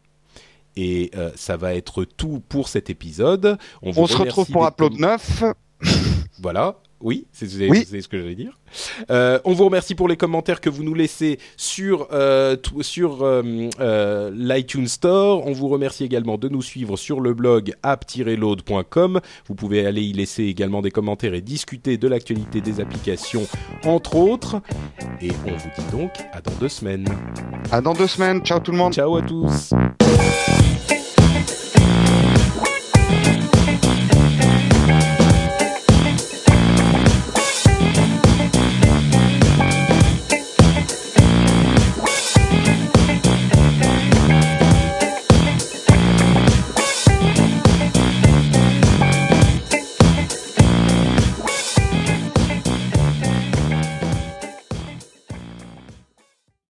Et 0.78 1.12
euh, 1.16 1.32
ça 1.36 1.56
va 1.56 1.74
être 1.74 2.04
tout 2.04 2.42
pour 2.50 2.68
cet 2.68 2.90
épisode. 2.90 3.58
vous 3.82 3.94
On 3.96 4.08
se 4.08 4.18
retrouve 4.18 4.52
pour 4.52 4.68
Upload 4.68 4.92
com- 4.98 5.02
9. 5.02 5.44
voilà. 6.42 6.76
Oui, 7.02 7.26
c'est 7.32 7.46
Oui. 7.70 7.86
ce 7.86 8.08
que 8.08 8.18
j'allais 8.18 8.36
dire. 8.36 8.58
Euh, 9.12 9.40
on 9.44 9.54
vous 9.54 9.66
remercie 9.66 9.96
pour 9.96 10.08
les 10.08 10.18
commentaires 10.18 10.62
que 10.62 10.70
vous 10.70 10.84
nous 10.84 10.94
laissez 10.94 11.40
euh, 11.80 12.58
sur 12.82 13.22
euh, 13.22 13.70
euh, 13.80 14.32
l'iTunes 14.34 14.88
Store. 14.88 15.46
On 15.46 15.52
vous 15.52 15.68
remercie 15.68 16.04
également 16.04 16.38
de 16.38 16.48
nous 16.50 16.62
suivre 16.62 16.96
sur 16.98 17.20
le 17.20 17.34
blog 17.34 17.74
app-load.com. 17.84 19.20
Vous 19.48 19.56
pouvez 19.56 19.86
aller 19.86 20.02
y 20.04 20.14
laisser 20.14 20.46
également 20.46 20.82
des 20.82 20.92
commentaires 20.92 21.34
et 21.34 21.42
discuter 21.42 21.98
de 21.98 22.08
l'actualité 22.08 22.62
des 22.62 22.80
applications, 22.80 23.46
entre 23.84 24.16
autres. 24.16 24.62
Et 25.22 25.32
on 25.46 25.52
vous 25.52 25.70
dit 25.78 25.92
donc 25.92 26.12
à 26.32 26.42
dans 26.42 26.54
deux 26.60 26.70
semaines. 26.70 27.08
À 27.72 27.82
dans 27.82 27.94
deux 27.94 28.08
semaines. 28.08 28.42
Ciao 28.42 28.60
tout 28.60 28.72
le 28.72 28.78
monde. 28.78 28.94
Ciao 28.94 29.16
à 29.18 29.22
tous. 29.22 29.74